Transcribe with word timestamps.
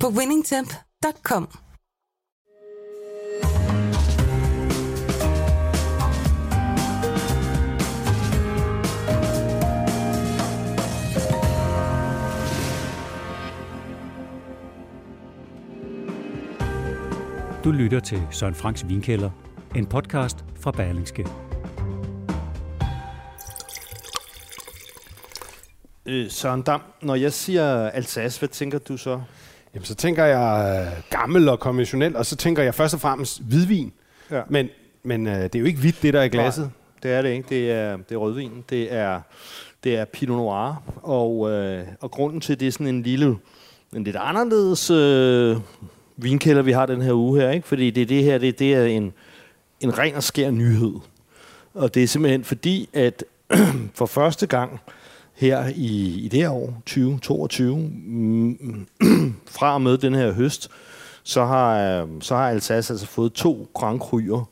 på 0.00 0.08
winningtemp.com. 0.08 1.48
Du 17.64 17.70
lytter 17.72 18.00
til 18.00 18.22
Søren 18.30 18.54
Franks 18.54 18.88
Vinkælder, 18.88 19.30
en 19.76 19.86
podcast 19.86 20.44
fra 20.60 20.70
Berlingske. 20.70 21.26
Øh, 26.06 26.30
Søren 26.30 26.62
Dam, 26.62 26.82
når 27.02 27.14
jeg 27.14 27.32
siger 27.32 27.90
Alsace, 27.90 28.38
hvad 28.38 28.48
tænker 28.48 28.78
du 28.78 28.96
så? 28.96 29.20
Jamen, 29.76 29.84
så 29.84 29.94
tænker 29.94 30.24
jeg 30.24 30.86
øh, 30.86 31.02
gammel 31.10 31.48
og 31.48 31.60
konventionel, 31.60 32.16
og 32.16 32.26
så 32.26 32.36
tænker 32.36 32.62
jeg 32.62 32.74
først 32.74 32.94
og 32.94 33.00
fremmest 33.00 33.42
hvidvin. 33.42 33.92
Ja. 34.30 34.42
Men, 34.48 34.68
men 35.02 35.26
øh, 35.26 35.42
det 35.42 35.54
er 35.54 35.58
jo 35.58 35.64
ikke 35.64 35.80
hvidt, 35.80 36.02
det 36.02 36.14
der 36.14 36.20
er 36.20 36.24
i 36.24 36.28
glasset. 36.28 36.64
Nej, 36.64 36.72
det 37.02 37.12
er 37.12 37.22
det 37.22 37.28
ikke. 37.28 37.48
Det 37.48 37.70
er, 37.72 37.96
det 37.96 38.12
er 38.12 38.16
rødvin. 38.16 38.64
Det 38.70 38.92
er, 38.92 39.20
det 39.84 39.96
er 39.96 40.04
Pinot 40.04 40.36
Noir. 40.36 40.82
Og, 41.02 41.50
øh, 41.50 41.86
og 42.00 42.10
grunden 42.10 42.40
til, 42.40 42.60
det 42.60 42.68
er 42.68 42.72
sådan 42.72 42.86
en 42.86 43.02
lille, 43.02 43.36
en 43.96 44.04
lidt 44.04 44.16
anderledes 44.16 44.90
øh, 44.90 45.56
vinkælder, 46.16 46.62
vi 46.62 46.72
har 46.72 46.86
den 46.86 47.02
her 47.02 47.12
uge 47.12 47.40
her, 47.40 47.50
ikke? 47.50 47.68
fordi 47.68 47.90
det, 47.90 48.08
det 48.08 48.22
her 48.22 48.38
det, 48.38 48.58
det 48.58 48.74
er 48.74 48.84
en, 48.84 49.12
en 49.80 49.98
ren 49.98 50.14
og 50.14 50.22
skær 50.22 50.50
nyhed. 50.50 50.94
Og 51.74 51.94
det 51.94 52.02
er 52.02 52.06
simpelthen 52.06 52.44
fordi, 52.44 52.88
at 52.92 53.24
for 53.98 54.06
første 54.06 54.46
gang 54.46 54.80
her 55.36 55.66
i, 55.74 56.20
i 56.24 56.28
det 56.28 56.40
her 56.40 56.50
år, 56.50 56.82
2022, 56.86 57.76
mm, 57.76 58.86
fra 59.56 59.74
og 59.74 59.82
med 59.82 59.98
den 59.98 60.14
her 60.14 60.32
høst, 60.32 60.70
så 61.22 61.44
har, 61.44 62.08
så 62.20 62.36
har 62.36 62.50
Alsace 62.50 62.92
altså 62.92 63.06
fået 63.06 63.32
to 63.32 63.68
Grand 63.74 64.00
Cru'er 64.00 64.44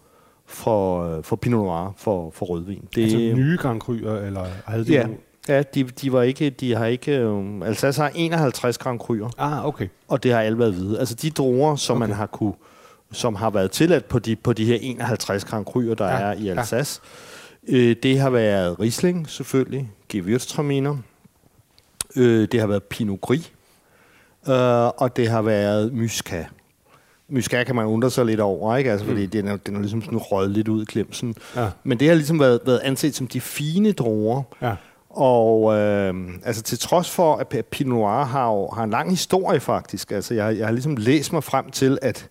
for, 0.46 1.20
for 1.22 1.36
Pinot 1.36 1.64
Noir, 1.64 1.94
for, 1.96 2.30
for 2.30 2.46
rødvin. 2.46 2.82
Det, 2.94 3.02
altså 3.02 3.18
nye 3.18 3.56
Grand 3.56 3.82
Cru'er, 3.82 4.26
eller 4.26 4.44
havde 4.66 4.84
de 4.84 4.92
ja, 4.92 5.06
ja 5.48 5.62
de, 5.62 5.84
de, 5.84 6.12
var 6.12 6.22
ikke, 6.22 6.50
de 6.50 6.74
har 6.74 6.86
ikke... 6.86 7.18
Øh, 7.18 7.60
Alsace 7.64 8.02
har 8.02 8.10
51 8.14 8.78
Grand 8.78 9.00
Cru'er, 9.00 9.30
Ah, 9.38 9.66
okay. 9.66 9.88
og 10.08 10.22
det 10.22 10.32
har 10.32 10.40
alle 10.40 10.58
været 10.58 10.74
hvide. 10.74 10.98
Altså 10.98 11.14
de 11.14 11.30
druer, 11.30 11.76
som 11.76 11.96
okay. 11.96 12.08
man 12.08 12.16
har 12.16 12.26
kunne 12.26 12.54
som 13.12 13.34
har 13.34 13.50
været 13.50 13.70
tilladt 13.70 14.08
på 14.08 14.18
de, 14.18 14.36
på 14.36 14.52
de 14.52 14.64
her 14.64 14.78
51 14.80 15.44
Grand 15.44 15.66
Cru'er, 15.68 15.94
der 15.94 16.06
ja, 16.06 16.18
er 16.18 16.32
i 16.32 16.48
Alsace. 16.48 17.00
Ja. 17.68 17.76
Øh, 17.76 17.96
det 18.02 18.18
har 18.18 18.30
været 18.30 18.80
Riesling, 18.80 19.30
selvfølgelig. 19.30 19.90
Gewürztraminer. 20.14 20.96
Øh, 22.16 22.48
det 22.52 22.60
har 22.60 22.66
været 22.66 22.82
Pinot 22.82 23.20
Gris. 23.20 23.52
Øh, 24.48 24.86
og 24.86 25.16
det 25.16 25.28
har 25.28 25.42
været 25.42 25.92
Muscat. 25.92 26.46
Muscat 27.28 27.66
kan 27.66 27.74
man 27.74 27.86
undre 27.86 28.10
sig 28.10 28.24
lidt 28.26 28.40
over, 28.40 28.76
ikke? 28.76 28.92
Altså, 28.92 29.06
fordi 29.06 29.26
den 29.26 29.48
er, 29.48 29.56
den 29.56 29.76
er 29.76 29.80
ligesom 29.80 30.02
sådan 30.02 30.18
røget 30.18 30.50
lidt 30.50 30.68
ud 30.68 30.82
i 30.82 30.84
klemsen. 30.84 31.34
Ja. 31.56 31.68
Men 31.84 32.00
det 32.00 32.08
har 32.08 32.14
ligesom 32.14 32.40
været, 32.40 32.60
været 32.66 32.78
anset 32.78 33.14
som 33.14 33.26
de 33.26 33.40
fine 33.40 33.92
druer. 33.92 34.42
Ja. 34.62 34.74
Og 35.10 35.74
øh, 35.74 36.14
altså 36.44 36.62
til 36.62 36.78
trods 36.78 37.10
for, 37.10 37.36
at 37.36 37.66
Pinot 37.66 37.98
Noir 37.98 38.24
har, 38.24 38.74
har 38.74 38.84
en 38.84 38.90
lang 38.90 39.10
historie 39.10 39.60
faktisk. 39.60 40.12
Altså 40.12 40.34
jeg, 40.34 40.58
jeg 40.58 40.66
har 40.66 40.72
ligesom 40.72 40.96
læst 40.96 41.32
mig 41.32 41.44
frem 41.44 41.70
til, 41.70 41.98
at, 42.02 42.28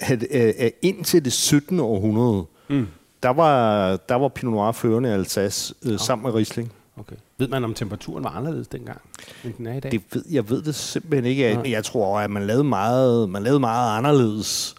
at, 0.00 0.22
at, 0.22 0.54
at 0.58 0.72
indtil 0.82 1.24
det 1.24 1.32
17. 1.32 1.80
århundrede, 1.80 2.44
mm. 2.68 2.86
der, 3.22 3.28
var, 3.28 3.96
der 3.96 4.14
var 4.14 4.28
Pinot 4.28 4.52
Noir 4.52 4.72
førende 4.72 5.08
i 5.08 5.12
Alsace 5.12 5.74
øh, 5.86 5.98
sammen 5.98 6.22
med 6.22 6.34
Riesling. 6.34 6.72
Okay. 6.98 7.16
Ved 7.38 7.48
man, 7.48 7.64
om 7.64 7.74
temperaturen 7.74 8.24
var 8.24 8.30
anderledes 8.30 8.68
dengang, 8.68 9.00
end 9.44 9.54
den 9.58 9.66
er 9.66 9.74
i 9.74 9.80
dag? 9.80 9.92
Det 9.92 10.02
ved, 10.12 10.24
jeg 10.30 10.50
ved 10.50 10.62
det 10.62 10.74
simpelthen 10.74 11.24
ikke. 11.24 11.42
Jeg, 11.44 11.70
jeg 11.70 11.84
tror, 11.84 12.18
at 12.20 12.30
man 12.30 12.46
lavede 12.46 12.64
meget, 12.64 13.28
man 13.30 13.42
lavede 13.42 13.60
meget 13.60 13.98
anderledes 13.98 14.74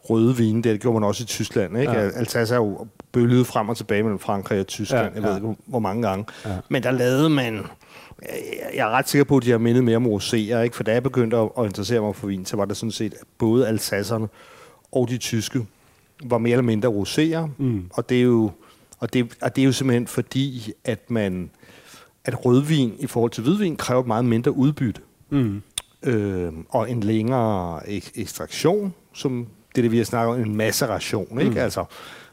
røde 0.00 0.36
vine. 0.36 0.62
Det 0.62 0.80
gjorde 0.80 1.00
man 1.00 1.08
også 1.08 1.22
i 1.22 1.26
Tyskland. 1.26 1.78
Ikke? 1.78 1.92
Ja. 1.92 1.98
Alsace 2.10 2.54
er 2.54 2.58
jo 2.58 2.86
bølget 3.12 3.46
frem 3.46 3.68
og 3.68 3.76
tilbage 3.76 4.02
mellem 4.02 4.18
Frankrig 4.18 4.60
og 4.60 4.66
Tyskland. 4.66 5.14
Ja, 5.14 5.20
Ja, 5.20 5.26
jeg 5.26 5.42
ved 5.42 5.50
ikke, 5.50 5.62
hvor- 5.66 5.78
mange 5.78 6.02
gange. 6.08 6.24
Ja. 6.44 6.56
Men 6.68 6.82
der 6.82 6.90
lavede 6.90 7.28
man... 7.30 7.60
Jeg 8.74 8.86
er 8.86 8.90
ret 8.90 9.08
sikker 9.08 9.24
på, 9.24 9.36
at 9.36 9.42
de 9.42 9.50
har 9.50 9.58
mindet 9.58 9.84
mere 9.84 9.96
om 9.96 10.06
roséer, 10.06 10.36
ikke? 10.58 10.76
For 10.76 10.82
da 10.82 10.92
jeg 10.92 11.02
begyndte 11.02 11.36
at, 11.36 11.48
at 11.58 11.64
interessere 11.64 12.00
mig 12.00 12.16
for 12.16 12.26
vin, 12.26 12.46
så 12.46 12.56
var 12.56 12.64
det 12.64 12.76
sådan 12.76 12.90
set, 12.90 13.14
at 13.14 13.26
både 13.38 13.68
alsasserne 13.68 14.28
og 14.92 15.08
de 15.08 15.18
tyske 15.18 15.66
var 16.24 16.38
mere 16.38 16.52
eller 16.52 16.62
mindre 16.62 16.88
roséer. 16.88 17.48
Mm. 17.58 17.84
Og, 17.92 18.08
det 18.08 18.18
er 18.18 18.22
jo, 18.22 18.50
og, 18.98 19.12
det, 19.12 19.36
og 19.42 19.56
det 19.56 19.62
er 19.62 19.66
jo 19.66 19.72
simpelthen 19.72 20.06
fordi, 20.06 20.72
at 20.84 21.10
man 21.10 21.50
at 22.24 22.44
rødvin 22.46 22.92
i 22.98 23.06
forhold 23.06 23.30
til 23.30 23.42
hvidvin 23.42 23.76
kræver 23.76 24.00
et 24.00 24.06
meget 24.06 24.24
mindre 24.24 24.52
udbytte. 24.52 25.00
Mm. 25.30 25.62
Øh, 26.02 26.52
og 26.68 26.90
en 26.90 27.00
længere 27.00 27.80
ek- 27.82 28.12
ekstraktion, 28.14 28.94
som 29.12 29.46
det 29.74 29.78
er 29.78 29.82
det, 29.82 29.92
vi 29.92 29.96
har 29.96 30.04
snakket 30.04 30.34
om, 30.34 30.40
en 30.40 30.56
maceration. 30.56 31.40
Ikke? 31.40 31.60
Altså, 31.62 31.84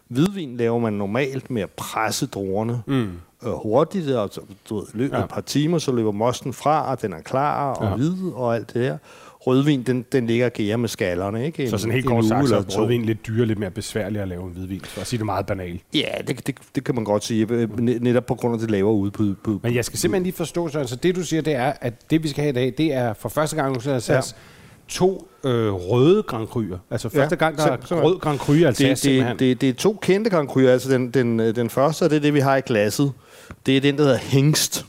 hvidvin 0.07 0.57
laver 0.57 0.79
man 0.79 0.93
normalt 0.93 1.51
med 1.51 1.61
at 1.61 1.69
presse 1.69 2.25
druerne 2.25 2.81
mm. 2.87 3.09
øh, 3.43 3.51
hurtigt, 3.53 4.09
og 4.11 4.29
så, 4.31 4.41
du 4.69 4.75
ved, 4.79 4.85
løbet 4.93 5.17
Ja. 5.17 5.23
et 5.23 5.29
par 5.29 5.41
timer, 5.41 5.77
så 5.77 5.91
løber 5.91 6.11
mosten 6.11 6.53
fra, 6.53 6.91
og 6.91 7.01
den 7.01 7.13
er 7.13 7.21
klar 7.21 7.73
og 7.73 7.89
ja. 7.89 7.95
hvid 7.95 8.31
og 8.33 8.55
alt 8.55 8.73
det 8.73 8.81
der. 8.83 8.97
Rødvin, 9.47 9.83
den, 9.83 10.05
den 10.11 10.27
ligger 10.27 10.45
og 10.45 10.53
gærer 10.53 10.77
med 10.77 10.89
skallerne. 10.89 11.45
Ikke? 11.45 11.69
Så 11.69 11.77
sådan 11.77 11.93
helt 11.93 12.05
en 12.05 12.09
kort 12.11 12.25
sagt, 12.25 12.47
så 12.49 12.55
er 12.55 12.61
rødvin 12.81 13.05
lidt 13.05 13.27
dyrere, 13.27 13.45
lidt 13.47 13.59
mere 13.59 13.71
besværligt 13.71 14.21
at 14.21 14.27
lave 14.27 14.43
en 14.43 14.51
hvidvin, 14.51 14.81
for 14.83 15.01
at 15.01 15.07
sige 15.07 15.17
det 15.17 15.25
meget 15.25 15.45
banalt. 15.45 15.81
Ja, 15.93 16.07
det, 16.27 16.47
det, 16.47 16.55
det 16.75 16.83
kan 16.83 16.95
man 16.95 17.03
godt 17.03 17.23
sige, 17.23 17.47
øh, 17.49 17.69
ne- 17.69 17.79
netop 17.99 18.25
på 18.25 18.35
grund 18.35 18.53
af 18.53 18.59
det 18.59 18.71
lavere 18.71 18.93
udbud. 18.93 19.35
På, 19.43 19.59
Men 19.63 19.75
jeg 19.75 19.85
skal 19.85 19.99
simpelthen 19.99 20.23
lige 20.23 20.33
forstå, 20.35 20.67
så 20.69 20.79
altså 20.79 20.95
det 20.95 21.15
du 21.15 21.23
siger, 21.23 21.41
det 21.41 21.53
er, 21.55 21.73
at 21.81 21.93
det 22.11 22.23
vi 22.23 22.27
skal 22.27 22.41
have 22.41 22.49
i 22.49 22.53
dag, 22.53 22.73
det 22.77 22.93
er 22.93 23.13
for 23.13 23.29
første 23.29 23.55
gang, 23.55 23.81
har 23.83 23.99
sat 23.99 24.15
Ja. 24.15 24.21
to 24.87 25.27
øh, 25.43 25.73
røde 25.73 26.23
Grand 26.23 26.47
Cru'er. 26.47 26.77
Altså 26.91 27.09
første 27.09 27.35
Ja, 27.35 27.39
gang, 27.45 27.57
der 27.57 27.63
er 27.71 27.77
så- 27.85 28.03
rød 28.03 28.19
Grand 28.19 28.39
Cru, 28.39 28.53
altså 28.53 28.83
det, 28.83 29.03
det, 29.03 29.39
det, 29.39 29.61
det 29.61 29.69
er 29.69 29.73
to 29.73 29.97
kendte 30.01 30.29
Grand 30.29 30.49
Cru'er. 30.49 30.59
Altså 30.67 30.91
den, 30.91 31.11
den, 31.11 31.39
øh, 31.39 31.55
den 31.55 31.69
første, 31.69 32.03
og 32.03 32.09
det 32.09 32.15
er 32.15 32.19
det, 32.21 32.33
vi 32.33 32.39
har 32.39 32.55
i 32.57 32.61
glasset. 32.65 33.11
Det 33.65 33.77
er 33.77 33.81
den, 33.81 33.97
der 33.97 34.03
hedder 34.03 34.17
Hengst, 34.17 34.85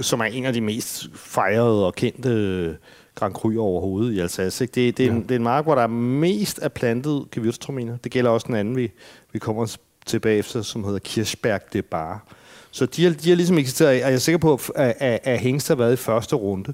som 0.00 0.20
er 0.20 0.24
en 0.24 0.44
af 0.44 0.52
de 0.52 0.60
mest 0.60 1.08
fejrede 1.14 1.86
og 1.86 1.94
kendte 1.94 2.76
Grand 3.20 3.36
Cru'er 3.36 3.58
overhovedet 3.58 4.12
i 4.12 4.18
Alsace. 4.18 4.64
Ikke? 4.64 4.72
Det, 4.72 4.98
det, 4.98 5.06
er 5.06 5.10
en, 5.10 5.22
det 5.22 5.30
er 5.30 5.36
en 5.36 5.42
mark, 5.42 5.64
hvor 5.64 5.74
der 5.74 5.82
er 5.82 5.86
mest 5.86 6.58
af 6.58 6.72
plantet 6.72 7.24
gewürztraminer. 7.36 7.96
Det 8.04 8.12
gælder 8.12 8.30
også 8.30 8.46
den 8.46 8.54
anden, 8.54 8.76
vi, 8.76 8.90
vi 9.32 9.38
kommer 9.38 9.76
tilbage 10.06 10.38
efter, 10.38 10.62
som 10.62 10.84
hedder 10.84 10.98
Kirchberg 10.98 11.72
de 11.72 11.82
Bar. 11.82 12.24
Så 12.70 12.86
de 12.86 13.04
har, 13.04 13.10
de 13.10 13.28
har 13.28 13.36
ligesom 13.36 13.58
eksisteret, 13.58 13.90
og 13.90 14.10
jeg 14.10 14.14
er 14.14 14.18
sikker 14.18 14.38
på, 14.38 14.60
at, 14.74 14.94
at, 14.98 15.20
at 15.22 15.38
Hengst 15.38 15.68
har 15.68 15.74
været 15.74 15.92
i 15.92 15.96
første 15.96 16.36
runde. 16.36 16.72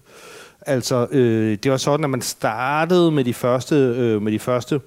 Altså, 0.60 1.06
øh, 1.10 1.58
det 1.62 1.70
var 1.70 1.76
sådan, 1.76 2.04
at 2.04 2.10
man 2.10 2.22
startede 2.22 3.10
med 3.10 3.24
de 3.24 3.34
første, 3.34 3.74
øh, 3.74 4.22
med 4.22 4.32
de 4.32 4.38
første 4.38 4.80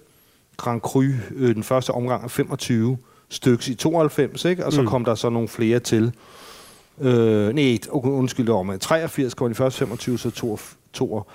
Grand 0.57 0.81
Cru, 0.81 1.03
øh, 1.35 1.55
den 1.55 1.63
første 1.63 1.91
omgang 1.91 2.23
af 2.23 2.31
25 2.31 2.97
stykker 3.29 3.69
i 3.69 3.75
92, 3.75 4.45
ikke? 4.45 4.65
og 4.65 4.73
så 4.73 4.81
mm. 4.81 4.87
kom 4.87 5.05
der 5.05 5.15
så 5.15 5.29
nogle 5.29 5.47
flere 5.47 5.79
til. 5.79 6.11
Øh, 7.01 7.53
nej, 7.53 7.77
undskyld, 7.91 8.65
med 8.65 8.79
83 8.79 9.33
kommer 9.33 9.53
de 9.53 9.55
første 9.55 9.79
25, 9.79 10.19
så 10.19 10.29
92, 10.93 11.25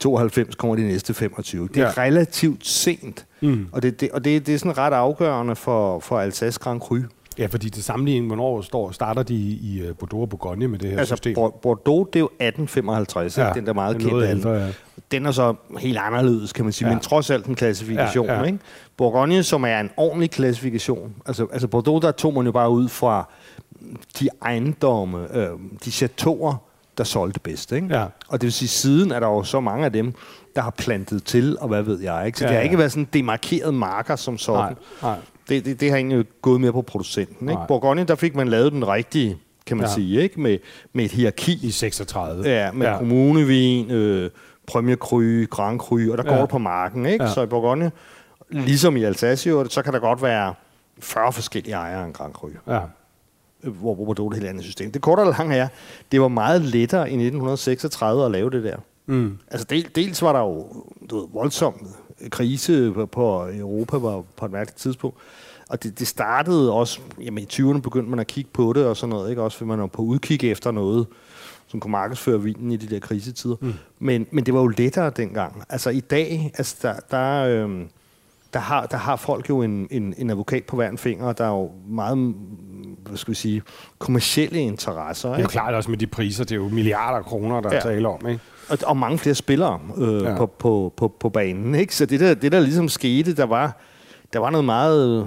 92 0.00 0.54
kommer 0.54 0.76
de 0.76 0.82
næste 0.82 1.14
25. 1.14 1.68
Det 1.68 1.76
er 1.76 1.82
Ja. 1.96 2.02
relativt 2.02 2.66
sent, 2.66 3.26
mm. 3.40 3.66
og, 3.72 3.82
det, 3.82 4.00
det, 4.00 4.10
og 4.10 4.24
det, 4.24 4.46
det 4.46 4.54
er 4.54 4.58
sådan 4.58 4.78
ret 4.78 4.92
afgørende 4.92 5.56
for, 5.56 6.00
for 6.00 6.18
Alsace 6.20 6.60
Grand 6.60 6.80
Cru. 6.80 6.98
Ja, 7.38 7.46
fordi 7.46 7.70
til 7.70 7.84
sammenligning, 7.84 8.26
hvornår 8.26 8.60
står, 8.62 8.90
starter 8.90 9.22
de 9.22 9.34
i 9.34 9.80
øh, 9.80 9.94
Bordeaux 9.96 10.22
og 10.22 10.28
Bourgogne 10.28 10.68
med 10.68 10.78
det 10.78 10.90
her 10.90 10.98
Altså, 10.98 11.16
system? 11.16 11.34
Bor- 11.34 11.58
Bordeaux, 11.62 12.06
det 12.12 12.16
er 12.16 12.20
jo 12.20 12.26
1855, 12.26 13.38
ja, 13.38 13.52
den 13.54 13.66
der 13.66 13.72
meget 13.72 13.96
den 14.00 14.08
kendte 14.08 14.28
ældre, 14.28 14.50
ja. 14.50 14.68
Den 15.10 15.26
er 15.26 15.30
så 15.30 15.54
helt 15.78 15.98
anderledes, 15.98 16.52
kan 16.52 16.64
man 16.64 16.72
sige, 16.72 16.88
Ja. 16.88 16.94
men 16.94 17.00
trods 17.02 17.30
alt 17.30 17.46
en 17.46 17.54
klassifikation. 17.54 18.26
Ja. 18.26 18.34
ja. 18.38 18.42
Ikke? 18.42 18.58
Bourgogne, 18.96 19.42
som 19.42 19.64
er 19.64 19.80
en 19.80 19.90
ordentlig 19.96 20.30
klassifikation. 20.30 21.14
Altså, 21.26 21.46
altså 21.52 21.68
Bordeaux, 21.68 22.02
der 22.02 22.10
tog 22.12 22.34
man 22.34 22.46
jo 22.46 22.52
bare 22.52 22.70
ud 22.70 22.88
fra 22.88 23.28
de 24.20 24.28
ejendomme, 24.42 25.36
øh, 25.36 25.48
de 25.84 25.90
chateauer, 25.90 26.54
der 27.00 27.04
solgte 27.06 27.40
bedst. 27.40 27.72
Ikke? 27.72 27.86
Ja. 27.90 28.04
Og 28.28 28.40
det 28.40 28.42
vil 28.42 28.52
sige, 28.52 28.68
siden 28.68 29.10
er 29.12 29.20
der 29.20 29.26
jo 29.26 29.42
så 29.42 29.60
mange 29.60 29.84
af 29.84 29.92
dem, 29.92 30.14
der 30.56 30.62
har 30.62 30.70
plantet 30.70 31.24
til, 31.24 31.56
og 31.60 31.68
hvad 31.68 31.82
ved 31.82 32.00
jeg. 32.00 32.26
Ikke? 32.26 32.38
Så 32.38 32.44
Ja, 32.44 32.48
det 32.48 32.54
har 32.54 32.60
ja. 32.60 32.64
ikke 32.64 32.78
været 32.78 32.92
sådan 32.92 33.08
demarkeret 33.12 33.74
marker 33.74 34.16
som 34.16 34.38
sådan. 34.38 34.60
Nej, 34.60 34.74
nej. 35.02 35.16
Det, 35.48 35.64
det, 35.64 35.80
det 35.80 35.90
har 35.90 35.96
egentlig 35.96 36.24
gået 36.42 36.60
mere 36.60 36.72
på 36.72 36.82
producenten. 36.82 37.48
Ikke? 37.48 37.54
Nej. 37.54 37.66
Bourgogne, 37.66 38.04
der 38.04 38.14
fik 38.14 38.34
man 38.34 38.48
lavet 38.48 38.72
den 38.72 38.88
rigtige, 38.88 39.38
kan 39.66 39.76
man 39.76 39.86
Ja. 39.86 39.92
sige, 39.92 40.22
ikke? 40.22 40.40
Med, 40.40 40.58
med 40.92 41.04
et 41.04 41.10
hierarki. 41.12 41.58
I 41.62 41.70
36. 41.70 42.48
Ja, 42.48 42.72
med 42.72 42.86
Ja. 42.86 42.98
kommunevin, 42.98 43.90
øh, 43.90 44.30
Premier 44.66 44.96
Cru, 44.96 45.44
Grand 45.50 45.78
Cru, 45.80 45.94
og 46.12 46.18
der 46.18 46.24
Ja. 46.26 46.30
går 46.34 46.40
det 46.40 46.48
på 46.48 46.58
marken, 46.58 47.06
ikke? 47.06 47.24
Ja. 47.24 47.30
Så 47.30 47.42
i 47.42 47.46
Bourgogne, 47.46 47.92
ligesom 48.50 48.96
i 48.96 49.02
Alsace, 49.04 49.50
så 49.70 49.82
kan 49.82 49.92
der 49.92 49.98
godt 50.00 50.22
være 50.22 50.54
40 51.00 51.32
forskellige 51.32 51.74
ejere 51.74 52.02
af 52.02 52.06
en 52.06 52.12
Grand 52.12 52.32
Cru 52.32 52.48
Ja. 52.68 52.80
Hvor 53.62 53.94
Bordeaux 53.94 54.26
er 54.26 54.30
et 54.30 54.36
helt 54.36 54.48
andet 54.48 54.64
system. 54.64 54.92
Det 54.92 55.02
korte 55.02 55.20
og 55.20 55.34
lange 55.38 55.56
er, 55.56 55.68
det 56.12 56.20
var 56.20 56.28
meget 56.28 56.62
lettere 56.62 57.10
i 57.10 57.14
1936 57.14 58.24
at 58.24 58.30
lave 58.30 58.50
det 58.50 58.64
der. 58.64 58.76
Mm. 59.06 59.38
Altså 59.50 59.66
del, 59.70 59.88
dels 59.94 60.22
var 60.22 60.32
der 60.32 60.40
jo 60.40 60.66
du 61.10 61.20
ved, 61.20 61.28
voldsom 61.32 61.86
krise 62.30 62.92
på, 62.94 63.06
på 63.06 63.48
Europa 63.52 63.96
var 63.96 64.24
på 64.36 64.44
et 64.44 64.52
mærkeligt 64.52 64.78
tidspunkt. 64.78 65.16
Og 65.68 65.82
det, 65.82 65.98
det 65.98 66.06
startede 66.08 66.72
også, 66.72 67.00
jamen 67.22 67.42
i 67.42 67.46
20'erne 67.52 67.80
begyndte 67.80 68.10
man 68.10 68.18
at 68.18 68.26
kigge 68.26 68.50
på 68.52 68.72
det 68.72 68.86
og 68.86 68.96
sådan 68.96 69.10
noget, 69.10 69.30
ikke? 69.30 69.42
Også 69.42 69.58
fordi 69.58 69.68
man 69.68 69.80
var 69.80 69.86
på 69.86 70.02
udkig 70.02 70.50
efter 70.50 70.70
noget, 70.70 71.06
som 71.66 71.80
kunne 71.80 71.92
markedsføre 71.92 72.42
vinen 72.42 72.72
i 72.72 72.76
de 72.76 72.94
der 72.94 73.00
krisetider. 73.00 73.56
Mm. 73.60 73.74
Men, 73.98 74.26
men 74.30 74.46
det 74.46 74.54
var 74.54 74.60
jo 74.60 74.66
lettere 74.66 75.10
dengang. 75.10 75.62
Altså 75.68 75.90
i 75.90 76.00
dag, 76.00 76.52
altså 76.54 76.76
der, 76.82 76.94
der, 77.10 77.44
øhm, 77.44 77.88
der, 78.52 78.60
har, 78.60 78.86
der 78.86 78.96
har 78.96 79.16
folk 79.16 79.48
jo 79.48 79.62
en, 79.62 79.88
en, 79.90 80.14
en 80.18 80.30
advokat 80.30 80.64
på 80.64 80.76
hver 80.76 80.88
en 80.88 80.98
finger, 80.98 81.26
og 81.26 81.38
der 81.38 81.44
er 81.44 81.48
jo 81.50 81.70
meget, 81.88 82.34
hvad 83.06 83.16
skal 83.16 83.30
vi 83.30 83.36
sige, 83.36 83.62
kommersielle 83.98 84.58
interesser. 84.60 85.28
Det 85.28 85.34
er 85.34 85.38
jo 85.38 85.42
Ikke? 85.44 85.52
klart 85.52 85.74
også 85.74 85.90
med 85.90 85.98
de 85.98 86.06
priser, 86.06 86.44
det 86.44 86.52
er 86.52 86.56
jo 86.56 86.68
milliarder 86.68 87.18
af 87.18 87.24
kroner, 87.24 87.60
der 87.60 87.70
ja. 87.72 87.76
Er 87.78 87.82
tale 87.82 88.08
om, 88.08 88.28
ikke? 88.28 88.40
Og, 88.68 88.78
og 88.86 88.96
mange 88.96 89.18
flere 89.18 89.34
spillere 89.34 89.80
øh, 89.96 90.22
Ja. 90.22 90.36
på, 90.36 90.46
på, 90.46 90.92
på, 90.96 91.08
på 91.20 91.28
banen. 91.28 91.74
Ikke? 91.74 91.96
Så 91.96 92.06
det 92.06 92.20
der, 92.20 92.34
det 92.34 92.52
der 92.52 92.60
ligesom 92.60 92.88
skete, 92.88 93.36
der 93.36 93.44
var, 93.46 93.76
der 94.32 94.38
var 94.38 94.50
noget 94.50 94.64
meget... 94.64 95.26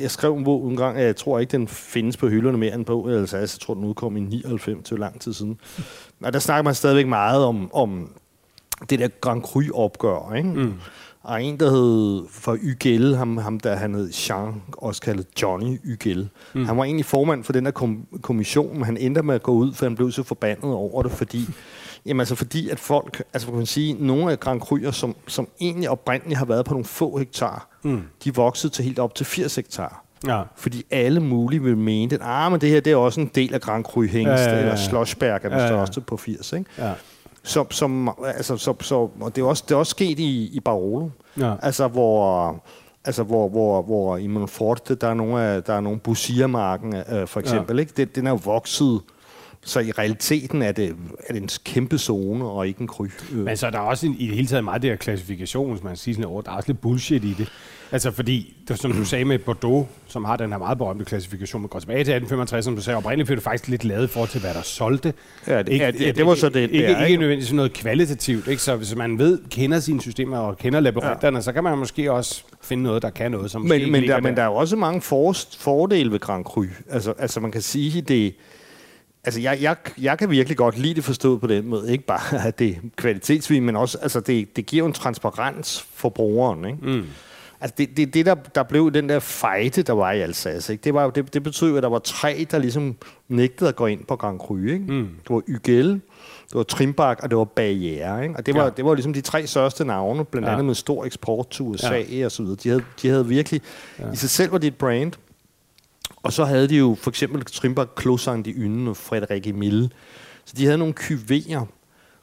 Jeg 0.00 0.10
skrev 0.10 0.34
en 0.34 0.44
bog 0.44 0.70
en 0.70 0.76
gang, 0.76 0.98
jeg 0.98 1.16
tror 1.16 1.38
ikke, 1.38 1.50
den 1.50 1.68
findes 1.68 2.16
på 2.16 2.28
hylderne 2.28 2.58
mere 2.58 2.74
end 2.74 2.84
på, 2.84 3.08
altså 3.08 3.36
jeg 3.38 3.48
tror, 3.48 3.74
den 3.74 3.84
udkom 3.84 4.16
i 4.16 4.20
99, 4.20 4.82
det 4.88 4.90
var 4.90 4.96
lang 5.04 5.20
tid 5.20 5.32
siden. 5.32 5.58
Og 6.24 6.32
der 6.32 6.38
snakker 6.38 6.62
man 6.62 6.74
stadigvæk 6.74 7.06
meget 7.06 7.44
om, 7.44 7.70
om 7.74 8.10
det 8.90 8.98
der 8.98 9.08
Grand 9.20 9.42
Cru-opgør, 9.42 10.34
ikke? 10.36 10.48
Mm. 10.48 10.74
Og 11.28 11.42
en, 11.42 11.60
der 11.60 11.70
hed 11.70 12.24
for 12.30 12.56
Ygel, 12.62 13.16
ham, 13.16 13.36
ham 13.36 13.60
der 13.60 13.76
han 13.76 13.94
hed 13.94 14.10
Jean, 14.12 14.62
også 14.78 15.02
kaldet 15.02 15.26
Johnny 15.42 15.80
Ygel. 15.84 16.28
Mm. 16.54 16.64
Han 16.64 16.76
var 16.76 16.84
egentlig 16.84 17.04
formand 17.04 17.44
for 17.44 17.52
den 17.52 17.64
der 17.64 17.70
kom- 17.70 18.06
kommission, 18.22 18.74
men 18.74 18.84
han 18.84 18.96
endte 18.96 19.22
med 19.22 19.34
at 19.34 19.42
gå 19.42 19.52
ud, 19.52 19.72
for 19.74 19.86
han 19.86 19.94
blev 19.94 20.12
så 20.12 20.22
forbandet 20.22 20.64
over 20.72 21.02
det, 21.02 21.12
fordi, 21.12 21.44
jamen 22.06 22.20
altså 22.20 22.34
fordi 22.34 22.68
at 22.68 22.80
folk, 22.80 23.22
altså 23.32 23.48
kan 23.48 23.56
man 23.56 23.66
sige, 23.66 24.06
nogle 24.06 24.32
af 24.32 24.40
Grand 24.40 24.62
Cru'er, 24.62 24.90
som, 24.90 25.16
som 25.26 25.48
egentlig 25.60 25.90
oprindeligt 25.90 26.38
har 26.38 26.44
været 26.44 26.64
på 26.64 26.74
nogle 26.74 26.84
få 26.84 27.18
hektar, 27.18 27.68
mm. 27.84 28.00
de 28.24 28.34
voksede 28.34 28.72
til 28.72 28.84
helt 28.84 28.98
op 28.98 29.14
til 29.14 29.26
80 29.26 29.56
hektar. 29.56 30.04
Ja. 30.26 30.42
Fordi 30.56 30.84
alle 30.90 31.20
mulige 31.20 31.62
vil 31.62 31.76
mene, 31.76 32.14
at 32.14 32.20
ah, 32.22 32.50
men 32.52 32.60
det 32.60 32.68
her 32.70 32.80
det 32.80 32.92
er 32.92 32.96
også 32.96 33.20
en 33.20 33.30
del 33.34 33.54
af 33.54 33.60
Grand 33.60 33.84
Cru 33.84 34.02
Hengst, 34.02 34.16
ja, 34.26 34.34
ja, 34.44 34.54
ja. 34.54 34.58
eller 34.60 34.76
Schlossberg 34.76 35.34
er 35.34 35.38
den 35.38 35.50
Ja, 35.52 35.58
ja. 35.62 35.68
største 35.68 36.00
på 36.00 36.16
80. 36.16 36.52
Ikke? 36.52 36.70
Ja. 36.78 36.92
Som, 37.42 37.70
som, 37.70 38.10
altså, 38.24 38.56
så, 38.56 38.74
så, 38.80 38.94
og 39.20 39.36
det 39.36 39.42
er 39.42 39.46
også, 39.46 39.64
det 39.68 39.74
er 39.74 39.78
også 39.78 39.90
sket 39.90 40.18
i, 40.18 40.50
i 40.52 40.60
Barolo. 40.60 41.08
Ja. 41.40 41.54
Altså, 41.62 41.88
hvor, 41.88 42.56
altså, 43.04 43.22
hvor, 43.22 43.48
hvor, 43.48 43.82
hvor 43.82 44.16
i 44.16 44.26
Monforte, 44.26 44.94
der 44.94 45.08
er 45.08 45.14
nogle, 45.14 45.42
af, 45.42 45.64
der 45.64 45.72
er 45.72 45.80
nogle 45.80 45.98
Busia-marken, 45.98 46.96
øh, 46.96 47.26
for 47.26 47.40
eksempel, 47.40 47.76
ja. 47.76 47.80
ikke? 47.80 47.92
Den, 47.96 48.08
den 48.14 48.26
er 48.26 48.30
jo 48.30 48.40
vokset, 48.44 49.00
så 49.64 49.80
i 49.80 49.90
realiteten 49.90 50.62
er 50.62 50.72
det, 50.72 50.96
er 51.28 51.32
det 51.32 51.42
en 51.42 51.48
kæmpe 51.64 51.98
zone, 51.98 52.44
og 52.44 52.68
ikke 52.68 52.80
en 52.80 52.86
kry. 52.86 53.06
Øh. 53.32 53.38
Men 53.38 53.56
så 53.56 53.66
er 53.66 53.70
der 53.70 53.78
også 53.78 54.06
en, 54.06 54.16
i 54.18 54.26
det 54.26 54.34
hele 54.34 54.46
taget 54.48 54.64
meget 54.64 54.82
det 54.82 54.90
her 54.90 54.96
klassifikation, 54.96 55.70
hvis 55.72 55.84
man 55.84 55.96
siger 55.96 56.14
sådan 56.14 56.24
over, 56.24 56.42
der 56.42 56.50
er 56.50 56.54
også 56.56 56.68
lidt 56.68 56.80
bullshit 56.80 57.24
i 57.24 57.34
det. 57.38 57.48
Altså 57.92 58.10
fordi, 58.10 58.56
det, 58.68 58.78
som 58.78 58.92
du 58.92 59.04
sagde 59.04 59.24
med 59.24 59.38
Bordeaux, 59.38 59.86
som 60.08 60.24
har 60.24 60.36
den 60.36 60.50
her 60.50 60.58
meget 60.58 60.78
berømte 60.78 61.04
klassifikation, 61.04 61.62
man 61.62 61.68
går 61.68 61.78
tilbage 61.78 61.96
til 61.96 62.00
1865, 62.14 62.64
som 62.64 62.76
du 62.76 62.82
sagde, 62.82 62.96
oprindeligt 62.96 63.26
blev 63.26 63.36
det 63.36 63.44
faktisk 63.44 63.68
lidt 63.68 63.84
lavet 63.84 64.10
forhold 64.10 64.28
til, 64.30 64.40
hvad 64.40 64.54
der 64.54 64.62
solgte. 64.62 65.12
Ja, 65.46 65.62
det- 65.62 65.78
ja, 65.78 65.90
det- 65.90 66.16
det 66.16 66.26
var 66.26 66.34
så 66.34 66.48
det, 66.48 66.56
Ikke, 66.60 66.72
det 66.72 66.84
er, 66.84 66.88
ikke, 66.88 67.00
ikke 67.00 67.06
ikke? 67.10 67.20
nødvendigvis 67.20 67.52
noget 67.52 67.72
kvalitativt, 67.72 68.48
ikke? 68.48 68.62
så 68.62 68.76
hvis 68.76 68.96
man 68.96 69.18
ved, 69.18 69.38
kender 69.50 69.80
sine 69.80 70.00
systemer 70.00 70.38
og 70.38 70.58
kender 70.58 70.80
labyrinterne, 70.80 71.36
ja. 71.36 71.42
så 71.42 71.52
kan 71.52 71.64
man 71.64 71.78
måske 71.78 72.12
også 72.12 72.42
finde 72.62 72.82
noget, 72.82 73.02
der 73.02 73.10
kan 73.10 73.30
noget, 73.30 73.50
som 73.50 73.62
Men, 73.62 73.72
ikke 73.72 73.90
men, 73.90 74.00
ligger 74.00 74.16
der, 74.16 74.22
men 74.22 74.36
der 74.36 74.42
er 74.42 74.46
jo 74.46 74.54
også 74.54 74.76
mange 74.76 75.00
for, 75.00 75.34
fordele 75.58 76.12
ved 76.12 76.18
Grand 76.20 76.44
Cru. 76.44 76.64
Altså, 76.90 77.14
altså 77.18 77.40
man 77.40 77.50
kan 77.52 77.62
sige, 77.62 78.00
det... 78.00 78.34
Altså, 79.24 79.40
jeg, 79.40 79.58
jeg, 79.62 79.76
jeg 80.00 80.18
kan 80.18 80.30
virkelig 80.30 80.56
godt 80.56 80.78
lide 80.78 80.94
det 80.94 81.04
forstået 81.04 81.40
på 81.40 81.46
den 81.46 81.66
måde. 81.66 81.92
Ikke 81.92 82.04
bare, 82.04 82.46
at 82.48 82.58
det 82.58 82.68
er 82.68 82.74
kvalitetsvin, 82.96 83.62
men 83.64 83.76
også, 83.76 83.98
altså, 83.98 84.20
det, 84.20 84.56
det 84.56 84.66
giver 84.66 84.86
en 84.86 84.92
transparens 84.92 85.86
for 85.94 86.08
brugeren, 86.08 86.64
ikke? 86.64 86.78
Mm. 86.82 87.04
Altså, 87.60 87.74
det, 87.78 87.96
det, 87.96 88.14
det 88.14 88.26
der, 88.26 88.34
der 88.34 88.62
blev 88.62 88.92
den 88.92 89.08
der 89.08 89.18
fejde, 89.18 89.82
der 89.82 89.92
var 89.92 90.12
i 90.12 90.20
Alsace, 90.20 90.72
ikke? 90.72 90.84
Det, 90.84 90.94
var, 90.94 91.10
det, 91.10 91.34
det 91.34 91.42
betød, 91.42 91.76
at 91.76 91.82
der 91.82 91.88
var 91.88 91.98
tre, 91.98 92.46
der 92.50 92.58
ligesom 92.58 92.96
nægtede 93.28 93.68
at 93.68 93.76
gå 93.76 93.86
ind 93.86 94.04
på 94.04 94.16
Grand 94.16 94.38
Cru, 94.38 94.56
ikke? 94.56 94.78
Mm. 94.78 95.08
Det 95.22 95.30
var 95.30 95.42
Ygel, 95.48 95.88
det 96.46 96.54
var 96.54 96.62
Trimbach, 96.62 97.20
og 97.22 97.30
det 97.30 97.38
var 97.38 97.44
Barriere, 97.44 98.22
ikke? 98.22 98.36
Og 98.36 98.46
det 98.46 98.54
var, 98.54 98.64
Ja. 98.64 98.70
det 98.76 98.84
var 98.84 98.94
ligesom 98.94 99.12
de 99.12 99.20
tre 99.20 99.46
største 99.46 99.84
navne, 99.84 100.24
blandt 100.24 100.46
Ja. 100.48 100.52
andet 100.52 100.66
med 100.66 100.74
stor 100.74 101.04
eksport 101.04 101.48
til 101.50 101.62
USA 101.64 101.98
ja. 101.98 102.24
og 102.24 102.32
så 102.32 102.42
videre. 102.42 102.56
De 102.62 102.68
havde, 102.68 102.82
de 103.02 103.08
havde 103.08 103.26
virkelig... 103.26 103.60
Ja. 103.98 104.12
I 104.12 104.16
sig 104.16 104.30
selv 104.30 104.52
var 104.52 104.58
det 104.58 104.66
et 104.66 104.76
brand. 104.76 105.12
Og 106.22 106.32
så 106.32 106.44
havde 106.44 106.68
de 106.68 106.76
jo 106.76 106.96
for 107.02 107.10
eksempel 107.10 107.44
Trimbach, 107.44 107.90
Closang 108.00 108.44
de 108.44 108.50
Yne 108.50 108.90
og 108.90 108.96
Frederik 108.96 109.46
Emil. 109.46 109.92
Så 110.44 110.54
de 110.56 110.64
havde 110.64 110.78
nogle 110.78 110.94
kyverer, 110.94 111.66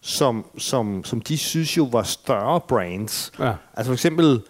som, 0.01 0.45
som, 0.57 1.03
som 1.03 1.21
de 1.21 1.37
synes 1.37 1.77
jo 1.77 1.83
var 1.83 2.03
større 2.03 2.59
brands. 2.67 3.31
Ja. 3.39 3.53
Altså 3.73 3.89
for 3.89 3.93
eksempel 3.93 4.41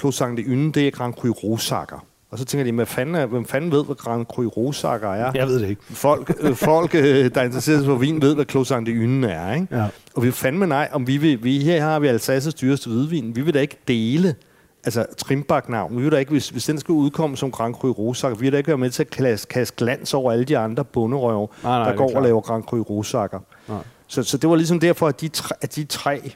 Closang 0.00 0.36
de 0.36 0.42
Yne, 0.42 0.72
det 0.72 0.86
er 0.86 0.90
Grand 0.90 1.14
Cru 1.14 1.30
Rosakker. 1.30 2.04
Og 2.30 2.38
så 2.38 2.44
tænker 2.44 2.64
de, 2.64 2.72
hvad 2.72 2.86
fanden, 2.86 3.14
er, 3.14 3.26
hvem 3.26 3.46
fanden 3.46 3.72
ved, 3.72 3.84
hvad 3.84 3.96
Grand 3.96 4.26
Cru 4.26 4.48
Rosakker 4.48 5.08
er? 5.08 5.32
Jeg 5.34 5.46
ved 5.46 5.60
det 5.60 5.68
ikke. 5.68 5.82
Folk, 5.90 6.32
øh, 6.40 6.54
folk 6.54 6.94
øh, 6.94 7.34
der 7.34 7.42
interesserer 7.42 7.78
sig 7.78 7.86
for 7.86 7.94
vin, 7.94 8.22
ved, 8.22 8.34
hvad 8.34 8.44
Closang 8.50 8.86
de 8.86 8.90
Yne 8.90 9.30
er. 9.30 9.54
Ikke? 9.54 9.66
Ja. 9.70 9.86
Og 10.14 10.22
vi 10.22 10.30
fandme 10.30 10.66
nej, 10.66 10.88
om 10.92 11.06
vi 11.06 11.16
vil, 11.16 11.44
vi, 11.44 11.58
her 11.58 11.82
har 11.82 11.98
vi 11.98 12.06
Alsaces 12.06 12.54
dyreste 12.54 12.90
hvidvin. 12.90 13.36
Vi 13.36 13.40
vil 13.40 13.54
da 13.54 13.60
ikke 13.60 13.76
dele 13.88 14.34
altså 14.84 15.06
Trimbach-navn. 15.18 15.96
Vi 15.96 16.02
vil 16.02 16.12
da 16.12 16.16
ikke, 16.16 16.30
hvis, 16.32 16.48
hvis 16.48 16.64
den 16.64 16.78
skal 16.78 16.92
udkomme 16.92 17.36
som 17.36 17.50
Grand 17.52 17.74
Cru 17.74 17.92
Rosakker, 17.92 18.38
vi 18.38 18.42
vil 18.46 18.52
da 18.52 18.56
ikke 18.58 18.68
være 18.68 18.78
med 18.78 18.90
til 18.90 19.02
at 19.02 19.10
kaste, 19.10 19.46
kaste 19.48 19.76
glans 19.76 20.14
over 20.14 20.32
alle 20.32 20.44
de 20.44 20.58
andre 20.58 20.84
bunderøve, 20.84 21.48
Nej, 21.62 21.72
nej, 21.78 21.84
der 21.84 21.92
er 21.92 21.96
går 21.96 22.16
og 22.16 22.22
laver 22.22 22.40
Grand 22.40 22.62
Cru 22.62 22.82
Rosakker. 22.82 23.38
Så, 24.06 24.22
så 24.22 24.36
det 24.36 24.50
var 24.50 24.56
ligesom 24.56 24.80
derfor, 24.80 25.08
at 25.08 25.20
de 25.20 25.28
tre, 25.28 25.54
at 25.60 25.76
de 25.76 25.84
tre 25.84 26.32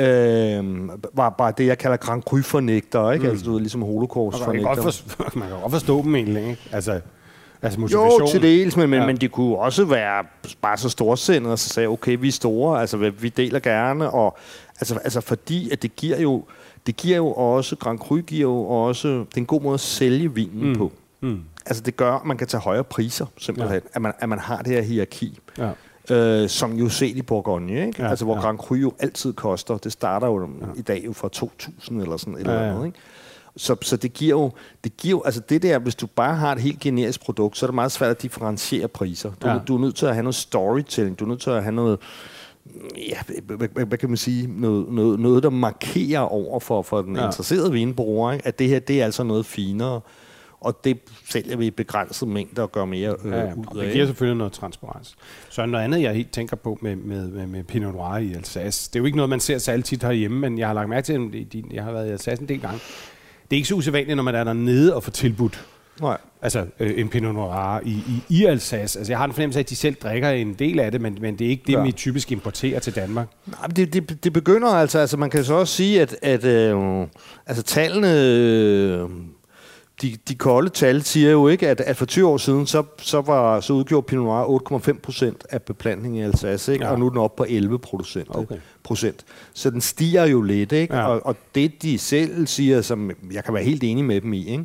øh, 0.00 0.88
var 1.14 1.30
bare 1.38 1.52
det, 1.58 1.66
jeg 1.66 1.78
kalder 1.78 1.96
Grand 1.96 2.22
Cru-fornægter, 2.22 3.10
ikke? 3.10 3.24
Mm. 3.24 3.30
Altså, 3.30 3.44
du 3.44 3.52
ved, 3.52 3.60
ligesom 3.60 3.82
Og 3.82 3.88
man, 3.88 3.98
kan 3.98 4.08
godt 4.08 4.18
holocaust-fornægter. 4.18 4.82
forstå, 4.82 5.24
man 5.38 5.48
kan 5.48 5.60
godt 5.60 5.72
forstå 5.72 6.02
dem 6.02 6.14
egentlig, 6.16 6.42
ikke? 6.50 6.68
Altså, 6.72 7.00
altså 7.62 7.80
motivation. 7.80 8.20
Jo, 8.20 8.26
til 8.30 8.42
dels, 8.42 8.76
men, 8.76 8.90
men, 8.90 9.00
Ja. 9.00 9.06
men 9.06 9.16
de 9.16 9.28
kunne 9.28 9.56
også 9.58 9.84
være 9.84 10.24
bare 10.62 10.76
så 10.76 10.88
storsindede 10.88 11.52
og 11.52 11.58
så 11.58 11.68
sagde, 11.68 11.86
okay, 11.88 12.16
vi 12.20 12.28
er 12.28 12.32
store, 12.32 12.80
altså 12.80 12.96
vi- 12.96 13.10
vi 13.10 13.28
deler 13.28 13.60
gerne, 13.60 14.10
og 14.10 14.38
altså, 14.80 14.98
altså 15.04 15.20
fordi, 15.20 15.70
at 15.70 15.82
det 15.82 15.96
giver 15.96 16.20
jo, 16.20 16.44
det 16.86 16.96
giver 16.96 17.16
jo 17.16 17.32
også, 17.32 17.76
Grand 17.76 17.98
Cru 17.98 18.16
giver 18.16 18.40
jo 18.40 18.64
også, 18.64 19.08
det 19.08 19.36
er 19.36 19.38
en 19.40 19.46
god 19.46 19.60
måde 19.62 19.74
at 19.74 19.80
sælge 19.80 20.34
vinen 20.34 20.68
mm. 20.68 20.76
på. 20.76 20.92
Mm. 21.20 21.40
Altså 21.66 21.82
det 21.82 21.96
gør, 21.96 22.12
at 22.12 22.24
man 22.24 22.36
kan 22.36 22.46
tage 22.46 22.60
højere 22.60 22.84
priser, 22.84 23.26
simpelthen, 23.38 23.74
ja. 23.74 23.88
at, 23.92 24.02
man, 24.02 24.12
at 24.18 24.28
man 24.28 24.38
har 24.38 24.62
det 24.62 24.72
her 24.72 24.82
hierarki. 24.82 25.38
Ja. 25.58 25.70
Øh, 26.10 26.48
som 26.48 26.72
jo 26.72 26.88
set 26.88 27.16
i 27.16 27.22
Bourgogne, 27.22 27.86
ikke? 27.86 28.02
Ja, 28.02 28.08
altså 28.10 28.24
hvor 28.24 28.34
ja. 28.34 28.40
Grand 28.40 28.58
Cru 28.58 28.74
jo 28.74 28.92
altid 28.98 29.32
koster. 29.32 29.76
Det 29.76 29.92
starter 29.92 30.26
jo 30.26 30.40
ja. 30.60 30.66
i 30.76 30.82
dag 30.82 31.02
jo 31.06 31.12
fra 31.12 31.28
2.000 31.36 32.00
eller 32.00 32.16
sådan 32.16 32.34
et 32.34 32.38
Ja, 32.38 32.42
eller 32.42 32.62
ja. 32.62 32.70
andet, 32.70 32.86
ikke? 32.86 32.98
Så, 33.56 33.76
så 33.82 33.96
det 33.96 34.12
giver 34.12 34.30
jo, 34.40 34.50
det 34.84 34.96
giver 34.96 35.10
jo, 35.10 35.22
altså 35.22 35.40
det 35.48 35.62
der, 35.62 35.78
hvis 35.78 35.94
du 35.94 36.06
bare 36.06 36.36
har 36.36 36.52
et 36.52 36.60
helt 36.60 36.80
generisk 36.80 37.20
produkt, 37.24 37.56
så 37.58 37.66
er 37.66 37.68
det 37.68 37.74
meget 37.74 37.92
svært 37.92 38.10
at 38.10 38.22
differentiere 38.22 38.88
priser. 38.88 39.30
Du, 39.42 39.48
Ja. 39.48 39.52
ja. 39.52 39.58
du 39.68 39.74
er 39.76 39.80
nødt 39.80 39.96
til 39.96 40.06
at 40.06 40.14
have 40.14 40.22
noget 40.22 40.34
storytelling, 40.34 41.18
du 41.18 41.24
er 41.24 41.28
nødt 41.28 41.40
til 41.40 41.50
at 41.50 41.62
have 41.62 41.74
noget, 41.74 41.98
ja, 43.08 43.16
hvad, 43.44 43.84
hvad, 43.86 43.98
kan 43.98 44.08
man 44.08 44.16
sige, 44.16 44.60
noget, 44.60 44.88
noget, 44.92 45.20
noget 45.20 45.42
der 45.42 45.50
markerer 45.50 46.20
over 46.20 46.60
for, 46.60 46.82
for 46.82 47.02
den 47.02 47.16
Ja. 47.16 47.26
interesserede 47.26 47.72
vinbruger, 47.72 48.32
ikke? 48.32 48.46
at 48.46 48.58
det 48.58 48.68
her, 48.68 48.78
det 48.78 49.00
er 49.00 49.04
altså 49.04 49.22
noget 49.22 49.46
finere, 49.46 50.00
og 50.60 50.84
det 50.84 50.98
sælger 51.30 51.56
vi 51.56 51.66
i 51.66 51.70
begrænset 51.70 52.28
mængder 52.28 52.62
og 52.62 52.72
gør 52.72 52.84
mere 52.84 53.16
øh, 53.24 53.32
Ja, 53.32 53.38
ja. 53.40 53.54
ud 53.54 53.64
Det 53.74 53.80
af. 53.86 53.92
giver 53.92 54.06
selvfølgelig 54.06 54.38
noget 54.38 54.52
transparens. 54.52 55.16
Så 55.50 55.66
noget 55.66 55.84
andet, 55.84 56.02
jeg 56.02 56.14
helt 56.14 56.32
tænker 56.32 56.56
på 56.56 56.78
med, 56.82 56.96
med, 56.96 57.28
med, 57.28 57.46
med 57.46 57.64
Pinot 57.64 57.94
Noir 57.94 58.16
i 58.16 58.32
Alsace. 58.34 58.90
Det 58.92 58.96
er 58.96 59.00
jo 59.00 59.04
ikke 59.06 59.16
noget, 59.16 59.30
man 59.30 59.40
ser 59.40 59.58
særlig 59.58 59.84
tit 59.84 60.02
herhjemme, 60.02 60.38
men 60.38 60.58
jeg 60.58 60.66
har 60.66 60.74
lagt 60.74 60.88
mærke 60.88 61.04
til, 61.04 61.12
at 61.12 61.72
jeg 61.74 61.84
har 61.84 61.92
været 61.92 62.08
i 62.08 62.10
Alsace 62.10 62.42
en 62.42 62.48
del 62.48 62.60
gange. 62.60 62.78
Det 63.50 63.56
er 63.56 63.58
ikke 63.58 63.68
så 63.68 63.74
usædvanligt, 63.74 64.16
når 64.16 64.22
man 64.22 64.34
er 64.34 64.44
dernede 64.44 64.94
og 64.94 65.02
får 65.02 65.10
tilbudt 65.12 65.66
Nej. 66.00 66.18
Altså, 66.42 66.66
øh, 66.80 66.92
en 66.96 67.08
Pinot 67.08 67.34
Noir 67.34 67.80
i, 67.84 67.90
i, 67.90 68.22
i 68.28 68.44
Alsace. 68.44 68.98
Altså, 68.98 69.12
jeg 69.12 69.18
har 69.18 69.24
en 69.24 69.32
fornemmelse 69.32 69.58
af, 69.58 69.62
at 69.62 69.70
de 69.70 69.76
selv 69.76 69.94
drikker 69.94 70.30
en 70.30 70.54
del 70.54 70.80
af 70.80 70.92
det, 70.92 71.00
men, 71.00 71.18
men 71.20 71.38
det 71.38 71.46
er 71.46 71.50
ikke 71.50 71.62
det, 71.66 71.72
ja. 71.72 71.82
Vi 71.82 71.92
typisk 71.92 72.32
importerer 72.32 72.80
til 72.80 72.94
Danmark. 72.94 73.28
Nej, 73.46 73.66
men 73.66 73.76
det, 73.76 73.92
det, 73.92 74.24
det 74.24 74.32
begynder 74.32 74.68
altså, 74.68 74.98
altså 74.98 75.16
man 75.16 75.30
kan 75.30 75.44
så 75.44 75.54
også 75.54 75.74
sige, 75.74 76.02
at, 76.02 76.16
at 76.22 76.44
øh, 76.44 77.06
altså 77.46 77.62
tallene, 77.62 78.20
øh, 78.20 79.08
de, 80.02 80.16
de 80.28 80.34
kolde 80.34 80.70
tal 80.70 81.02
siger 81.02 81.30
jo 81.30 81.48
ikke, 81.48 81.68
at, 81.68 81.80
at 81.80 81.96
for 81.96 82.06
20 82.06 82.28
år 82.28 82.36
siden, 82.36 82.66
så, 82.66 82.82
så, 82.98 83.20
var, 83.20 83.60
så 83.60 83.72
udgjorde 83.72 84.06
Pinot 84.06 84.24
Noir 84.24 84.80
8,5 84.88 85.00
procent 85.00 85.46
af 85.50 85.62
beplantningen 85.62 86.20
i 86.20 86.24
Alsace, 86.24 86.72
ikke? 86.72 86.84
Ja. 86.84 86.90
Og 86.90 86.98
nu 86.98 87.06
er 87.06 87.10
den 87.10 87.18
oppe 87.18 87.36
på 87.36 87.46
11 87.48 87.78
procent. 87.78 88.28
Okay. 88.30 88.56
procent. 88.82 89.24
Så 89.54 89.70
den 89.70 89.80
stiger 89.80 90.26
jo 90.26 90.42
lidt, 90.42 90.72
ikke? 90.72 90.96
Ja. 90.96 91.06
Og, 91.06 91.26
og 91.26 91.36
det 91.54 91.82
de 91.82 91.98
selv 91.98 92.46
siger, 92.46 92.82
som 92.82 93.10
jeg 93.32 93.44
kan 93.44 93.54
være 93.54 93.64
helt 93.64 93.84
enig 93.84 94.04
med 94.04 94.20
dem 94.20 94.32
i, 94.32 94.48
ikke? 94.48 94.64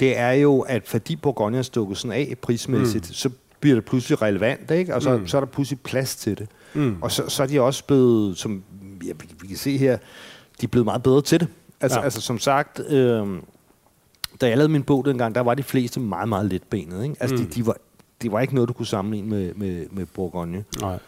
Det 0.00 0.18
er 0.18 0.32
jo, 0.32 0.60
at 0.60 0.88
fordi 0.88 1.16
Bourgogne 1.16 1.58
er 1.58 1.62
stukket 1.62 1.98
sådan 1.98 2.12
af 2.12 2.34
prismæssigt, 2.42 3.08
mm. 3.08 3.14
så 3.14 3.30
bliver 3.60 3.74
det 3.74 3.84
pludselig 3.84 4.22
relevant, 4.22 4.70
ikke? 4.70 4.94
og 4.94 5.02
så, 5.02 5.16
mm. 5.16 5.26
så 5.26 5.36
er 5.36 5.40
der 5.40 5.46
pludselig 5.46 5.80
plads 5.80 6.16
til 6.16 6.38
det. 6.38 6.48
Mm. 6.74 6.96
Og 7.00 7.12
så, 7.12 7.28
så 7.28 7.42
er 7.42 7.46
de 7.46 7.60
også 7.60 7.84
blevet, 7.84 8.38
som 8.38 8.62
ja, 9.06 9.12
vi, 9.20 9.28
vi 9.40 9.46
kan 9.46 9.56
se 9.56 9.76
her, 9.76 9.98
de 10.60 10.66
er 10.66 10.68
blevet 10.68 10.84
meget 10.84 11.02
bedre 11.02 11.22
til 11.22 11.40
det. 11.40 11.48
Altså, 11.80 11.98
ja. 11.98 12.04
altså 12.04 12.20
som 12.20 12.38
sagt, 12.38 12.80
øh, 12.88 13.26
da 14.40 14.48
jeg 14.48 14.56
lavede 14.56 14.72
min 14.72 14.82
bog 14.82 15.04
dengang, 15.04 15.34
der 15.34 15.40
var 15.40 15.54
de 15.54 15.62
fleste 15.62 16.00
meget, 16.00 16.28
meget 16.28 16.46
letbenet. 16.46 17.02
Ikke? 17.02 17.16
Altså, 17.20 17.36
mm. 17.36 17.46
de, 17.46 17.54
de 17.54 17.66
var, 17.66 17.76
det 18.22 18.32
var 18.32 18.40
ikke 18.40 18.54
noget, 18.54 18.68
du 18.68 18.72
kunne 18.72 18.86
sammenligne 18.86 19.28
med, 19.28 19.54
med, 19.54 19.86
med 19.90 20.06
Bourgogne. 20.06 20.64
Nej. 20.80 20.98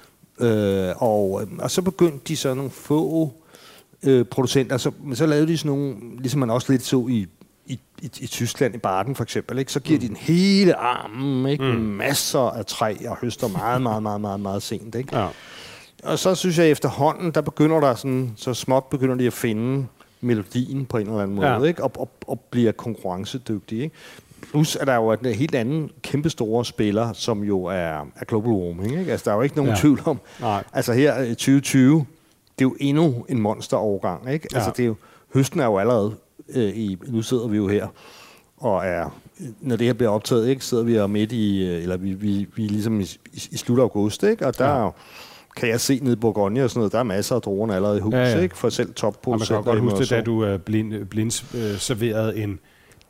Øh, 0.41 0.95
og, 1.03 1.43
og 1.59 1.71
så 1.71 1.83
begyndte 1.83 2.19
de 2.29 2.37
så 2.37 2.55
nogle 2.55 2.71
få 2.71 3.33
øh, 4.03 4.25
producenter, 4.25 4.77
så, 4.77 4.91
men 5.05 5.17
så 5.17 5.27
lavede 5.27 5.47
de 5.47 5.59
sådan 5.59 5.69
nogle, 5.69 5.97
ligesom 6.19 6.41
man 6.41 6.51
også 6.51 6.73
lidt 6.73 6.83
så 6.83 7.07
i, 7.11 7.27
i, 7.69 7.81
i, 8.03 8.11
i 8.21 8.27
Tyskland, 8.27 8.75
i 8.75 8.79
Baden 8.79 9.15
for 9.15 9.23
eksempel, 9.23 9.59
ikke? 9.59 9.73
så 9.73 9.81
giver 9.81 9.99
mm. 9.99 10.01
de 10.03 10.09
den 10.09 10.17
hele 10.17 10.77
armen, 10.77 11.47
ikke? 11.47 11.65
Mm. 11.65 11.71
masser 11.81 12.39
af 12.51 12.67
træ 12.67 12.95
og 13.09 13.17
høster 13.17 13.49
meget, 13.49 13.83
meget, 13.83 14.03
meget, 14.03 14.21
meget, 14.21 14.41
meget 14.41 14.63
sent. 14.63 14.95
Ikke? 14.95 15.17
Ja. 15.19 15.29
Og 16.05 16.19
så 16.19 16.35
synes 16.35 16.59
jeg 16.59 16.71
efterhånden, 16.71 17.31
der 17.31 17.41
begynder 17.41 17.81
der 17.81 17.95
sådan, 17.95 18.33
så 18.37 18.55
småt 18.55 18.85
begynder 18.85 19.15
de 19.15 19.27
at 19.27 19.33
finde 19.33 19.87
melodien 20.21 20.87
på 20.87 20.97
en 20.99 21.07
eller 21.07 21.21
anden 21.23 21.37
måde, 21.37 21.49
Ja. 21.49 21.63
ikke? 21.63 21.85
Og, 21.85 21.93
og, 21.99 22.09
og 22.27 22.41
bliver 22.41 22.73
konkurrencedygtige. 22.73 23.83
Ikke? 23.83 23.95
Plus 24.51 24.77
er 24.77 24.85
der 24.85 24.95
jo 24.95 25.13
en 25.13 25.35
helt 25.35 25.55
anden 25.55 25.91
kæmpe 26.03 26.31
store 26.31 26.65
spiller, 26.65 27.13
som 27.13 27.43
jo 27.45 27.65
er, 27.65 27.75
er 28.17 28.25
global 28.29 28.51
warming. 28.53 28.99
Ikke? 28.99 29.13
Altså, 29.13 29.25
der 29.25 29.31
er 29.31 29.35
jo 29.37 29.43
ikke 29.43 29.57
nogen 29.57 29.71
Ja. 29.71 29.77
tvivl 29.77 30.03
om. 30.05 30.21
Nej. 30.41 30.65
Altså 30.73 30.93
her 30.93 31.23
i 31.23 31.29
2020, 31.35 31.99
det 32.59 32.65
er 32.65 32.69
jo 32.69 32.77
endnu 32.81 33.25
en 33.29 33.41
monsterovergang. 33.41 34.33
Ikke? 34.33 34.49
Altså, 34.55 34.69
Ja. 34.69 34.73
det 34.77 34.83
er 34.83 34.87
jo, 34.87 34.95
høsten 35.35 35.61
er 35.61 35.65
jo 35.65 35.79
allerede 35.79 36.15
øh, 36.55 36.77
i... 36.77 36.99
Nu 37.07 37.23
sidder 37.23 37.49
vi 37.49 37.57
jo 37.57 37.69
her 37.69 37.87
og 38.57 38.87
er... 38.87 39.19
Når 39.61 39.77
det 39.77 39.87
her 39.87 39.93
bliver 39.95 40.11
optaget, 40.11 40.49
ikke, 40.49 40.65
sidder 40.65 40.83
vi 40.85 40.97
jo 40.97 41.07
midt 41.07 41.33
i... 41.33 41.67
øh, 41.69 41.83
Eller 41.83 41.97
vi, 41.97 42.13
vi, 42.13 42.47
vi 42.57 42.65
er 42.65 42.69
ligesom 42.69 43.01
i, 43.01 43.05
i, 43.33 43.49
i 43.51 43.57
slut 43.57 43.79
august, 43.79 44.23
ikke? 44.23 44.47
Og 44.47 44.59
der 44.59 44.67
Ja. 44.69 44.85
ja. 44.85 44.91
kan 45.57 45.69
jeg 45.69 45.81
se 45.81 45.99
nede 46.03 46.13
i 46.13 46.17
Bourgogne 46.17 46.65
og 46.65 46.71
sådan 46.71 46.79
noget, 46.81 46.93
der 46.93 46.99
er 46.99 47.03
masser 47.03 47.35
af 47.37 47.43
druerne 47.43 47.75
allerede 47.75 47.99
i 47.99 48.01
hus, 48.01 48.13
Ja, 48.15 48.19
ja, 48.19 48.29
ja. 48.29 48.37
ja. 48.37 48.43
ikke? 48.43 48.57
For 48.57 48.69
selv 48.69 48.87
Og 48.87 48.91
man 48.91 48.95
topproducenter. 48.95 49.63
kan 49.63 49.73
godt 49.73 49.81
huske 49.81 49.99
det, 49.99 50.11
da 50.11 50.21
du 50.21 50.53
uh, 50.55 50.61
blind, 50.61 51.07
blind 51.07 51.45
uh, 51.55 51.79
serverede 51.79 52.37
en 52.37 52.59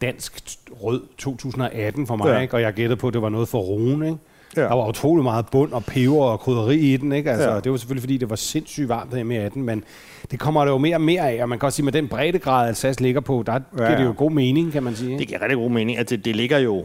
dansk 0.01 0.43
rød 0.83 1.03
2018 1.19 2.07
for 2.07 2.17
mig, 2.17 2.27
ja. 2.27 2.33
Ja. 2.35 2.41
ikke? 2.41 2.55
og 2.55 2.61
jeg 2.61 2.73
gættede 2.73 2.97
på, 3.01 3.09
at 3.09 3.15
det 3.15 3.23
var 3.23 3.29
noget 3.29 3.49
for 3.49 3.59
Rune. 3.61 4.07
Ikke? 4.07 4.19
Ja. 4.63 4.69
Der 4.69 4.75
var 4.75 4.89
utrolig 4.89 5.25
meget 5.25 5.47
bund 5.53 5.73
og 5.73 5.85
peber 5.85 6.25
og 6.25 6.41
krydderi 6.41 6.77
i 6.79 6.97
den. 6.97 7.13
Ikke? 7.13 7.31
Altså, 7.31 7.51
Ja. 7.51 7.61
Det 7.61 7.73
var 7.73 7.79
selvfølgelig, 7.79 8.03
fordi 8.03 8.17
det 8.17 8.31
var 8.31 8.37
sindssygt 8.37 8.89
varmt 8.89 9.11
derhjemme 9.11 9.35
i 9.35 9.39
18, 9.39 9.63
men 9.63 9.85
det 10.31 10.39
kommer 10.41 10.65
der 10.65 10.73
jo 10.73 10.79
mere 10.79 10.97
og 10.97 11.01
mere 11.01 11.31
af, 11.31 11.43
og 11.43 11.49
man 11.49 11.59
kan 11.59 11.67
også 11.67 11.77
sige, 11.77 11.85
med 11.85 11.93
den 11.93 12.09
breddegrad, 12.09 12.69
Alsace 12.69 13.03
ligger 13.03 13.21
på, 13.21 13.43
der 13.47 13.59
giver 13.77 13.91
Ja, 13.91 13.99
det 13.99 14.05
jo 14.05 14.15
god 14.17 14.31
mening, 14.31 14.73
kan 14.73 14.83
man 14.83 14.97
sige. 14.97 15.13
Det 15.13 15.21
Ikke? 15.21 15.27
giver 15.31 15.43
rigtig 15.43 15.57
god 15.59 15.71
mening, 15.71 15.99
at 15.99 16.11
det, 16.11 16.25
det 16.25 16.37
ligger 16.37 16.59
jo 16.59 16.85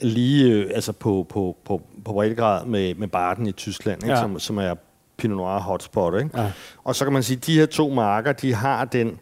lige 0.00 0.52
øh, 0.52 0.70
altså 0.74 0.92
på, 0.92 1.26
på, 1.28 1.56
på, 1.66 1.82
på 2.04 2.12
breddegrad 2.12 2.66
med, 2.66 2.94
med 2.94 3.08
Barden 3.08 3.46
i 3.46 3.52
Tyskland, 3.52 4.02
ikke? 4.02 4.14
Ja. 4.14 4.20
Som, 4.20 4.38
som 4.38 4.58
er 4.58 4.74
Pinot 5.16 5.36
Noir 5.36 5.58
hotspot. 5.58 6.14
Ikke? 6.22 6.40
Ja. 6.40 6.46
Og 6.84 6.94
så 6.94 7.04
kan 7.04 7.12
man 7.12 7.22
sige, 7.22 7.36
at 7.36 7.46
de 7.46 7.58
her 7.58 7.66
to 7.66 7.88
marker, 7.88 8.32
de 8.32 8.54
har 8.54 8.84
den 8.84 9.18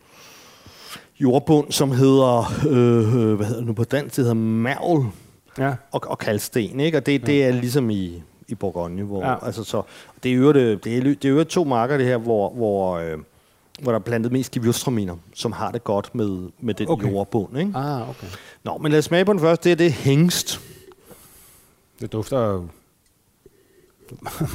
jordbund, 1.21 1.73
som 1.73 1.91
hedder, 1.91 2.53
øh, 2.69 3.17
øh, 3.17 3.35
hvad 3.35 3.47
hedder 3.47 3.61
det 3.61 3.67
nu 3.67 3.73
på 3.73 3.85
dansk, 3.85 4.17
det 4.17 4.23
hedder 4.25 4.35
mærvel 4.35 5.07
Ja. 5.59 5.75
og, 5.93 6.01
og 6.07 6.19
kalksten, 6.19 6.81
ikke? 6.81 6.99
Og 6.99 7.07
det, 7.07 7.27
det 7.27 7.45
er 7.45 7.51
ligesom 7.53 7.91
i, 7.91 8.23
i 8.49 8.55
Bourgogne, 8.55 9.03
hvor, 9.03 9.25
Ja. 9.27 9.47
altså 9.47 9.65
så, 9.65 9.83
det 10.23 10.31
er 10.31 10.35
jo 10.35 10.53
det, 10.53 10.85
det, 10.85 10.99
er, 10.99 11.03
det 11.15 11.25
er 11.25 11.45
to 11.45 11.65
marker, 11.65 11.97
det 11.97 12.07
her, 12.07 12.17
hvor, 12.17 12.51
hvor, 12.51 12.97
øh, 12.97 13.19
hvor 13.83 13.93
der 13.93 13.99
er 13.99 14.03
plantet 14.03 14.33
mest 14.33 14.51
givjustraminer, 14.53 15.17
som 15.35 15.53
har 15.53 15.71
det 15.73 15.85
godt 15.85 16.15
med, 16.15 16.49
med 16.61 16.75
den 16.75 16.89
Okay. 16.89 17.11
jordbund, 17.13 17.59
ikke? 17.59 17.73
Ah, 17.75 18.11
okay. 18.11 18.27
Nå, 18.65 18.79
men 18.79 18.93
lad 18.93 18.99
os 18.99 19.05
smage 19.05 19.25
på 19.25 19.33
den 19.33 19.41
første. 19.41 19.65
Det 19.65 19.73
er 19.73 19.77
det 19.77 19.93
hængst. 19.93 20.61
Det 22.01 22.13
dufter 22.13 22.67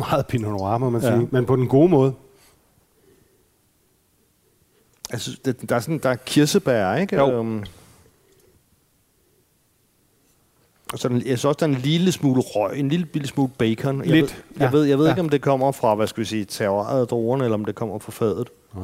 meget 0.10 0.27
Pinot 0.27 0.51
Noir, 0.51 0.77
må 0.77 0.89
man 0.89 1.01
Ja. 1.01 1.17
sige, 1.17 1.27
men 1.31 1.46
på 1.46 1.55
den 1.55 1.67
gode 1.67 1.89
måde. 1.89 2.13
Altså, 5.10 5.38
det, 5.46 5.70
der 5.70 5.75
er 5.75 5.79
sådan, 5.79 5.98
der 5.98 6.10
er 6.10 6.15
kirsebær, 6.15 6.96
ikke? 6.96 7.15
Jo. 7.15 7.31
Øhm, 7.39 7.63
og 10.94 11.00
så 11.00 11.08
er 11.08 11.10
den, 11.10 11.18
jeg 11.18 11.26
synes 11.26 11.46
også, 11.46 11.58
der 11.60 11.66
er 11.66 11.70
en 11.78 11.82
lille 11.82 12.12
smule 12.12 12.42
røg, 12.42 12.80
en 12.80 12.90
lille 12.90 13.06
bitte 13.06 13.28
smule 13.28 13.52
bacon. 13.58 13.98
Jeg 14.00 14.08
Lidt, 14.08 14.24
Ved, 14.24 14.32
jeg 14.60 14.62
ja. 14.62 14.78
ved, 14.78 14.84
jeg 14.84 14.98
ved 14.98 15.06
Ja. 15.06 15.12
ikke, 15.12 15.22
om 15.22 15.30
det 15.30 15.42
kommer 15.42 15.72
fra, 15.72 15.96
hvad 15.96 16.08
skal 16.08 16.22
vi 16.22 16.26
sige, 16.26 16.46
terroret 16.46 17.02
af 17.02 17.08
druerne, 17.08 17.44
eller 17.44 17.58
om 17.58 17.66
det 17.66 17.76
kommer 17.76 18.00
fra 18.00 18.12
fadet. 18.12 18.50
Ja. 18.76 18.82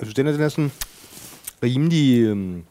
Jeg 0.00 0.06
synes, 0.06 0.14
den 0.14 0.26
er, 0.26 0.32
den 0.32 0.40
er 0.40 0.48
sådan 0.48 0.72
rimelig, 1.62 2.20
øhm, 2.22 2.62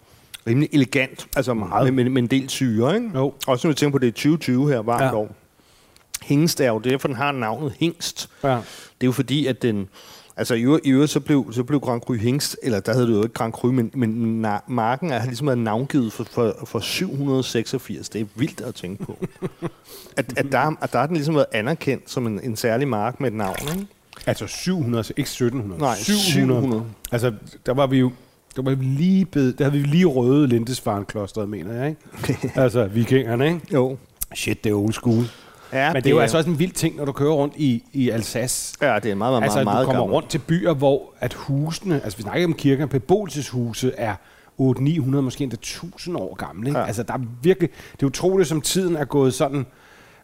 rimelig 0.47 0.69
elegant, 0.73 1.27
altså 1.35 1.53
Meget. 1.53 1.93
med, 1.93 2.03
med, 2.03 2.11
med 2.11 2.21
en 2.21 2.27
del 2.27 2.49
syre, 2.49 2.95
ikke? 2.95 3.11
Jo. 3.15 3.33
Også 3.47 3.67
når 3.67 3.71
vi 3.71 3.75
tænker 3.75 3.91
på, 3.91 3.97
det 3.97 4.07
er 4.07 4.11
2020 4.11 4.69
her, 4.69 4.79
varmt 4.79 5.03
ja. 5.03 5.15
år. 5.15 5.35
Hængst 6.25 6.61
er 6.61 6.67
jo 6.67 6.79
derfor, 6.79 7.07
den 7.07 7.17
har 7.17 7.31
navnet 7.31 7.73
hængst. 7.79 8.29
Ja. 8.43 8.49
Det 8.49 8.57
er 9.01 9.05
jo 9.05 9.11
fordi, 9.11 9.45
at 9.47 9.61
den... 9.61 9.89
Altså 10.37 10.55
i 10.55 10.61
øvrigt, 10.61 10.85
i 10.85 10.89
øvrigt 10.89 11.11
så, 11.11 11.19
blev, 11.19 11.47
så 11.51 11.63
blev 11.63 11.79
Grand 11.79 12.01
Cru 12.01 12.13
Hingst, 12.13 12.57
eller 12.63 12.79
der 12.79 12.93
hed 12.93 13.07
det 13.07 13.13
jo 13.13 13.23
ikke 13.23 13.33
Grand 13.33 13.53
Cru, 13.53 13.71
men, 13.71 13.91
men 13.93 14.45
na- 14.45 14.63
marken 14.67 15.11
er 15.11 15.25
ligesom 15.25 15.47
været 15.47 15.59
navngivet 15.59 16.13
for, 16.13 16.23
for, 16.23 16.55
for 16.65 16.79
786. 16.79 18.09
Det 18.09 18.21
er 18.21 18.25
vildt 18.35 18.61
at 18.61 18.75
tænke 18.75 19.05
på. 19.05 19.17
at, 20.17 20.37
at, 20.37 20.51
der, 20.51 20.75
at 20.81 20.93
der 20.93 20.99
har 20.99 21.07
den 21.07 21.15
ligesom 21.15 21.35
været 21.35 21.45
anerkendt 21.51 22.09
som 22.09 22.27
en, 22.27 22.39
en 22.43 22.55
særlig 22.55 22.87
mark 22.87 23.19
med 23.19 23.27
et 23.27 23.35
navn, 23.35 23.55
ikke? 23.73 23.87
Altså 24.25 24.47
700, 24.47 25.03
ikke 25.17 25.27
1700. 25.27 25.81
Nej, 25.81 25.95
700. 25.97 26.83
Altså, 27.11 27.33
der 27.65 27.73
var 27.73 27.87
vi 27.87 27.97
jo 27.97 28.11
der 28.55 28.61
var 28.61 28.75
vi 28.75 28.85
lige 28.85 29.25
bed, 29.25 29.53
der 29.53 29.63
havde 29.63 29.77
vi 29.77 29.85
lige 29.87 30.05
røde 30.05 30.47
Lindesfarn-klosteret, 30.47 31.49
mener 31.49 31.73
jeg, 31.73 31.89
ikke? 31.89 32.51
altså, 32.61 32.85
vikingerne, 32.85 33.47
ikke? 33.47 33.61
Jo. 33.73 33.97
Shit, 34.35 34.63
det 34.63 34.69
er 34.69 34.73
old 34.75 34.93
school. 34.93 35.23
Ja, 35.73 35.93
Men 35.93 36.03
det 36.03 36.09
er 36.09 36.13
jo 36.13 36.19
altså 36.19 36.37
også 36.37 36.49
en 36.49 36.59
vild 36.59 36.71
ting, 36.71 36.95
når 36.95 37.05
du 37.05 37.11
kører 37.11 37.33
rundt 37.33 37.53
i, 37.57 37.83
i 37.93 38.09
Alsace. 38.09 38.77
Ja, 38.81 38.99
det 38.99 39.11
er 39.11 39.15
meget, 39.15 39.31
meget, 39.31 39.43
altså, 39.43 39.55
meget, 39.55 39.65
meget 39.65 39.81
du 39.81 39.85
kommer 39.85 40.01
gammelt. 40.01 40.15
rundt 40.15 40.29
til 40.29 40.39
byer, 40.39 40.73
hvor 40.73 41.13
at 41.19 41.33
husene, 41.33 42.01
altså 42.03 42.17
vi 42.17 42.23
snakker 42.23 42.45
om 42.45 42.53
kirker, 42.53 42.85
beboelseshuse 42.85 43.91
er 43.97 44.15
800-900, 44.61 45.05
måske 45.05 45.43
endda 45.43 45.55
1000 45.55 46.17
år 46.17 46.35
gamle. 46.35 46.67
Ikke? 46.69 46.79
Ja. 46.79 46.85
Altså, 46.85 47.03
der 47.03 47.13
er 47.13 47.19
virkelig, 47.41 47.69
det 47.91 48.03
er 48.03 48.07
utroligt, 48.07 48.49
som 48.49 48.61
tiden 48.61 48.95
er 48.95 49.05
gået 49.05 49.33
sådan 49.33 49.65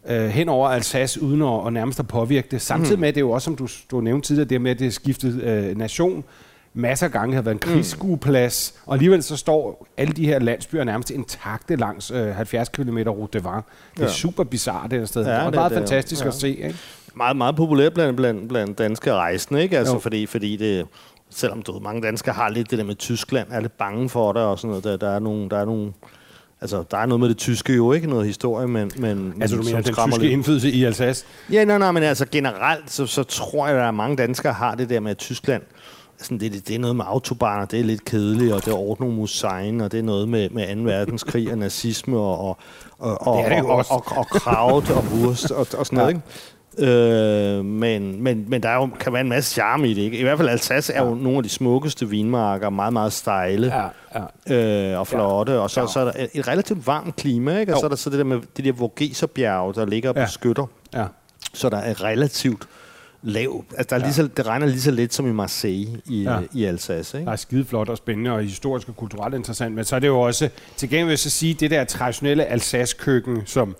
øh, 0.08 0.28
hen 0.28 0.48
over 0.48 0.68
Alsace, 0.68 1.22
uden 1.22 1.42
at, 1.42 1.66
at 1.66 1.72
nærmest 1.72 1.98
at 1.98 2.08
påvirke 2.08 2.48
det. 2.50 2.62
Samtidig 2.62 2.98
med, 2.98 3.08
det 3.08 3.16
er 3.16 3.20
jo 3.20 3.30
også, 3.30 3.44
som 3.44 3.56
du, 3.56 3.68
du 3.90 4.00
nævnte 4.00 4.26
tidligere, 4.28 4.48
det 4.48 4.60
med, 4.60 4.70
at 4.70 4.78
det 4.78 4.86
er 4.86 4.90
skiftet 4.90 5.42
øh, 5.42 5.76
nation 5.78 6.24
masser 6.74 7.06
af 7.06 7.12
gange 7.12 7.34
har 7.34 7.42
været 7.42 7.54
en 7.54 7.58
krigsskueplads, 7.58 8.74
og 8.86 8.94
alligevel 8.94 9.22
så 9.22 9.36
står 9.36 9.86
alle 9.96 10.12
de 10.12 10.26
her 10.26 10.38
landsbyer 10.38 10.84
nærmest 10.84 11.10
intakte 11.10 11.76
langs 11.76 12.10
øh, 12.10 12.26
70 12.34 12.68
km 12.68 12.98
Route 12.98 13.38
de 13.38 13.44
Vin. 13.44 13.52
Det 13.52 14.02
er 14.02 14.04
Ja. 14.04 14.08
super 14.08 14.44
bizarrt 14.44 14.90
det 14.90 14.98
her 14.98 15.06
sted. 15.06 15.22
Ja, 15.24 15.30
det 15.30 15.38
er 15.38 15.44
det- 15.44 15.54
meget 15.54 15.70
det 15.70 15.78
fantastisk 15.78 16.22
ja. 16.22 16.28
at 16.28 16.34
se. 16.34 16.48
Ikke? 16.48 16.74
meget, 17.14 17.36
meget 17.36 17.56
populært 17.56 17.94
blandt, 17.94 18.16
blandt, 18.16 18.48
blandt 18.48 18.78
danske 18.78 19.12
rejsende, 19.14 19.62
ikke? 19.62 19.78
Altså, 19.78 19.94
Jo. 19.94 20.00
fordi, 20.00 20.26
fordi 20.26 20.56
det, 20.56 20.86
selvom 21.30 21.62
du 21.62 21.72
ved, 21.72 21.80
mange 21.80 22.02
danskere 22.02 22.34
har 22.34 22.48
lidt 22.48 22.70
det 22.70 22.78
der 22.78 22.84
med 22.84 22.94
Tyskland, 22.94 23.48
er 23.50 23.60
lidt 23.60 23.78
bange 23.78 24.08
for 24.08 24.32
det 24.32 24.42
og 24.42 24.58
sådan 24.58 24.68
noget. 24.68 24.84
Der, 24.84 24.96
der 24.96 25.10
er 25.10 25.18
nogle, 25.18 25.48
der 25.50 25.58
er 25.58 25.64
nogle, 25.64 25.92
altså, 26.60 26.84
der 26.90 26.98
er 26.98 27.06
noget 27.06 27.20
med 27.20 27.28
det 27.28 27.36
tyske 27.36 27.74
jo, 27.74 27.92
ikke 27.92 28.06
noget 28.06 28.26
historie, 28.26 28.66
men, 28.68 28.90
men 28.96 29.34
Altså 29.40 29.56
du 29.56 29.62
mener 29.62 29.80
den 29.80 29.94
tyske 29.94 30.18
lidt. 30.20 30.32
indflydelse 30.32 30.70
i 30.70 30.84
Alsace? 30.84 31.24
Ja, 31.52 31.64
nej, 31.64 31.78
nej, 31.78 31.90
men 31.92 32.02
altså 32.02 32.26
generelt, 32.32 32.90
så, 32.90 33.06
så 33.06 33.22
tror 33.22 33.66
jeg, 33.66 33.76
at 33.76 33.80
der 33.80 33.86
er 33.86 33.90
mange 33.90 34.16
danskere, 34.16 34.52
har 34.52 34.74
det 34.74 34.88
der 34.90 35.00
med, 35.00 35.10
at 35.10 35.18
Tyskland, 35.18 35.62
sådan, 36.24 36.40
det, 36.40 36.68
det, 36.68 36.74
er 36.74 36.78
noget 36.78 36.96
med 36.96 37.04
autobaner, 37.08 37.64
det 37.64 37.80
er 37.80 37.84
lidt 37.84 38.04
kedeligt, 38.04 38.52
og 38.52 38.64
det 38.64 38.72
er 38.72 38.76
Ordnungsmusein, 38.78 39.80
og 39.80 39.92
det 39.92 39.98
er 39.98 40.02
noget 40.02 40.28
med, 40.28 40.50
med 40.50 40.76
2. 40.76 40.82
verdenskrig 40.82 41.52
og 41.52 41.58
nazisme 41.58 42.18
og, 42.18 42.38
og, 42.48 42.56
og, 42.98 43.26
og, 43.26 43.44
Det 43.44 43.50
det 43.50 43.60
og, 43.64 43.68
og, 43.76 43.84
og, 43.90 44.04
og 44.16 44.26
kraut 44.26 44.90
og 44.90 45.04
wurst 45.14 45.50
og, 45.50 45.66
og 45.78 45.86
sådan 45.86 45.98
noget, 45.98 46.08
Ja. 46.08 46.08
ikke? 46.08 46.22
Øh, 46.78 47.64
men, 47.64 48.22
men, 48.22 48.44
men 48.48 48.62
der 48.62 48.68
er 48.68 48.74
jo, 48.74 48.88
kan 49.00 49.12
være 49.12 49.20
en 49.22 49.28
masse 49.28 49.54
charme 49.54 49.88
i 49.88 49.94
det. 49.94 50.02
Ikke? 50.02 50.18
I 50.18 50.22
hvert 50.22 50.38
fald 50.38 50.48
Alsace 50.48 50.92
er 50.92 51.04
jo 51.06 51.14
nogle 51.14 51.36
af 51.36 51.42
de 51.42 51.48
smukkeste 51.48 52.08
vinmarker, 52.08 52.70
meget, 52.70 52.92
meget 52.92 53.12
stejle 53.12 53.72
Ja, 54.14 54.20
ja. 54.48 54.92
øh, 54.92 55.00
og 55.00 55.06
flotte. 55.06 55.60
Og 55.60 55.70
så, 55.70 55.80
Ja. 55.80 55.86
så 55.86 56.00
er 56.00 56.04
der 56.04 56.12
et- 56.34 56.48
relativt 56.48 56.86
varmt 56.86 57.16
klima, 57.16 57.58
ikke? 57.58 57.72
og 57.72 57.76
Jo. 57.76 57.80
så 57.80 57.86
er 57.86 57.88
der 57.88 57.96
så 57.96 58.10
det 58.10 58.18
der 58.18 58.24
med 58.24 58.40
de 58.56 58.62
der 58.62 58.72
Vogeserbjerge, 58.72 59.74
der 59.74 59.86
ligger 59.86 60.12
Ja. 60.16 60.24
på 60.24 60.30
skytter. 60.30 60.66
ja. 60.94 61.04
Så 61.54 61.68
der 61.68 61.76
er 61.76 62.04
relativt 62.04 62.62
lav. 63.22 63.64
Altså, 63.76 63.86
der 63.96 64.00
er 64.02 64.04
lige 64.06 64.14
så, 64.14 64.28
det 64.36 64.46
regner 64.46 64.66
lige 64.66 64.80
så 64.80 64.90
lidt 64.90 65.14
som 65.14 65.26
i 65.26 65.32
Marseille 65.32 66.00
i, 66.06 66.22
Ja. 66.22 66.32
ja. 66.32 66.40
i 66.54 66.64
Alsace. 66.64 67.18
Ikke? 67.18 67.26
Der 67.26 67.32
er 67.32 67.36
skide 67.36 67.64
flot 67.64 67.88
og 67.88 67.96
spændende 67.96 68.30
og 68.32 68.42
historisk 68.42 68.88
og 68.88 68.96
kulturelt 68.96 69.34
interessant, 69.34 69.74
men 69.74 69.84
så 69.84 69.96
er 69.96 70.00
det 70.00 70.06
jo 70.08 70.20
også, 70.20 70.48
til 70.76 70.88
gengæld 70.88 71.04
vil 71.06 71.12
jeg 71.12 71.18
så 71.18 71.30
sige, 71.30 71.54
det 71.54 71.70
der 71.70 71.84
traditionelle 71.84 72.44
Alsace-køkken, 72.44 73.42
som 73.46 73.76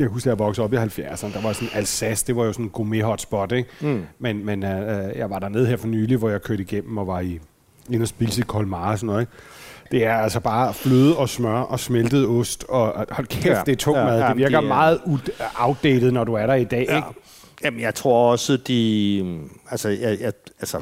jeg 0.00 0.08
husker, 0.08 0.30
jeg 0.30 0.38
voksede 0.38 0.64
op 0.64 0.72
i 0.72 0.76
70'erne, 0.76 1.32
der 1.34 1.42
var 1.42 1.52
sådan 1.52 1.68
Alsace, 1.74 2.26
det 2.26 2.36
var 2.36 2.44
jo 2.44 2.52
sådan 2.52 2.64
en 2.64 2.70
gourmet 2.70 3.02
hotspot, 3.04 3.52
ikke? 3.52 3.68
Mm. 3.80 4.02
Men, 4.18 4.44
men 4.46 4.62
uh, 4.62 4.68
jeg 5.16 5.30
var 5.30 5.38
dernede 5.38 5.66
her 5.66 5.76
for 5.76 5.86
nylig, 5.86 6.16
hvor 6.16 6.28
jeg 6.30 6.42
kørte 6.42 6.62
igennem 6.62 6.98
og 6.98 7.06
var 7.06 7.20
i 7.20 7.38
inde 7.90 8.04
og 8.04 8.08
spise 8.08 8.40
i 8.40 8.44
Colmar 8.44 8.90
og 8.92 8.98
sådan 8.98 9.06
noget, 9.06 9.20
ikke? 9.20 9.32
Det 9.90 10.04
er 10.06 10.14
altså 10.14 10.40
bare 10.40 10.74
fløde 10.74 11.16
og 11.16 11.28
smør 11.28 11.60
og 11.60 11.80
smeltet 11.80 12.26
ost, 12.26 12.64
og 12.68 13.06
hold 13.10 13.26
kæft, 13.26 13.46
Ja. 13.46 13.62
det 13.66 13.72
er 13.72 13.76
tung 13.76 13.96
Ja, 13.96 14.04
mad. 14.04 14.18
ja, 14.20 14.28
det 14.28 14.36
virker 14.36 14.60
det 14.60 14.68
meget 14.68 15.00
outdated, 15.58 16.10
når 16.10 16.24
du 16.24 16.34
er 16.34 16.46
der 16.46 16.54
i 16.54 16.64
dag, 16.64 16.86
Ja. 16.88 16.96
ikke? 16.96 17.08
Jamen, 17.64 17.80
jeg 17.80 17.94
tror 17.94 18.30
også, 18.30 18.56
de... 18.56 19.38
Altså, 19.70 19.88
jeg, 19.88 20.18
jeg, 20.20 20.32
altså, 20.60 20.78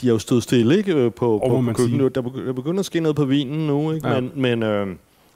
de 0.00 0.06
har 0.06 0.12
jo 0.12 0.18
stået 0.18 0.42
stille 0.42 0.76
ikke, 0.76 0.94
øh, 0.94 1.12
på, 1.12 1.38
Og 1.38 1.50
på 1.50 1.60
man 1.60 1.74
køkkenet. 1.74 2.14
Der, 2.14 2.22
begy- 2.22 2.46
der 2.46 2.52
begynder 2.52 2.80
at 2.80 2.86
ske 2.86 3.00
noget 3.00 3.16
på 3.16 3.24
vinen 3.24 3.66
nu, 3.66 3.92
ikke? 3.92 4.08
Ja. 4.08 4.20
men, 4.20 4.32
men, 4.36 4.62
øh, 4.62 4.86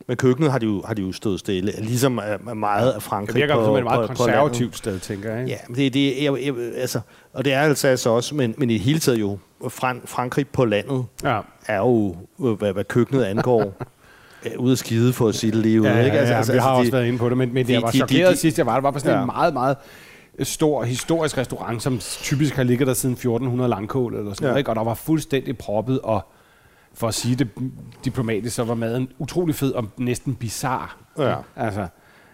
men 0.06 0.16
køkkenet 0.16 0.50
har 0.52 0.58
de, 0.58 0.66
jo, 0.66 0.82
har 0.86 0.94
de 0.94 1.02
jo 1.02 1.12
stået 1.12 1.40
stille. 1.40 1.72
Ligesom 1.78 2.20
øh, 2.48 2.56
meget 2.56 2.88
af 2.88 2.94
Det 2.94 3.02
Frankrig 3.02 3.34
virker 3.36 3.54
på, 3.54 3.64
som 3.64 3.76
et 3.76 3.84
meget 3.84 4.08
på, 4.08 4.14
på 4.14 4.22
konservativt 4.22 4.76
sted, 4.76 4.98
tænker 5.00 5.30
jeg. 5.32 5.40
ikke? 5.40 5.50
Ja, 5.50 5.58
men 5.68 5.76
det, 5.76 5.94
det 5.94 6.24
jeg, 6.24 6.32
jeg, 6.46 6.54
altså, 6.76 7.00
og 7.32 7.44
det 7.44 7.52
er 7.52 7.60
altså 7.60 7.88
altså 7.88 8.10
også, 8.10 8.34
men, 8.34 8.54
men 8.58 8.70
i 8.70 8.72
det 8.74 8.80
hele 8.80 8.98
taget 8.98 9.20
jo, 9.20 9.38
Fran, 9.68 10.00
Frankrig 10.04 10.48
på 10.48 10.64
landet 10.64 11.04
Ja. 11.24 11.40
er 11.66 11.78
jo, 11.78 12.16
øh, 12.44 12.52
hvad, 12.52 12.72
hvad 12.72 12.84
køkkenet 12.84 13.22
angår, 13.24 13.72
ude 14.58 14.72
at 14.72 14.78
skide 14.78 15.12
for 15.12 15.28
at 15.28 15.34
sige 15.34 15.50
det 15.50 15.58
lige 15.60 15.80
ud. 15.80 15.86
Ja, 15.86 15.96
ja, 15.98 16.04
ikke? 16.04 16.16
ja, 16.16 16.22
altså, 16.22 16.52
vi 16.52 16.58
har 16.58 16.72
de- 16.74 16.78
også 16.78 16.92
været 16.92 17.06
inde 17.06 17.18
på 17.18 17.28
det, 17.28 17.38
men, 17.38 17.54
men 17.54 17.66
de- 17.66 17.72
jeg 17.72 17.82
var 17.82 17.90
de- 17.90 17.92
de- 17.92 17.98
chokeret 17.98 18.32
de- 18.34 18.40
sidst, 18.40 18.58
jeg 18.58 18.66
var 18.66 18.74
der. 18.74 18.80
var 18.80 18.90
på 18.90 18.98
sådan 18.98 19.14
Ja. 19.14 19.20
en 19.20 19.26
meget, 19.26 19.52
meget 19.52 19.76
stor 20.42 20.84
historisk 20.84 21.38
restaurant, 21.38 21.82
som 21.82 21.98
typisk 21.98 22.54
har 22.56 22.62
ligget 22.62 22.86
der 22.86 22.94
siden 22.94 23.12
1400 23.12 23.68
langkål 23.70 24.14
eller 24.14 24.32
sådan 24.34 24.44
Ja. 24.44 24.48
noget, 24.48 24.58
ikke? 24.60 24.70
og 24.70 24.76
der 24.76 24.84
var 24.84 24.94
fuldstændig 24.94 25.58
proppet, 25.58 26.00
og 26.00 26.20
for 26.94 27.08
at 27.08 27.14
sige 27.14 27.34
det 27.36 27.48
diplomatisk, 28.04 28.56
så 28.56 28.64
var 28.64 28.74
maden 28.74 29.08
utrolig 29.18 29.54
fed 29.54 29.72
og 29.72 29.84
næsten 29.96 30.34
bizarre. 30.34 30.88
Ja. 31.18 31.34
Altså, 31.56 31.86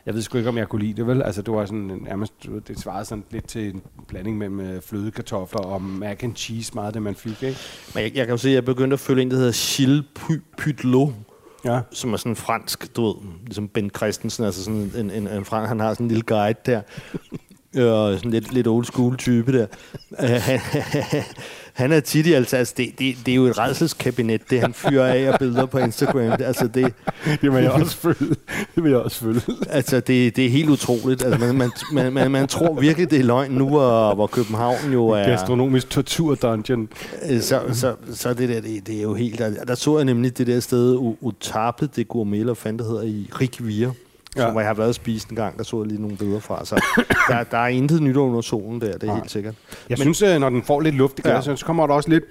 jeg 0.07 0.15
ved 0.15 0.23
sgu 0.23 0.39
ikke, 0.39 0.51
om 0.51 0.59
jeg 0.59 0.69
kunne 0.69 0.83
lide 0.83 0.95
det, 0.97 1.07
vel? 1.07 1.23
Altså, 1.23 1.43
det 1.43 1.55
var 1.55 1.67
sådan, 1.67 1.99
nærmest, 2.05 2.33
det 2.69 2.79
svarede 2.81 3.05
sådan 3.05 3.25
lidt 3.31 3.47
til 3.49 3.69
en 3.75 3.83
blanding 4.09 4.39
mellem 4.39 4.61
øh, 4.61 4.83
flødekartofler 4.83 5.61
og 5.61 5.83
mac 5.83 6.19
and 6.23 6.37
cheese, 6.37 6.75
meget 6.75 6.95
det, 6.95 7.03
man 7.03 7.15
fik, 7.15 7.43
ikke? 7.43 7.59
Men 7.95 8.03
jeg, 8.05 8.13
jeg 8.15 8.27
kan 8.27 8.33
jo 8.33 8.37
se, 8.37 8.49
at 8.49 8.55
jeg 8.55 8.65
begyndte 8.65 8.95
at 8.95 9.01
følge 9.01 9.23
en, 9.23 9.31
der 9.31 9.37
hedder 9.37 9.77
Gilles 9.77 10.05
Py- 10.19 10.41
Pytlot, 10.59 11.09
Ja. 11.65 11.81
som 11.91 12.13
er 12.13 12.17
sådan 12.17 12.37
fransk, 12.37 12.97
du 12.97 13.07
ved, 13.07 13.15
ligesom 13.45 13.69
Ben 13.69 13.91
Christensen, 13.97 14.45
altså 14.45 14.65
sådan 14.65 14.91
en, 14.97 15.11
en, 15.11 15.29
en 15.29 15.45
frank, 15.45 15.69
han 15.69 15.81
har 15.81 15.93
sådan 15.95 16.05
en 16.05 16.09
lille 16.09 16.23
guide 16.23 16.59
der, 16.67 16.81
og 17.77 18.19
sådan 18.19 18.31
lidt, 18.31 18.53
lidt 18.53 18.67
old 18.67 18.85
school 18.85 19.17
type 19.17 19.59
der. 19.59 19.67
Uh, 20.11 20.29
han, 20.29 20.61
han 21.73 21.93
er 21.93 22.01
tit 22.01 22.27
i 22.27 22.33
altså, 22.33 22.57
altså 22.57 22.75
det, 22.77 22.99
det, 22.99 23.17
det, 23.27 23.33
er 23.33 23.37
jo 23.37 23.45
et 23.45 23.59
redselskabinet, 23.59 24.41
det 24.51 24.61
han 24.61 24.75
fyrer 24.75 25.07
af 25.07 25.33
og 25.33 25.39
billeder 25.39 25.67
på 25.67 25.79
Instagram. 25.79 26.33
Altså 26.41 26.67
det, 26.67 26.95
Det 27.43 27.53
vil 27.53 27.63
jeg 27.63 27.71
også 27.73 27.97
føle. 27.97 28.37
Det 28.75 28.85
vil 28.85 28.91
jeg 28.91 29.01
også 29.01 29.19
føle. 29.19 29.43
altså 29.71 30.01
det, 30.01 30.37
det 30.37 30.47
er 30.47 30.51
helt 30.51 30.71
utroligt. 30.71 31.25
Altså 31.25 31.39
man, 31.39 31.55
man, 31.55 31.71
man, 31.93 32.13
man, 32.13 32.31
man 32.31 32.49
tror 32.49 32.75
virkelig, 32.81 33.11
det 33.11 33.21
er 33.21 33.25
løgn 33.25 33.51
nu, 33.51 33.69
hvor, 33.69 34.15
hvor 34.15 34.27
København 34.27 34.93
jo 34.93 35.09
er... 35.09 35.25
Gastronomisk 35.25 35.91
tortur 35.91 36.35
dungeon. 36.35 36.89
Øh, 37.31 37.41
så, 37.41 37.61
så, 37.73 37.95
så 38.15 38.35
det 38.35 38.49
der, 38.49 38.61
det, 38.61 38.87
det 38.87 38.99
er 38.99 39.03
jo 39.03 39.15
helt... 39.15 39.39
Der, 39.39 39.65
der 39.65 39.75
så 39.75 39.97
jeg 39.97 40.05
nemlig 40.05 40.39
det 40.39 40.47
der 40.47 40.61
sted, 40.61 40.97
U- 40.97 41.17
Utape 41.21 41.89
det 41.97 42.09
gourmet, 42.09 42.41
eller 42.41 42.55
fanden 42.55 42.79
det 42.79 42.87
hedder, 42.87 43.03
i 43.03 43.31
Rikvir, 43.41 43.91
ja. 44.37 44.41
Som 44.49 44.57
jeg 44.57 44.67
har 44.67 44.75
været 44.75 44.95
spist 44.95 45.29
en 45.29 45.37
gang, 45.37 45.59
der 45.59 45.65
så 45.65 45.79
jeg 45.83 45.87
lige 45.87 46.01
nogle 46.03 46.17
billeder 46.17 46.41
fra. 46.41 46.65
Så 46.65 46.75
der, 47.31 47.43
der 47.45 47.59
er 47.59 47.69
intet 47.69 48.03
nyt 48.03 48.17
under 48.17 48.41
solen 48.41 48.81
der, 48.81 48.93
det 48.93 49.03
er 49.03 49.07
Nej. 49.07 49.17
helt 49.17 49.31
sikkert. 49.31 49.55
Jeg 49.89 49.99
Men, 49.99 50.15
synes, 50.15 50.23
øh, 50.23 50.41
når 50.41 50.51
den 50.51 50.63
får 50.63 50.81
lidt 50.81 50.95
luft 50.95 51.19
i 51.19 51.23
glasset, 51.23 51.51
ja. 51.53 51.57
så 51.57 51.65
kommer 51.67 51.87
der 51.87 51.95
også 51.95 52.11
lidt 52.11 52.25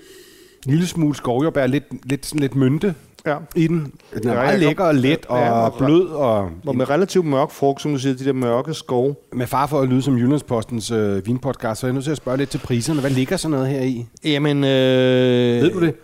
en 0.65 0.71
lille 0.71 0.87
smule 0.87 1.15
skovjordbær, 1.15 1.67
lidt, 1.67 1.83
lidt, 2.09 2.25
sådan 2.25 2.39
lidt 2.39 2.55
mynte 2.55 2.95
Ja. 3.25 3.35
i 3.55 3.67
den. 3.67 3.93
Den 4.23 4.29
er 4.29 4.33
meget 4.33 4.59
lækker 4.59 4.83
og 4.83 4.95
let 4.95 5.25
og 5.25 5.39
Ja, 5.39 5.51
og- 5.51 5.73
blød, 5.77 6.07
og 6.07 6.49
Og 6.67 6.75
med 6.75 6.89
relativt 6.89 7.25
mørk 7.25 7.51
frugt, 7.51 7.81
som 7.81 7.91
du 7.91 7.97
siger, 7.99 8.15
de 8.15 8.25
der 8.25 8.33
mørke 8.33 8.73
skov. 8.73 9.15
med 9.33 9.47
far 9.47 9.67
for 9.67 9.81
at 9.81 9.89
lyde 9.89 10.01
som 10.01 10.17
Jyllandspostens 10.17 10.91
øh, 10.91 11.25
vinpodcast, 11.27 11.81
så 11.81 11.87
er 11.87 11.89
jeg 11.89 11.93
nødt 11.93 12.03
til 12.03 12.11
at 12.11 12.17
spørge 12.17 12.37
lidt 12.37 12.49
til 12.49 12.57
priserne. 12.57 12.99
Hvad 12.99 13.09
ligger 13.11 13.37
sådan 13.37 13.51
noget 13.51 13.67
her 13.67 13.81
i? 13.81 14.05
Jamen, 14.23 14.57
øh, 14.63 15.61
Ved 15.61 15.71
du 15.71 15.81
det? 15.81 15.95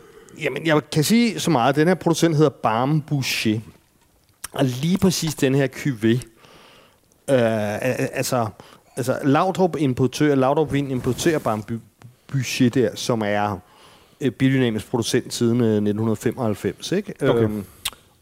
Jamen, 0.44 0.66
jeg 0.68 0.82
kan 0.92 1.04
sige 1.04 1.40
så 1.40 1.52
meget. 1.52 1.76
Den 1.76 1.88
her 1.88 1.96
producent 1.96 2.36
hedder 2.36 2.50
Barme 2.64 3.02
Boucher. 3.08 3.60
Og 4.52 4.66
lige 4.66 4.98
præcis 4.98 5.36
den 5.36 5.56
her 5.56 5.68
cuvée, 5.68 6.26
øh, 7.34 8.18
altså, 8.18 8.48
altså 8.96 9.20
Laudrup 9.24 9.76
importør, 9.80 10.36
Laudrup 10.36 10.74
Vin 10.74 10.92
importerer 10.92 11.40
Barme 11.40 11.64
Bu- 11.72 12.06
Boucher 12.28 12.70
der, 12.70 12.96
som 12.96 13.22
er 13.26 13.58
øh, 14.22 14.32
biodynamisk 14.32 14.90
producent 14.90 15.34
siden 15.34 15.62
øh, 15.62 15.68
1995, 15.68 16.92
ikke? 16.92 17.14
Okay. 17.22 17.44
Øhm, 17.44 17.66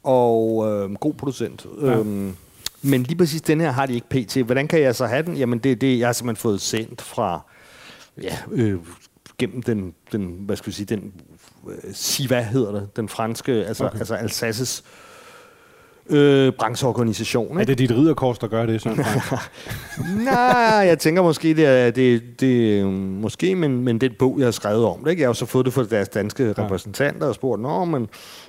og 0.04 0.68
øh, 0.68 0.94
god 0.94 1.14
producent. 1.14 1.66
Ja. 1.82 1.98
Øhm, 1.98 2.36
men 2.82 3.04
lige 3.04 3.18
præcis 3.18 3.42
den 3.42 3.62
her 3.62 3.72
har 3.72 3.86
de 3.86 3.94
ikke 3.94 4.10
pt. 4.10 4.38
Hvordan 4.38 4.68
kan 4.68 4.82
jeg 4.82 4.96
så 4.96 5.06
have 5.06 5.24
den? 5.24 5.38
Jamen, 5.38 5.60
det, 5.60 5.82
det 5.82 6.00
jeg 6.00 6.08
har 6.08 6.14
simpelthen 6.14 6.42
fået 6.42 6.62
sendt 6.62 7.02
fra, 7.02 7.42
ja, 8.22 8.38
øh, 8.52 8.80
gennem 9.38 9.62
den, 9.62 9.94
den, 10.12 10.36
hvad 10.40 10.56
skal 10.56 10.68
vi 10.68 10.76
sige, 10.76 10.86
den, 10.86 11.14
øh, 11.70 11.94
SIVA 11.94 12.42
hedder 12.42 12.72
det, 12.72 12.96
den 12.96 13.10
franske, 13.10 13.52
altså, 13.52 13.86
okay. 13.86 14.00
altså 14.00 14.16
Alsaces 14.16 14.84
øh, 16.10 16.52
brancheorganisation. 16.54 17.58
Er 17.58 17.62
Ikke? 17.62 17.70
det 17.70 17.78
dit 17.78 17.92
ridderkors, 17.92 18.40
der 18.40 18.48
gør 18.48 18.66
det, 18.66 18.82
sådan? 18.82 18.98
Nej, 20.24 20.36
jeg 20.88 21.00
tænker 21.00 21.22
måske, 21.22 21.54
det 21.56 21.66
er, 21.66 21.92
det, 21.92 22.22
det, 22.40 22.82
øh, 22.84 22.88
måske, 23.22 23.56
men, 23.56 23.82
men 23.84 24.02
den 24.02 24.12
bog, 24.20 24.36
jeg 24.40 24.46
har 24.48 24.52
skrevet 24.52 24.86
om 24.86 25.00
det, 25.04 25.10
ikke? 25.12 25.22
jeg 25.22 25.28
har 25.28 25.30
jo 25.30 25.34
så 25.34 25.46
fået 25.46 25.66
det 25.66 25.74
fra 25.74 25.84
deres 25.84 26.10
danske 26.10 26.44
Ja. 26.58 26.64
repræsentanter 26.64 27.28
og 27.28 27.36
spurgt, 27.36 27.62
nå, 27.62 27.86
men 27.86 28.08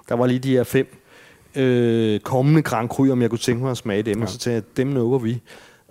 der 0.09 0.14
var 0.16 0.27
lige 0.27 0.38
de 0.38 0.51
her 0.51 0.64
fem 0.64 1.03
øh, 1.57 2.21
kommende 2.21 2.62
Grand 2.62 2.88
Cru, 2.88 3.12
om 3.12 3.23
jeg 3.23 3.31
kunne 3.31 3.38
tænke 3.38 3.62
mig 3.62 3.71
at 3.71 3.77
smage 3.77 4.03
dem, 4.03 4.16
Ja. 4.18 4.23
og 4.23 4.29
så 4.29 4.38
tænkte 4.38 4.51
jeg, 4.55 4.77
dem 4.77 4.87
nukker 4.87 5.18
vi. 5.18 5.40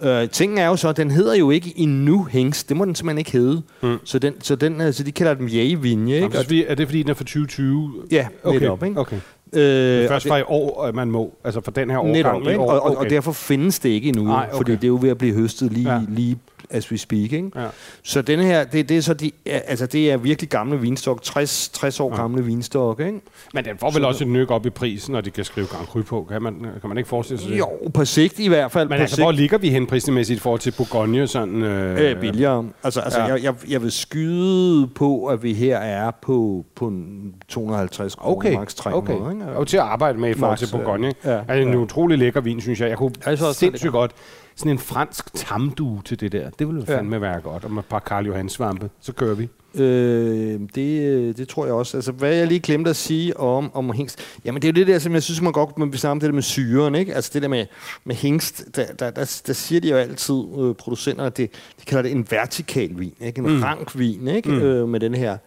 Øh, 0.04 0.30
tingen 0.30 0.58
er 0.58 0.68
jo 0.68 0.76
så, 0.76 0.92
den 0.92 1.12
hedder 1.12 1.36
jo 1.36 1.50
ikke 1.50 1.74
endnu 1.76 2.24
Hengst, 2.24 2.70
det 2.70 2.78
må 2.78 2.86
den 2.86 2.96
simpelthen 2.96 3.18
ikke 3.18 3.32
hedde. 3.32 3.62
Mm. 3.84 3.98
Så, 4.04 4.20
den, 4.20 4.34
så, 4.42 4.56
den, 4.56 4.82
altså, 4.82 5.04
de 5.04 5.12
kalder 5.12 5.34
den 5.34 5.48
Jægevinje, 5.48 6.14
Jamen, 6.16 6.24
ikke? 6.26 6.36
så 6.38 6.44
er 6.44 6.46
det- 6.48 6.72
er 6.72 6.76
det 6.76 6.88
fordi, 6.88 7.02
den 7.02 7.10
er 7.10 7.14
fra 7.14 7.24
2020? 7.24 7.92
Ja, 8.12 8.28
Okay, 8.44 8.60
netop, 8.60 8.84
ikke? 8.84 9.00
okay. 9.00 9.18
Øh, 9.54 9.62
Det 9.62 10.00
er 10.00 10.04
og 10.04 10.10
først 10.10 10.24
det- 10.24 10.30
fra 10.30 10.38
i 10.38 10.44
år, 10.48 10.84
at 10.84 10.96
man 10.96 11.12
må. 11.12 11.34
Altså 11.44 11.62
for 11.62 11.72
den 11.72 11.90
her 11.90 11.98
årgang 11.98 12.44
Netop, 12.44 12.60
år. 12.62 12.72
Og, 12.72 12.82
og, 12.82 12.92
okay. 12.92 12.96
og 13.06 13.10
derfor 13.10 13.32
findes 13.32 13.80
det 13.80 13.90
ikke 13.90 14.08
endnu, 14.08 14.24
Nej, 14.24 14.46
okay. 14.48 14.58
fordi 14.58 14.72
det 14.72 14.84
er 14.84 14.88
jo 14.88 15.00
ved 15.02 15.10
at 15.10 15.18
blive 15.18 15.34
høstet 15.34 15.72
lige, 15.74 15.94
ja. 15.94 16.02
lige 16.10 16.38
as 16.70 16.92
we 16.92 16.98
speak. 16.98 17.32
Ikke? 17.34 17.52
Ja. 17.56 17.66
Så 18.04 18.22
denne 18.22 18.44
her, 18.46 18.64
det, 18.64 18.90
det 18.90 18.98
er 18.98 19.02
så 19.02 19.14
de, 19.14 19.32
altså 19.46 19.86
det 19.86 20.12
er 20.12 20.18
virkelig 20.18 20.50
gamle 20.50 20.80
vinstok, 20.80 21.22
60, 21.24 21.70
60 21.74 22.00
år 22.00 22.12
Ja. 22.16 22.22
gamle 22.22 22.46
vinstok, 22.46 23.00
ikke? 23.00 23.22
Men 23.54 23.66
den 23.66 23.78
får 23.80 23.92
vel 23.92 24.06
også 24.06 24.24
et 24.24 24.30
nyk 24.30 24.52
op 24.52 24.66
i 24.66 24.70
prisen, 24.70 25.12
når 25.14 25.22
de 25.22 25.32
kan 25.32 25.44
skrive 25.44 25.68
Grand 25.68 25.86
Cru 25.88 26.02
på. 26.04 26.28
Kan 26.32 26.42
man, 26.42 26.54
kan 26.82 26.88
man 26.90 26.98
ikke 26.98 27.08
forestille 27.10 27.42
sig 27.42 27.52
det? 27.52 27.58
Jo, 27.60 27.70
på 27.94 28.06
sigt 28.06 28.40
i 28.40 28.48
hvert 28.48 28.72
fald. 28.72 28.90
Men 28.90 29.00
altså, 29.00 29.16
sigt, 29.16 29.26
hvor 29.26 29.32
ligger 29.32 29.58
vi 29.58 29.70
hen 29.70 29.88
prismæssigt 29.88 30.38
i 30.38 30.42
forhold 30.42 30.60
til 30.60 30.74
Bourgogne? 30.78 31.28
Sådan, 31.28 31.62
øh, 31.64 32.12
øh, 32.12 32.20
billigere. 32.22 32.66
Altså, 32.84 33.00
altså 33.02 33.20
Ja. 33.20 33.26
jeg, 33.26 33.44
jeg, 33.44 33.54
jeg 33.70 33.82
vil 33.82 33.92
skyde 33.92 34.88
på, 34.88 35.26
at 35.26 35.44
vi 35.44 35.54
her 35.54 35.78
er 35.78 36.12
på, 36.22 36.66
på 36.76 36.88
en 36.88 37.34
250 37.48 38.16
kroner, 38.16 38.38
Okay, 38.38 38.54
max 38.56 38.74
300. 38.76 39.20
okay. 39.22 39.32
Ikke? 39.34 39.46
Og 39.58 39.68
til 39.68 39.78
at 39.78 39.84
arbejde 39.84 40.18
med 40.20 40.30
i 40.30 40.34
forhold 40.34 40.52
Max, 40.52 40.60
til 40.60 40.68
Bourgogne. 40.78 41.14
ja. 41.26 41.32
Ja, 41.32 41.38
altså, 41.40 41.54
en 41.68 41.70
Ja. 41.74 41.76
utrolig 41.80 42.18
lækker 42.18 42.42
vin, 42.42 42.62
synes 42.62 42.80
jeg. 42.82 42.90
Jeg 42.90 42.98
kunne 42.98 43.12
Jeg 43.26 43.34
er 43.34 43.52
sindssygt 43.52 43.92
godt. 43.92 44.12
Sådan 44.58 44.72
en 44.72 44.80
fransk 44.80 45.34
tamdue 45.34 46.02
til 46.06 46.20
det 46.20 46.32
der. 46.32 46.50
Det 46.50 46.68
ville 46.68 46.86
Ja. 46.88 46.98
fandme 46.98 47.22
være 47.22 47.42
godt. 47.42 47.66
Og 47.66 47.72
med 47.72 47.84
et 47.84 47.90
par 47.90 48.00
Karl 48.00 48.26
Johan 48.26 48.50
svampe. 48.50 48.90
Så 49.00 49.14
kører 49.14 49.36
vi. 49.36 49.50
Øh, 49.76 50.60
det, 50.76 51.38
det 51.38 51.48
tror 51.48 51.66
jeg 51.66 51.74
også. 51.74 51.98
Altså, 51.98 52.12
hvad 52.12 52.36
jeg 52.36 52.48
lige 52.48 52.60
glemte 52.60 52.90
at 52.90 52.96
sige 52.96 53.38
om, 53.40 53.72
om 53.74 53.92
hængst. 53.94 54.20
Jamen, 54.46 54.62
det 54.62 54.68
er 54.68 54.72
jo 54.72 54.76
det 54.76 54.88
der, 54.88 55.00
som 55.00 55.14
jeg 55.14 55.24
synes, 55.24 55.42
man 55.42 55.52
godt 55.52 55.78
man 55.78 55.92
vil 55.92 56.00
snakke 56.00 56.12
om 56.12 56.20
det 56.20 56.28
der 56.28 56.34
med 56.34 56.42
syren, 56.44 56.96
ikke? 56.96 57.16
Altså, 57.16 57.32
det 57.34 57.42
der 57.42 57.48
med, 57.48 57.66
med 58.06 58.16
hængst, 58.16 58.66
der, 58.76 58.86
der, 59.00 59.10
der, 59.12 59.42
der 59.48 59.54
siger 59.54 59.82
de 59.82 59.90
jo 59.90 59.96
altid, 59.96 60.44
øh, 60.60 60.76
producenter, 60.76 61.24
at 61.26 61.38
det, 61.38 61.50
de 61.80 61.86
kalder 61.86 62.02
det 62.04 62.12
en 62.12 62.28
vertikal 62.30 62.90
vin, 63.00 63.14
ikke? 63.22 63.40
En 63.42 63.56
Mm. 63.56 63.62
rank 63.64 63.98
vin, 64.00 64.28
ikke? 64.28 64.50
Mm. 64.50 64.62
Øh, 64.62 64.88
med 64.90 65.00
den 65.00 65.16
her 65.16 65.38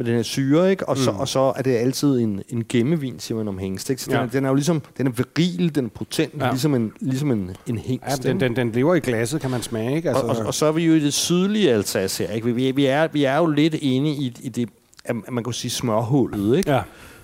med 0.00 0.06
den 0.06 0.14
her 0.14 0.22
syre, 0.22 0.70
ikke? 0.70 0.88
Og, 0.88 0.96
så, 0.98 1.10
Mm. 1.12 1.16
og 1.18 1.28
så 1.28 1.52
er 1.56 1.62
det 1.62 1.70
altid 1.76 2.18
en, 2.18 2.42
en 2.48 2.64
gemmevin, 2.68 3.18
siger 3.18 3.38
man 3.38 3.48
om 3.48 3.58
hængst, 3.58 3.90
ikke? 3.90 4.02
Så 4.02 4.10
den, 4.10 4.16
Ja. 4.18 4.22
er, 4.24 4.26
den 4.28 4.44
er 4.44 4.48
jo 4.48 4.54
ligesom, 4.54 4.82
den 4.98 5.06
er 5.06 5.10
viril, 5.36 5.74
den 5.74 5.84
er 5.84 5.88
potent, 5.88 6.34
Ja. 6.40 6.50
ligesom 6.50 6.74
en, 6.74 6.92
ligesom 7.00 7.30
en, 7.30 7.50
en 7.66 7.78
hængst, 7.78 8.24
Ja, 8.24 8.28
den, 8.30 8.40
den, 8.40 8.56
den 8.56 8.72
lever 8.72 8.94
i 8.94 9.00
glasset, 9.00 9.40
kan 9.40 9.50
man 9.50 9.62
smage. 9.62 9.96
Ikke? 9.96 10.08
Altså, 10.08 10.24
og, 10.24 10.36
og, 10.36 10.46
og 10.46 10.54
så 10.54 10.66
er 10.66 10.72
vi 10.72 10.84
jo 10.86 10.94
i 10.94 11.00
det 11.00 11.14
sydlige 11.14 11.72
Alsace 11.72 12.26
her. 12.26 12.32
Ikke? 12.34 12.54
Vi, 12.54 12.70
vi, 12.70 12.86
er, 12.86 13.08
vi 13.12 13.24
er 13.24 13.36
jo 13.36 13.46
lidt 13.46 13.74
inde 13.78 14.10
i, 14.10 14.34
i 14.42 14.48
det, 14.48 14.68
at 15.04 15.16
man 15.32 15.44
kan 15.44 15.52
sige 15.52 15.70
smørhullet. 15.70 16.56
Ikke? 16.56 16.70
Ja. 16.70 16.82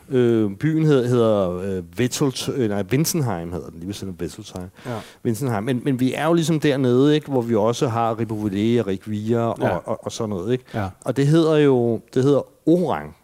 Øh, 0.08 0.50
byen 0.56 0.84
hedder, 0.86 1.08
hedder 1.08 1.50
øh, 1.58 1.82
Wettelt, 1.98 2.48
øh, 2.54 2.68
nej, 2.68 2.84
Winsenheim 2.92 3.52
hedder 3.52 3.66
den, 3.68 3.74
lige 3.78 3.86
ved 3.86 3.94
siden 3.94 4.14
af 4.18 4.22
Wettelsheim. 4.22 4.66
Ja. 4.86 4.90
Winsenheim. 5.24 5.64
Men, 5.64 5.80
men 5.84 6.00
vi 6.00 6.12
er 6.14 6.26
jo 6.26 6.32
ligesom 6.32 6.60
dernede, 6.60 7.14
ikke? 7.14 7.30
hvor 7.30 7.42
vi 7.42 7.54
også 7.54 7.88
har 7.88 8.18
Ribouillet 8.18 8.80
og 8.80 8.86
Rikvia 8.86 9.38
og, 9.40 9.56
Ja. 9.60 9.68
og, 9.68 9.82
og, 9.88 10.04
og 10.04 10.12
sådan 10.12 10.30
noget. 10.30 10.52
Ikke? 10.52 10.64
Ja. 10.74 10.88
Og 11.04 11.16
det 11.16 11.26
hedder 11.26 11.56
jo 11.56 12.00
det 12.14 12.22
hedder 12.22 12.42
Orang. 12.68 13.16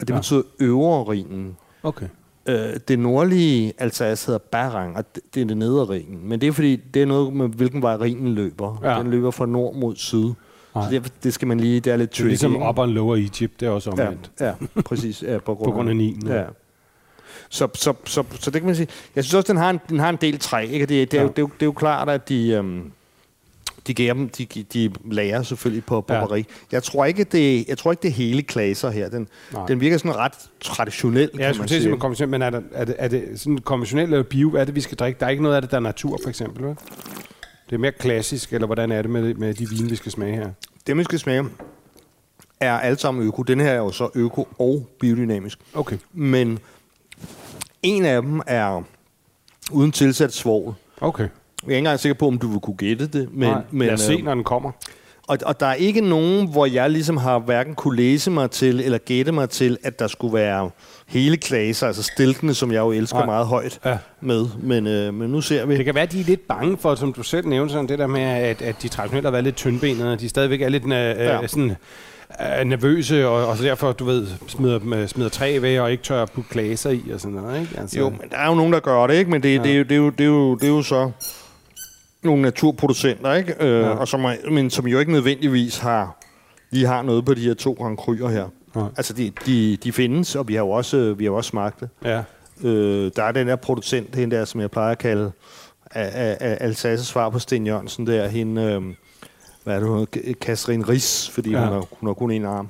Og 0.00 0.08
det 0.08 0.10
Ja. 0.14 0.16
betyder 0.18 0.42
øvre 0.60 1.04
rinen. 1.04 1.56
Okay. 1.82 2.06
Øh, 2.46 2.56
det 2.88 2.98
nordlige 2.98 3.72
Alsace 3.78 4.26
hedder 4.26 4.38
Barang, 4.38 4.96
og 4.96 5.14
det, 5.14 5.22
det 5.34 5.42
er 5.42 5.44
det 5.46 5.56
nedre 5.56 5.84
Rhinen. 5.84 6.28
Men 6.28 6.40
det 6.40 6.46
er 6.48 6.52
fordi, 6.52 6.76
det 6.76 7.02
er 7.02 7.06
noget 7.06 7.32
med, 7.32 7.48
hvilken 7.48 7.82
vej 7.82 7.96
Rhinen 7.96 8.34
løber. 8.34 8.80
Ja. 8.84 8.98
Den 8.98 9.10
løber 9.10 9.30
fra 9.30 9.46
nord 9.46 9.74
mod 9.74 9.96
syd. 9.96 10.32
Nej. 10.76 10.84
Så 10.84 10.90
det, 10.90 11.12
det 11.24 11.34
skal 11.34 11.48
man 11.48 11.60
lige, 11.60 11.80
det 11.80 11.92
er 11.92 11.96
lidt 11.96 12.10
Det 12.10 12.16
er 12.16 12.22
tricky. 12.22 12.28
ligesom? 12.28 12.62
Upper 12.68 12.82
and 12.82 12.92
Lower 12.92 13.16
Egypt, 13.16 13.60
det 13.60 13.66
er 13.66 13.70
også 13.70 13.92
ja, 13.96 14.02
omvendt. 14.06 14.30
ja, 14.40 14.52
præcis. 14.84 15.22
Ja, 15.22 15.38
på, 15.38 15.54
grund 15.54 15.64
På 15.66 15.70
grund 15.72 15.88
af 15.90 15.96
Nilen, 15.96 16.26
ja. 16.26 16.34
Ja. 16.34 16.44
Så, 17.48 17.68
så, 17.74 17.92
så, 18.04 18.22
så, 18.40 18.50
det 18.50 18.60
kan 18.60 18.66
man 18.66 18.76
sige. 18.76 18.88
Jeg 19.16 19.24
synes 19.24 19.34
også, 19.34 19.52
den 19.52 19.56
har 19.60 19.70
en, 19.70 19.80
den 19.88 19.98
har 19.98 20.08
en 20.10 20.18
del 20.20 20.38
træ. 20.38 20.66
Ikke? 20.70 20.86
Det, 20.86 21.10
det, 21.12 21.14
er 21.18 21.20
Ja. 21.20 21.22
jo, 21.22 21.28
det, 21.28 21.38
er 21.38 21.42
jo, 21.42 21.46
det 21.54 21.62
er 21.62 21.66
jo 21.66 21.72
klart, 21.72 22.08
at 22.08 22.28
de... 22.28 22.48
Øhm, 22.50 22.92
de, 23.86 23.94
giver 23.94 24.14
dem, 24.14 24.28
de, 24.28 24.44
de 24.72 24.90
lærer 25.10 25.42
selvfølgelig 25.42 25.84
på 25.84 25.94
Ja. 25.94 26.00
barbari. 26.00 26.38
Ja. 26.38 26.44
Jeg 26.72 26.82
tror 26.82 27.04
ikke, 27.04 27.24
det, 27.24 27.68
jeg 27.68 27.78
tror 27.78 27.90
ikke, 27.92 28.02
det 28.02 28.12
hele 28.12 28.42
klaser 28.42 28.90
her. 28.90 29.08
Den, 29.08 29.28
Nej. 29.52 29.66
den 29.66 29.80
virker 29.80 29.98
sådan 29.98 30.16
ret 30.16 30.32
traditionel, 30.60 31.20
Ja, 31.32 31.36
kan 31.36 31.40
jeg 31.40 31.54
man 31.58 31.68
sige, 31.68 31.88
med 31.90 31.98
konventionelt, 31.98 32.30
men 32.30 32.42
er, 32.42 32.50
der, 32.50 32.60
er, 32.72 32.84
det, 32.84 32.94
er 32.98 33.08
det 33.08 33.24
sådan 33.40 33.58
konventionelt 33.58 34.10
eller 34.12 34.22
bio? 34.22 34.54
Er 34.56 34.64
det, 34.64 34.74
vi 34.74 34.80
skal 34.80 34.96
drikke? 34.98 35.20
Der 35.20 35.26
er 35.26 35.30
ikke 35.30 35.42
noget 35.42 35.56
af 35.56 35.62
det, 35.62 35.70
der 35.70 35.76
er 35.76 35.80
natur, 35.80 36.18
for 36.22 36.28
eksempel, 36.28 36.64
vel? 36.64 36.76
Det 37.70 37.74
er 37.74 37.78
mere 37.78 37.92
klassisk, 37.92 38.52
eller 38.52 38.66
hvordan 38.66 38.92
er 38.92 39.02
det 39.02 39.10
med, 39.10 39.34
med 39.34 39.54
de 39.54 39.68
vine, 39.68 39.90
vi 39.90 39.96
skal 39.96 40.12
smage 40.12 40.34
her? 40.34 40.50
Det, 40.86 40.96
man 40.96 41.04
skal 41.04 41.18
smage, 41.18 41.44
er 42.60 42.78
alle 42.78 42.98
sammen 42.98 43.26
øko. 43.26 43.42
Den 43.42 43.60
her 43.60 43.70
er 43.70 43.76
jo 43.76 43.90
så 43.90 44.10
øko 44.14 44.48
og 44.58 44.88
biodynamisk. 45.00 45.58
Okay. 45.74 45.96
Men 46.12 46.58
en 47.82 48.04
af 48.04 48.22
dem 48.22 48.40
er 48.46 48.82
uden 49.72 49.92
tilsat 49.92 50.32
svovl. 50.32 50.74
Okay. 51.00 51.22
Jeg 51.22 51.28
er 51.62 51.68
ikke 51.70 51.78
engang 51.78 52.00
sikker 52.00 52.14
på, 52.14 52.26
om 52.26 52.38
du 52.38 52.48
vil 52.48 52.60
kunne 52.60 52.76
gætte 52.76 53.06
det. 53.06 53.28
Men, 53.32 53.48
Nej, 53.48 53.62
men, 53.70 53.86
lad 53.86 53.94
os 53.94 54.00
se, 54.00 54.12
øh, 54.12 54.24
når 54.24 54.34
den 54.34 54.44
kommer. 54.44 54.72
Og, 55.28 55.38
og 55.46 55.60
der 55.60 55.66
er 55.66 55.74
ikke 55.74 56.00
nogen, 56.00 56.48
hvor 56.52 56.66
jeg 56.66 56.90
ligesom 56.90 57.16
har 57.16 57.38
hverken 57.38 57.74
kunne 57.74 57.96
læse 57.96 58.30
mig 58.30 58.50
til, 58.50 58.80
eller 58.80 58.98
gætte 58.98 59.32
mig 59.32 59.50
til, 59.50 59.78
at 59.84 59.98
der 59.98 60.06
skulle 60.06 60.34
være 60.34 60.70
hele 61.06 61.36
klaser, 61.36 61.86
altså 61.86 62.02
stilkene, 62.02 62.54
som 62.54 62.72
jeg 62.72 62.78
jo 62.78 62.90
elsker 62.92 63.18
Nej. 63.18 63.26
meget 63.26 63.46
højt 63.46 63.78
Ja. 63.84 63.98
med. 64.20 64.46
Men, 64.62 64.86
øh, 64.86 65.14
men 65.14 65.30
nu 65.30 65.40
ser 65.40 65.66
vi. 65.66 65.76
Det 65.76 65.84
kan 65.84 65.94
være, 65.94 66.02
at 66.04 66.12
de 66.12 66.20
er 66.20 66.24
lidt 66.24 66.48
bange 66.48 66.78
for, 66.78 66.94
som 66.94 67.12
du 67.12 67.22
selv 67.22 67.46
nævnte, 67.48 67.72
sådan 67.72 67.88
det 67.88 67.98
der 67.98 68.06
med, 68.06 68.20
at, 68.22 68.62
at 68.62 68.82
de 68.82 68.88
traditionelt 68.88 69.26
har 69.26 69.30
været 69.30 69.44
lidt 69.44 69.56
tyndbenede, 69.56 70.12
og 70.12 70.20
de 70.20 70.28
stadigvæk 70.28 70.60
er 70.62 70.68
lidt 70.68 70.84
øh, 70.84 70.90
Ja. 70.90 71.40
ja. 71.40 71.46
sådan, 71.46 71.70
øh, 72.60 72.64
nervøse, 72.64 73.28
og, 73.28 73.46
og 73.46 73.58
derfor, 73.58 73.92
du 73.92 74.04
ved, 74.04 74.26
smider, 74.48 74.78
øh, 74.94 75.08
smider 75.08 75.28
træ 75.30 75.58
væk 75.60 75.78
og 75.78 75.90
ikke 75.90 76.02
tør 76.02 76.22
at 76.22 76.30
putte 76.32 76.50
glaser 76.52 76.90
i 76.90 77.02
og 77.14 77.20
sådan 77.20 77.36
noget, 77.36 77.60
ikke? 77.60 77.80
Altså, 77.80 77.98
Jo, 77.98 78.08
men 78.10 78.20
der 78.30 78.36
er 78.36 78.48
jo 78.48 78.54
nogen, 78.54 78.72
der 78.72 78.80
gør 78.80 79.06
det, 79.06 79.14
ikke? 79.14 79.30
Men 79.30 79.42
det, 79.42 79.56
ja. 79.56 79.62
det, 79.62 79.76
er, 79.78 79.84
det, 79.84 79.92
er, 79.92 79.96
jo, 79.96 80.10
det, 80.10 80.20
er, 80.20 80.28
jo, 80.28 80.54
det 80.54 80.64
er 80.64 80.68
jo 80.68 80.82
så 80.82 81.10
nogle 82.26 82.42
naturproducenter, 82.42 83.34
ikke? 83.34 83.54
Øh, 83.60 83.68
Ja. 83.80 83.86
ja. 83.88 83.88
og 83.88 84.08
som, 84.08 84.24
er- 84.24 84.50
men 84.50 84.70
som 84.70 84.86
jo 84.86 84.98
ikke 84.98 85.12
nødvendigvis 85.12 85.78
har 85.78 86.18
lige 86.70 86.86
har 86.86 87.02
noget 87.02 87.24
på 87.24 87.34
de 87.34 87.40
her 87.40 87.54
to 87.54 87.72
Grand 87.72 87.98
Cru'er 88.00 88.28
her. 88.28 88.46
Nej. 88.74 88.84
Altså, 88.96 89.12
de, 89.12 89.32
de, 89.46 89.76
de 89.84 89.92
findes, 89.92 90.34
og 90.36 90.48
vi 90.48 90.54
har 90.54 90.60
jo 90.60 90.70
også, 90.70 90.96
øh, 90.96 91.18
vi 91.18 91.24
har 91.24 91.30
jo 91.30 91.36
også 91.36 91.48
smagt 91.48 91.80
det. 91.80 91.88
Ja. 92.04 92.22
Øh, 92.64 93.10
der 93.16 93.22
er 93.22 93.32
den 93.32 93.48
der 93.48 93.56
producent, 93.56 94.16
hende 94.16 94.36
der, 94.36 94.44
som 94.44 94.60
jeg 94.60 94.70
plejer 94.70 94.92
at 94.92 94.98
kalde 94.98 95.32
af, 95.90 96.10
af, 96.14 96.36
af 96.40 96.58
Alsaces 96.60 97.06
svar 97.06 97.30
på 97.30 97.38
Sten 97.38 97.66
Jørgensen 97.66 98.06
der, 98.06 98.28
hende, 98.28 98.62
øh, 98.62 98.82
hvad 99.66 99.82
er 99.82 100.06
det? 100.14 100.40
Katrin 100.40 100.88
Ries, 100.88 101.30
fordi 101.30 101.50
Ja. 101.50 101.58
hun, 101.64 101.68
har, 101.72 101.84
hun 102.00 102.06
har 102.06 102.14
kun 102.14 102.30
en 102.30 102.44
arm. 102.44 102.68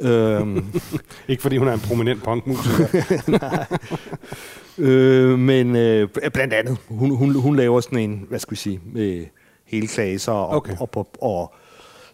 Ja. 0.00 0.10
Øhm, 0.10 0.66
Ikke 1.28 1.42
fordi 1.42 1.56
hun 1.56 1.68
er 1.68 1.72
en 1.72 1.80
prominent 1.80 2.22
punkmusiker. 2.22 2.86
øh, 4.78 5.38
men 5.38 5.76
øh, 5.76 6.08
blandt 6.34 6.54
andet, 6.54 6.76
hun, 6.88 7.16
hun, 7.16 7.34
hun 7.40 7.56
laver 7.56 7.80
sådan 7.80 7.98
en, 7.98 8.26
hvad 8.28 8.38
skal 8.38 8.50
vi 8.50 8.56
sige, 8.56 8.80
med 8.92 9.26
hele 9.66 9.86
klaser 9.86 10.32
og, 10.32 10.48
Okay. 10.56 10.76
og, 10.80 10.90
og, 10.96 11.08
og 11.22 11.54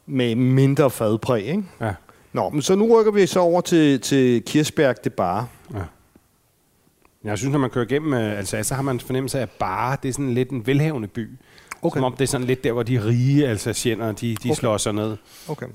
med 0.06 0.34
mindre 0.34 0.90
fadpræg, 0.90 1.44
ikke? 1.46 1.62
ja. 1.80 1.94
Nå, 2.32 2.50
men 2.50 2.62
så 2.62 2.74
nu 2.74 2.98
rykker 3.00 3.12
vi 3.12 3.26
så 3.26 3.40
over 3.40 3.60
til, 3.60 4.00
til 4.00 4.42
Kirsberg 4.42 5.04
det 5.04 5.12
bare. 5.14 5.46
ja. 5.74 5.78
Jeg 7.24 7.38
synes, 7.38 7.52
når 7.52 7.58
man 7.58 7.70
kører 7.70 7.84
igennem 7.84 8.12
øh, 8.14 8.38
Alsace, 8.38 8.64
så 8.68 8.74
har 8.74 8.82
man 8.82 8.96
en 8.96 9.00
fornemmelse 9.00 9.38
af, 9.38 9.42
at 9.42 9.50
bare 9.50 9.96
det 10.02 10.08
er 10.08 10.12
sådan 10.12 10.34
lidt 10.34 10.50
en 10.50 10.66
velhavende 10.66 11.08
by. 11.08 11.30
Okay. 11.82 11.98
Som 11.98 12.04
om 12.04 12.12
det 12.12 12.20
er 12.22 12.26
sådan 12.26 12.46
lidt 12.46 12.64
der, 12.64 12.72
hvor 12.72 12.82
de 12.82 13.04
rige 13.06 13.48
alsacienere, 13.48 14.12
de, 14.12 14.34
de 14.34 14.36
okay. 14.44 14.54
Slår 14.54 14.76
sig 14.76 14.92
ned. 14.92 15.16
Okay. 15.48 15.66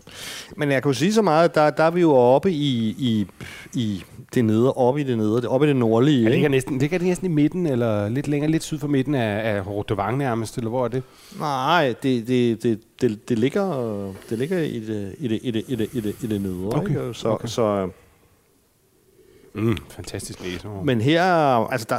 Men 0.58 0.72
jeg 0.72 0.82
kan 0.84 0.90
jo 0.90 0.94
sige 0.94 1.14
så 1.14 1.22
meget, 1.22 1.50
at 1.50 1.56
der, 1.56 1.70
der 1.70 1.84
er 1.84 1.92
vi 1.92 2.02
jo 2.02 2.12
oppe 2.14 2.52
i, 2.52 2.96
i, 3.00 3.28
i 3.74 4.04
det 4.34 4.46
nedre, 4.46 4.74
oppe 4.74 5.02
i 5.02 5.04
det 5.04 5.18
nedre, 5.18 5.48
oppe 5.50 5.66
i 5.66 5.70
det 5.70 5.76
nordlige. 5.76 6.18
Ja, 6.20 6.24
det 6.24 6.32
ligger 6.32 6.50
næsten, 6.50 6.78
ligger 6.78 6.98
det 6.98 7.08
næsten 7.08 7.32
i 7.32 7.34
midten, 7.34 7.66
eller 7.66 8.10
lidt 8.10 8.28
længere, 8.28 8.52
lidt 8.52 8.64
syd 8.64 8.80
for 8.80 8.88
midten 8.88 9.16
af, 9.16 9.56
af 9.56 9.62
Hortevang 9.64 10.18
nærmest, 10.18 10.58
eller 10.58 10.70
hvor 10.70 10.84
er 10.84 10.88
det? 10.88 11.04
Nej, 11.40 11.94
det, 12.04 12.28
det, 12.28 12.64
det, 12.64 12.80
det, 13.02 13.30
det, 13.30 13.40
ligger, 13.40 14.14
det 14.30 14.40
ligger 14.40 14.60
i 14.60 14.80
det, 14.80 15.16
i 15.20 15.28
det, 15.28 15.40
i 15.44 15.52
det, 15.52 15.64
i 15.68 15.76
det, 15.76 15.90
i 15.94 16.00
det, 16.02 16.16
i 16.24 16.28
det 16.28 16.42
nedre. 16.42 16.78
Okay, 16.78 16.90
Ikke? 16.90 17.14
Så, 17.14 17.30
okay. 17.30 17.48
så, 17.48 17.90
Mm, 19.58 19.78
fantastisk 19.90 20.44
læse. 20.44 20.68
men 20.84 21.02
her, 21.02 21.24
altså 21.72 21.88
der, 21.90 21.98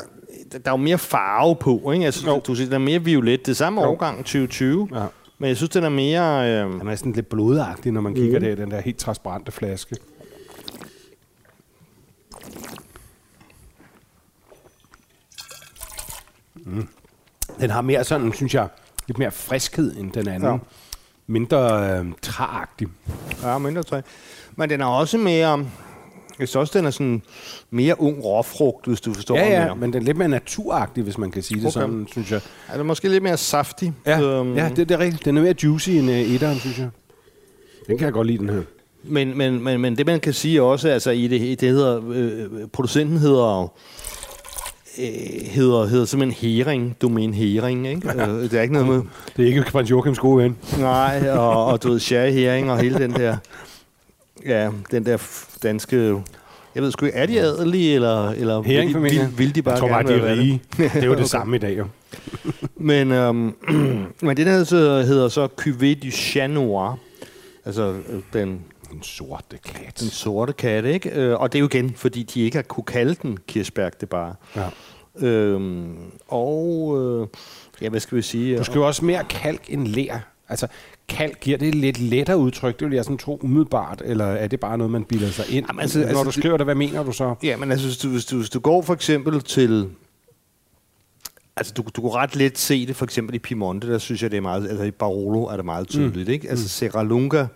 der 0.52 0.58
er 0.64 0.70
jo 0.70 0.76
mere 0.76 0.98
farve 0.98 1.56
på, 1.56 1.90
ikke? 1.92 2.04
Altså, 2.04 2.26
Jo. 2.30 2.40
du 2.46 2.54
siger, 2.54 2.66
den 2.66 2.74
er 2.74 2.78
mere 2.84 2.98
violet. 3.04 3.46
Det 3.46 3.52
er 3.52 3.56
samme 3.56 3.82
Jo. 3.82 3.88
årgang 3.88 4.16
2020, 4.18 4.88
Ja. 4.94 5.04
men 5.38 5.48
jeg 5.48 5.56
synes, 5.56 5.70
den 5.70 5.84
er 5.84 5.88
mere... 5.88 6.50
Øh, 6.50 6.70
Den 6.72 6.80
er 6.80 6.84
næsten 6.84 7.12
lidt 7.12 7.28
blodagtig, 7.28 7.92
når 7.92 8.00
man 8.00 8.12
mm. 8.12 8.16
kigger 8.16 8.38
der 8.38 8.48
i 8.50 8.54
den 8.54 8.70
der 8.70 8.80
helt 8.80 8.98
transparente 8.98 9.52
flaske. 9.52 9.96
Mm. 16.54 16.88
Den 17.60 17.70
har 17.70 17.80
mere 17.80 18.04
sådan, 18.04 18.32
synes 18.32 18.54
jeg, 18.54 18.68
lidt 19.06 19.18
mere 19.18 19.30
friskhed 19.30 19.96
end 19.96 20.12
den 20.12 20.28
anden. 20.28 20.50
Ja. 20.52 20.58
Mindre 21.26 21.90
øh, 21.98 22.06
træagtig. 22.22 22.88
Ja, 23.42 23.58
mindre 23.58 23.82
træ. 23.82 24.00
Men 24.56 24.70
den 24.70 24.80
er 24.80 24.86
også 24.86 25.18
mere... 25.18 25.66
Jeg 26.38 26.48
synes 26.48 26.56
også, 26.56 26.78
den 26.78 26.86
er 26.86 26.90
sådan 26.90 27.22
mere 27.70 28.00
ung 28.00 28.24
råfrugt, 28.24 28.86
hvis 28.86 29.00
du 29.00 29.14
forstår, 29.14 29.36
Ja, 29.36 29.64
ja, 29.66 29.74
men 29.74 29.92
den 29.92 30.02
er 30.02 30.04
lidt 30.06 30.16
mere 30.16 30.28
naturagtig, 30.28 31.02
hvis 31.04 31.18
man 31.18 31.30
kan 31.30 31.42
sige 31.42 31.60
det 31.60 31.66
Okay. 31.66 31.72
sådan, 31.80 32.06
synes 32.10 32.30
jeg. 32.32 32.40
Er 32.68 32.76
den 32.76 32.86
måske 32.86 33.08
lidt 33.08 33.22
mere 33.22 33.36
saftig? 33.36 33.92
Ja, 34.06 34.20
Øhm, 34.20 34.54
ja 34.56 34.68
det, 34.76 34.88
det 34.88 34.90
er 34.94 34.98
rigtigt. 34.98 35.24
Den 35.24 35.36
er 35.36 35.42
mere 35.42 35.54
juicy 35.64 35.90
end 35.90 36.10
øh, 36.10 36.20
etteren, 36.20 36.58
synes 36.58 36.78
jeg. 36.78 36.88
Den 37.86 37.98
kan 37.98 38.04
jeg 38.04 38.12
godt 38.12 38.26
lide, 38.26 38.38
den 38.38 38.48
her. 38.48 38.62
Men, 39.04 39.38
men, 39.38 39.64
men, 39.64 39.80
men 39.80 39.98
det 39.98 40.06
man 40.06 40.20
kan 40.20 40.32
sige 40.32 40.62
også, 40.62 40.88
altså 40.88 41.10
i 41.10 41.28
det, 41.28 41.60
det 41.60 41.68
hedder, 41.70 42.00
øh, 42.08 42.46
producenten 42.72 43.18
hedder, 43.18 43.72
øh, 44.98 45.04
hedder, 45.46 45.86
hedder 45.86 46.04
simpelthen 46.04 46.50
Hering, 46.50 46.96
domæn 47.02 47.34
Hering, 47.34 47.88
ikke? 47.88 48.08
Øh, 48.08 48.28
det 48.42 48.52
er 48.52 48.62
ikke 48.62 48.74
noget 48.74 48.88
med, 48.88 49.02
Det 49.36 49.42
er 49.42 49.46
ikke 49.48 49.62
prins 49.62 49.90
Joachims 49.90 50.18
gode 50.18 50.42
ven. 50.44 50.56
nej, 50.78 51.28
og, 51.30 51.66
og 51.66 51.82
du 51.82 51.88
ved, 51.90 51.98
Sherry 52.00 52.30
Hering 52.32 52.70
og 52.70 52.78
hele 52.78 52.98
den 52.98 53.12
der, 53.12 53.36
ja, 54.46 54.70
den 54.90 55.06
der 55.06 55.16
danske, 55.68 56.22
jeg 56.74 56.82
ved 56.82 56.92
sgu 56.92 57.06
ikke, 57.06 57.18
er 57.18 57.26
de 57.26 57.40
adelige, 57.40 57.94
eller, 57.94 58.30
eller 58.30 58.60
vil, 58.60 58.94
de, 58.94 59.00
vil, 59.00 59.38
vil 59.38 59.54
de 59.54 59.62
bare 59.62 59.72
jeg 59.72 59.80
tror 59.80 59.88
bare, 59.88 59.98
gerne 60.04 60.08
de 60.08 60.20
er 60.20 60.24
være 60.24 60.36
det? 60.36 60.42
rige. 60.42 60.62
Det 60.76 60.96
er 60.96 61.06
jo 61.06 61.10
det 61.10 61.10
Okay. 61.18 61.24
samme 61.24 61.56
i 61.56 61.58
dag, 61.58 61.78
jo. 61.78 61.86
Men, 62.76 63.12
øhm, 63.12 63.54
men 64.26 64.36
det 64.36 64.46
der 64.46 64.64
så 64.64 64.76
hedder 65.02 65.28
så 65.28 65.48
Cuvée 65.60 66.06
du 66.06 66.10
Chat 66.10 66.50
Noir, 66.50 66.98
altså 67.64 67.82
øh, 68.08 68.20
den 68.32 68.60
En 68.92 69.02
sorte 69.02 69.58
kat. 69.64 70.00
Den 70.00 70.08
sorte 70.08 70.52
katte, 70.52 70.92
ikke? 70.92 71.10
Øh, 71.10 71.40
og 71.40 71.52
det 71.52 71.58
er 71.58 71.60
jo 71.60 71.66
igen, 71.66 71.92
fordi 71.96 72.22
de 72.22 72.40
ikke 72.40 72.56
har 72.56 72.62
kunne 72.62 72.84
kalde 72.84 73.14
den 73.22 73.38
Kirsberg, 73.48 74.00
det 74.00 74.08
bare. 74.08 74.34
Ja. 74.56 74.68
Øhm, 75.26 75.96
og, 76.28 76.96
øh, 77.00 77.26
ja, 77.82 77.88
hvad 77.88 78.00
skal 78.00 78.16
vi 78.16 78.22
sige? 78.22 78.58
Du 78.58 78.64
skal 78.64 78.74
jo 78.74 78.86
også 78.86 79.04
mere 79.04 79.24
kalk 79.28 79.60
end 79.68 79.86
lær. 79.86 80.35
Altså, 80.48 80.66
kalk 81.08 81.40
giver 81.40 81.58
det 81.58 81.68
et 81.68 81.74
lidt 81.74 82.00
lettere 82.00 82.38
udtryk. 82.38 82.80
Det 82.80 82.88
vil 82.88 82.94
jeg 82.94 83.04
sådan 83.04 83.18
tro 83.18 83.40
umiddelbart, 83.42 84.02
eller 84.04 84.24
er 84.24 84.48
det 84.48 84.60
bare 84.60 84.78
noget, 84.78 84.90
man 84.90 85.04
bilder 85.04 85.30
sig 85.30 85.44
ind? 85.50 85.66
Jamen, 85.68 85.80
altså- 85.80 85.98
Når 85.98 86.06
altså, 86.06 86.24
du 86.24 86.30
skriver 86.30 86.56
det, 86.56 86.66
hvad 86.66 86.74
mener 86.74 87.02
du 87.02 87.12
så? 87.12 87.34
Ja, 87.42 87.56
men 87.56 87.70
altså, 87.70 87.86
hvis 87.86 87.98
du, 87.98 88.08
hvis 88.08 88.24
du, 88.24 88.36
hvis 88.36 88.50
du 88.50 88.60
går 88.60 88.82
for 88.82 88.94
eksempel 88.94 89.40
til... 89.40 89.88
Altså, 91.56 91.72
du, 91.72 91.84
du 91.96 92.00
kan 92.00 92.10
ret 92.10 92.36
let 92.36 92.58
se 92.58 92.86
det 92.86 92.96
for 92.96 93.04
eksempel 93.04 93.34
i 93.34 93.38
Piemonte, 93.38 93.92
der 93.92 93.98
synes 93.98 94.22
jeg, 94.22 94.30
det 94.30 94.36
er 94.36 94.40
meget... 94.40 94.68
Altså, 94.68 94.84
i 94.84 94.90
Barolo 94.90 95.44
er 95.44 95.56
det 95.56 95.64
meget 95.64 95.88
tydeligt, 95.88 96.28
mm. 96.28 96.32
ikke? 96.32 96.50
Altså, 96.50 96.68
Serra 96.68 97.02
Lunga, 97.02 97.46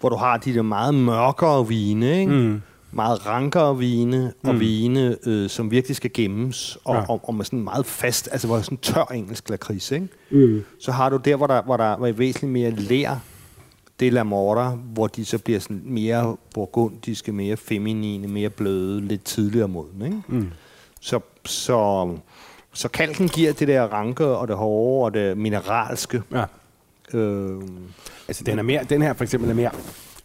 hvor 0.00 0.08
du 0.08 0.16
har 0.16 0.36
de 0.36 0.54
der 0.54 0.62
meget 0.62 0.94
mørkere 0.94 1.68
vine, 1.68 2.20
ikke? 2.20 2.32
Mm. 2.32 2.62
Meget 2.92 3.26
rankere 3.26 3.78
vine, 3.78 4.32
og 4.44 4.54
Mm. 4.54 4.60
vine, 4.60 5.16
øh, 5.26 5.48
som 5.50 5.70
virkelig 5.70 5.96
skal 5.96 6.10
gemmes, 6.14 6.78
og, 6.84 6.94
Ja. 6.94 7.00
og, 7.08 7.20
og 7.28 7.34
med 7.34 7.44
sådan 7.44 7.62
meget 7.62 7.86
fast, 7.86 8.28
altså 8.32 8.46
hvor 8.46 8.60
sådan 8.60 8.78
tør 8.78 9.04
engelsk 9.04 9.50
lakrids, 9.50 9.90
ikke? 9.90 10.08
Mm. 10.30 10.64
Så 10.80 10.92
har 10.92 11.08
du 11.08 11.16
der, 11.16 11.36
hvor 11.36 11.46
der, 11.46 11.62
hvor 11.62 11.76
der 11.76 11.84
er 12.06 12.12
væsentligt 12.12 12.52
mere 12.52 12.70
lær, 12.70 13.14
det 14.00 14.08
er 14.08 14.12
la 14.12 14.22
morta, 14.22 14.68
hvor 14.68 15.06
de 15.06 15.24
så 15.24 15.38
bliver 15.38 15.60
sådan 15.60 15.82
mere 15.84 16.36
burgundiske, 16.54 17.32
mere 17.32 17.56
feminine, 17.56 18.28
mere 18.28 18.50
bløde, 18.50 19.00
lidt 19.00 19.24
tidligere 19.24 19.68
moden, 19.68 20.02
ikke? 20.04 20.16
Mm. 20.28 20.48
Så, 21.00 21.20
så, 21.44 22.08
så 22.72 22.88
kalken 22.88 23.28
giver 23.28 23.52
det 23.52 23.68
der 23.68 23.82
ranke 23.82 24.26
og 24.26 24.48
det 24.48 24.56
hårde 24.56 25.04
og 25.04 25.14
det 25.14 25.38
mineralske. 25.38 26.22
Ja. 26.32 26.44
Øh, 27.18 27.60
Altså, 28.28 28.44
den, 28.44 28.58
er 28.58 28.62
mere, 28.62 28.84
den 28.84 29.02
her 29.02 29.12
for 29.12 29.24
eksempel 29.24 29.50
er 29.50 29.54
mere... 29.54 29.70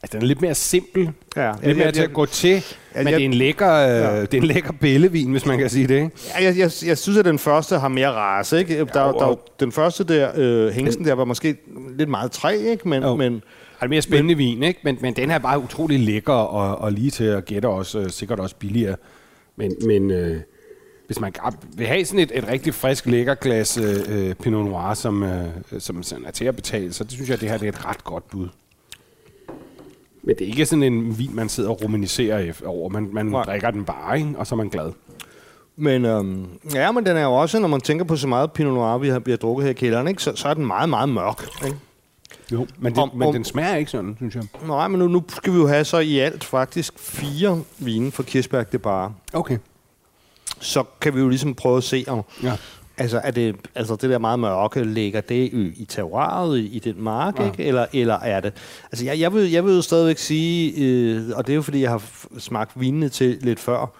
Altså, 0.03 0.17
den 0.17 0.21
er 0.23 0.27
lidt 0.27 0.41
mere 0.41 0.55
simpel. 0.55 1.09
ja, 1.35 1.51
Lidt 1.63 1.77
mere 1.77 1.91
til 1.91 2.01
at 2.01 2.13
gå 2.13 2.25
til, 2.25 2.63
men 2.95 3.07
jeg- 3.07 3.13
det 3.13 3.21
er 3.21 3.25
en 3.25 3.33
lækker, 3.33 3.73
øh, 3.73 3.87
Ja. 3.89 4.21
det 4.21 4.33
er 4.33 4.37
en 4.37 4.43
lækker 4.47 4.71
billevin, 4.71 5.31
hvis 5.31 5.45
man 5.45 5.57
kan 5.59 5.69
sige 5.69 5.87
det, 5.87 5.95
ikke? 5.95 6.09
Ja, 6.39 6.43
jeg, 6.43 6.57
jeg, 6.57 6.71
jeg 6.85 6.97
synes, 6.97 7.17
at 7.17 7.25
den 7.25 7.39
første 7.39 7.77
har 7.77 7.87
mere 7.87 8.09
race. 8.09 8.59
Ikke? 8.59 8.85
Der, 8.93 9.07
Jo, 9.07 9.11
der, 9.19 9.35
den 9.59 9.71
første 9.71 10.03
der, 10.03 10.31
øh, 10.35 10.71
hængsten 10.73 11.05
der, 11.05 11.13
var 11.13 11.25
måske 11.25 11.55
lidt 11.97 12.09
meget 12.09 12.31
træ, 12.31 12.55
ikke? 12.71 12.89
Men, 12.89 13.03
Jo. 13.03 13.15
men 13.15 13.33
Det 13.33 13.41
er 13.81 13.87
mere 13.87 14.01
spændende 14.01 14.35
vin, 14.37 14.63
ikke? 14.63 14.79
Men, 14.83 14.97
men 15.01 15.13
den 15.13 15.29
her 15.29 15.35
er 15.35 15.39
bare 15.41 15.59
utrolig 15.59 15.99
lækker 15.99 16.33
og, 16.33 16.77
og 16.77 16.91
lige 16.91 17.11
til 17.11 17.23
at 17.23 17.45
gætte 17.45 17.67
også, 17.67 17.99
øh, 17.99 18.09
sikkert 18.09 18.39
også 18.39 18.55
billigere. 18.55 18.95
Men, 19.55 19.71
men 19.85 20.11
øh, 20.11 20.37
hvis 21.07 21.19
man 21.19 21.33
vil 21.77 21.87
have 21.87 22.05
sådan 22.05 22.19
et, 22.19 22.31
et 22.35 22.47
rigtig 22.47 22.73
frisk, 22.73 23.05
lækker 23.05 23.35
glas 23.35 23.77
øh, 23.77 23.95
øh, 24.09 24.35
Pinot 24.35 24.65
Noir, 24.65 24.93
som, 24.93 25.23
øh, 25.23 25.47
som 25.79 26.03
sådan 26.03 26.25
er 26.25 26.31
til 26.31 26.45
at 26.45 26.55
betale, 26.55 26.93
så 26.93 27.03
det 27.03 27.11
synes 27.13 27.29
jeg, 27.29 27.33
at 27.35 27.41
det 27.41 27.49
her 27.49 27.57
det 27.57 27.65
er 27.67 27.71
et 27.71 27.85
ret 27.85 28.03
godt 28.03 28.29
bud. 28.29 28.47
Men 30.25 30.35
det 30.35 30.41
er 30.43 30.47
ikke 30.49 30.65
sådan 30.65 30.83
en 30.83 31.17
vin, 31.19 31.35
man 31.35 31.49
sidder 31.49 31.69
og 31.69 31.83
romaniserer 31.83 32.53
over. 32.65 32.89
Man, 32.89 33.09
man 33.13 33.25
Nej. 33.25 33.43
drikker 33.43 33.71
den 33.71 33.85
bare, 33.85 34.17
ikke? 34.17 34.33
og 34.37 34.47
så 34.47 34.55
er 34.55 34.57
man 34.57 34.69
glad. 34.69 34.91
Men 35.75 36.05
øhm, 36.05 36.45
ja, 36.73 36.91
men 36.91 37.05
den 37.05 37.17
er 37.17 37.23
jo 37.23 37.33
også, 37.33 37.59
når 37.59 37.67
man 37.67 37.81
tænker 37.81 38.05
på 38.05 38.15
så 38.15 38.27
meget 38.27 38.51
Pinot 38.51 38.73
Noir, 38.73 38.97
vi 38.97 39.07
har, 39.09 39.19
vi 39.19 39.31
har 39.31 39.37
drukket 39.37 39.63
her 39.63 39.71
i 39.71 39.73
kælderen, 39.73 40.07
ikke? 40.07 40.23
Så, 40.23 40.35
så 40.35 40.47
er 40.47 40.53
den 40.53 40.65
meget, 40.65 40.89
meget 40.89 41.09
mørk. 41.09 41.43
Ikke? 41.65 41.77
Jo. 42.51 42.67
Men, 42.79 42.93
det, 42.93 43.01
Om- 43.03 43.11
men 43.13 43.27
om- 43.27 43.33
den 43.33 43.45
smager 43.45 43.75
ikke 43.75 43.91
sådan, 43.91 44.15
synes 44.17 44.35
jeg. 44.35 44.43
Nej, 44.67 44.87
men 44.87 44.99
nu, 44.99 45.07
nu 45.07 45.23
skal 45.29 45.53
vi 45.53 45.57
jo 45.57 45.67
have 45.67 45.85
så 45.85 45.99
i 45.99 46.19
alt 46.19 46.43
faktisk 46.43 46.99
fire 46.99 47.61
vine 47.77 48.11
fra 48.11 48.23
Kirsberg 48.23 48.71
det 48.71 48.81
bare. 48.81 49.13
Okay. 49.33 49.57
Så 50.59 50.83
kan 51.01 51.15
vi 51.15 51.19
jo 51.19 51.29
ligesom 51.29 51.53
prøve 51.55 51.77
at 51.77 51.83
se, 51.83 52.05
om, 52.07 52.21
Ja. 52.43 52.53
Altså, 52.97 53.21
er 53.23 53.31
det, 53.31 53.55
altså 53.75 53.95
det 53.95 54.09
der 54.09 54.17
meget 54.17 54.39
mørke, 54.39 54.83
ligger 54.83 55.21
det 55.21 55.35
i, 55.53 55.73
i 55.81 55.85
terroiret, 55.85 56.59
i, 56.59 56.65
i 56.65 56.79
den 56.79 57.01
mark, 57.03 57.39
Ja. 57.39 57.45
ikke? 57.45 57.63
Eller, 57.63 57.85
eller 57.93 58.13
er 58.13 58.39
det... 58.39 58.53
Altså, 58.91 59.05
jeg, 59.05 59.19
jeg, 59.19 59.33
vil, 59.33 59.51
jeg 59.51 59.65
vil 59.65 59.75
jo 59.75 59.81
stadigvæk 59.81 60.17
sige, 60.17 60.73
øh, 60.77 61.23
og 61.35 61.47
det 61.47 61.53
er 61.53 61.55
jo 61.55 61.61
fordi, 61.61 61.81
jeg 61.81 61.89
har 61.89 62.03
smagt 62.37 62.79
vinene 62.79 63.09
til 63.09 63.37
lidt 63.41 63.59
før, 63.59 63.91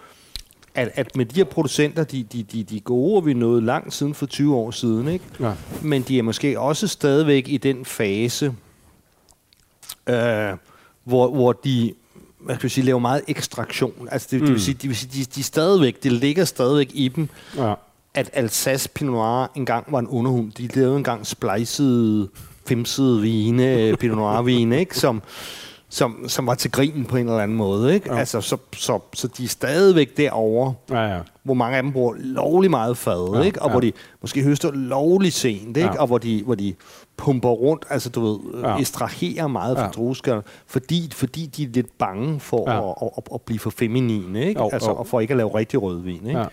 at, 0.74 0.90
at 0.94 1.16
med 1.16 1.26
de 1.26 1.36
her 1.36 1.44
producenter, 1.44 2.04
de, 2.04 2.22
de, 2.22 2.42
de, 2.42 2.62
de 2.64 2.80
gode, 2.80 3.16
og 3.16 3.26
vi 3.26 3.34
nåede 3.34 3.64
langt 3.64 3.94
siden 3.94 4.14
for 4.14 4.26
20 4.26 4.54
år 4.56 4.70
siden, 4.70 5.08
ikke? 5.08 5.24
Ja. 5.40 5.52
Men 5.82 6.02
de 6.02 6.18
er 6.18 6.22
måske 6.22 6.60
også 6.60 6.88
stadigvæk 6.88 7.48
i 7.48 7.56
den 7.56 7.84
fase, 7.84 8.54
øh, 10.06 10.52
hvor, 11.04 11.28
hvor 11.30 11.52
de 11.52 11.92
hvad 12.40 12.54
skal 12.56 12.66
jeg 12.66 12.70
sige, 12.70 12.84
laver 12.84 12.98
meget 12.98 13.22
ekstraktion. 13.28 14.08
Altså 14.10 14.28
det, 14.30 14.40
mm. 14.40 14.46
det 14.46 14.54
vil 14.54 14.62
sige, 14.62 14.74
de, 14.74 14.88
vil 14.88 14.96
sige 14.96 15.24
de, 15.24 15.24
de, 15.34 15.42
stadigvæk, 15.42 16.02
det 16.02 16.12
ligger 16.12 16.44
stadigvæk 16.44 16.90
i 16.94 17.08
dem, 17.08 17.28
Ja. 17.56 17.74
At 18.16 18.30
Alsace 18.32 18.88
Pinot 18.88 19.12
Noir 19.14 19.46
engang 19.54 19.84
var 19.92 19.98
en 19.98 20.06
underhund. 20.06 20.52
De 20.52 20.66
lavede 20.66 20.96
engang 20.96 21.26
splicede, 21.26 22.28
femsede 22.68 23.20
vine, 23.20 23.76
Pinot 24.00 24.16
Noir 24.18 24.42
vine, 24.42 24.78
ikke? 24.80 24.98
Som, 24.98 25.22
som, 25.88 26.24
som 26.28 26.46
var 26.46 26.54
til 26.54 26.70
grin 26.70 27.04
på 27.08 27.16
en 27.16 27.26
eller 27.28 27.38
anden 27.40 27.56
måde. 27.56 27.94
Ikke? 27.94 28.12
Ja. 28.12 28.18
Altså, 28.18 28.40
så, 28.40 28.56
så, 28.76 28.98
så 29.14 29.28
de 29.28 29.44
er 29.44 29.48
stadigvæk 29.48 30.16
derovre, 30.16 30.74
Ja, 30.90 31.14
ja. 31.14 31.20
hvor 31.42 31.54
mange 31.54 31.76
af 31.76 31.82
dem 31.82 31.92
bruger 31.92 32.14
lovlig 32.18 32.70
meget 32.70 32.96
fad, 32.96 33.34
Ja, 33.34 33.42
ikke? 33.42 33.62
og 33.62 33.68
ja. 33.68 33.72
hvor 33.72 33.80
de 33.80 33.92
måske 34.20 34.42
høster 34.42 34.70
lovlig 34.70 35.32
sent, 35.32 35.76
ikke? 35.76 35.80
Ja. 35.80 36.00
og 36.00 36.06
hvor 36.06 36.18
de, 36.18 36.42
hvor 36.44 36.54
de 36.54 36.74
pumper 37.16 37.48
rundt, 37.48 37.84
altså 37.90 38.08
du 38.10 38.20
ved, 38.26 38.38
Ja. 38.62 38.76
ekstraherer 38.76 39.46
meget 39.46 39.76
fra 39.76 39.84
Ja. 39.84 39.90
drueskerne, 39.90 40.42
fordi, 40.66 41.10
fordi 41.12 41.46
de 41.46 41.62
er 41.62 41.68
lidt 41.68 41.98
bange 41.98 42.40
for 42.40 42.70
Ja. 42.70 42.90
at, 43.06 43.10
at, 43.16 43.22
at 43.34 43.40
blive 43.42 43.58
for 43.58 43.70
feminine, 43.70 44.46
ikke? 44.46 44.60
Jo, 44.60 44.70
altså, 44.72 44.90
jo. 44.90 44.96
og 44.96 45.06
for 45.06 45.20
ikke 45.20 45.32
at 45.32 45.36
lave 45.38 45.54
rigtig 45.54 45.82
rødvin. 45.82 46.26
Ikke? 46.26 46.38
Ja. 46.38 46.44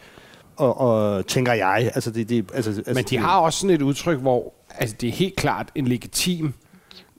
Og, 0.55 0.77
og 0.77 1.27
tænker 1.27 1.53
jeg, 1.53 1.91
altså 1.95 2.11
det, 2.11 2.29
det 2.29 2.51
altså, 2.53 2.71
altså 2.71 2.93
Men 2.93 3.03
de 3.03 3.17
har 3.17 3.39
også 3.39 3.59
sådan 3.59 3.75
et 3.75 3.81
udtryk, 3.81 4.19
hvor 4.19 4.53
altså, 4.69 4.95
det 5.01 5.09
er 5.09 5.13
helt 5.13 5.35
klart 5.35 5.71
en 5.75 5.87
legitim, 5.87 6.53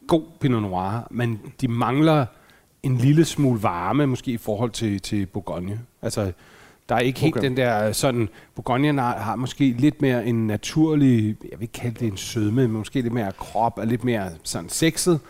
god 0.07 0.23
Pinot 0.41 0.63
Noir, 0.63 1.07
men 1.11 1.41
de 1.61 1.69
mangler 1.69 2.27
en 2.83 2.97
lille 2.97 3.25
smule 3.25 3.63
varme, 3.63 4.07
måske 4.07 4.31
i 4.31 4.37
forhold 4.37 4.71
til, 4.71 5.01
til 5.01 5.27
Bourgogne. 5.27 5.81
Altså, 6.03 6.33
der 6.89 6.95
er 6.95 7.01
ikke 7.01 7.21
helt 7.21 7.37
Okay. 7.37 7.49
den 7.49 7.57
der 7.57 7.93
sådan... 7.93 8.29
Bourgogne 8.55 9.01
har, 9.01 9.19
har 9.19 9.37
måske 9.37 9.71
lidt 9.79 10.03
mere 10.03 10.27
en 10.27 10.47
naturlig... 10.47 11.37
Jeg 11.51 11.59
vil 11.59 11.63
ikke 11.63 11.73
kalde 11.73 12.01
det 12.01 12.09
en 12.09 12.17
sødme, 12.17 12.63
men 12.63 12.71
måske 12.71 13.01
lidt 13.01 13.13
mere 13.13 13.33
krop 13.33 13.79
og 13.79 13.87
lidt 13.87 14.05
mere 14.05 14.31
sådan 14.43 14.69
sexet. 14.69 15.21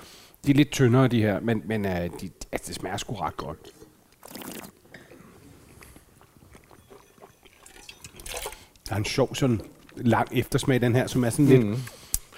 De 0.47 0.51
er 0.51 0.55
lidt 0.55 0.71
tyndere, 0.71 1.09
de 1.09 1.23
her, 1.23 1.41
men, 1.41 1.63
men 1.65 1.85
uh, 1.85 1.91
de, 1.91 2.31
altså, 2.53 2.69
det 2.69 2.75
smager 2.75 2.97
sgu 2.97 3.15
ret 3.15 3.37
godt. 3.37 3.59
Der 8.89 8.95
er 8.95 8.99
en 8.99 9.05
sjov 9.05 9.35
sådan 9.35 9.61
lang 9.97 10.29
eftersmag, 10.33 10.81
den 10.81 10.95
her, 10.95 11.07
som 11.07 11.25
er 11.25 11.31
sådan 11.31 11.47
lidt... 11.47 11.67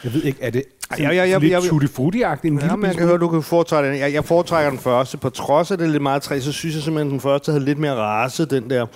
Jeg 0.04 0.12
ved 0.14 0.22
ikke, 0.22 0.38
er 0.42 0.50
det 0.50 0.62
sådan 0.90 1.04
jeg- 1.04 1.16
jeg- 1.16 1.28
jeg- 1.30 1.40
lidt 1.40 1.64
tutti? 1.92 2.22
En 2.44 2.58
Ja, 2.58 2.76
men 2.76 2.86
jeg 2.86 2.96
kan 2.96 3.06
høre, 3.06 3.18
du 3.18 3.28
kan 3.28 3.42
foretrække 3.42 3.90
den. 3.90 3.98
Jeg, 3.98 4.12
jeg 4.12 4.24
foretrækker 4.24 4.70
den 4.70 4.78
første. 4.78 5.16
På 5.18 5.30
trods 5.30 5.70
af 5.70 5.78
det 5.78 5.90
lidt 5.90 6.02
meget 6.02 6.22
træ, 6.22 6.40
så 6.40 6.52
synes 6.52 6.74
jeg 6.74 6.82
simpelthen, 6.82 7.08
at 7.08 7.12
den 7.12 7.20
første 7.20 7.52
havde 7.52 7.64
lidt 7.64 7.78
mere 7.78 7.94
race, 7.94 8.44
den 8.44 8.70
der 8.70 8.86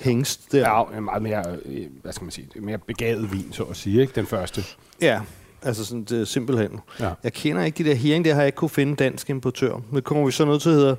hængst 0.00 0.52
der. 0.52 0.84
Ja, 0.94 1.00
meget 1.00 1.22
mere, 1.22 1.44
øh, 1.64 1.86
hvad 2.02 2.12
skal 2.12 2.24
man 2.24 2.30
sige, 2.30 2.48
er 2.56 2.60
mere 2.60 2.78
begavet 2.78 3.32
vin, 3.32 3.48
så 3.52 3.62
at 3.62 3.76
sige, 3.76 4.00
ikke? 4.00 4.12
Den 4.14 4.26
første. 4.26 4.64
Ja, 5.00 5.20
altså 5.62 5.84
sådan, 5.84 6.04
det 6.04 6.28
simpelthen. 6.28 6.70
Ja. 7.00 7.10
Jeg 7.24 7.32
kender 7.32 7.64
ikke 7.64 7.84
de 7.84 7.88
der 7.88 7.94
hearing, 7.94 8.24
der 8.24 8.34
har 8.34 8.40
jeg 8.40 8.46
ikke 8.48 8.56
kunne 8.56 8.68
finde 8.70 8.96
dansk 8.96 9.30
importør. 9.30 9.80
Men 9.90 10.02
kommer 10.02 10.26
vi 10.26 10.32
så 10.32 10.44
nødt 10.44 10.62
til 10.62 10.68
at 10.70 10.74
hedde 10.76 10.96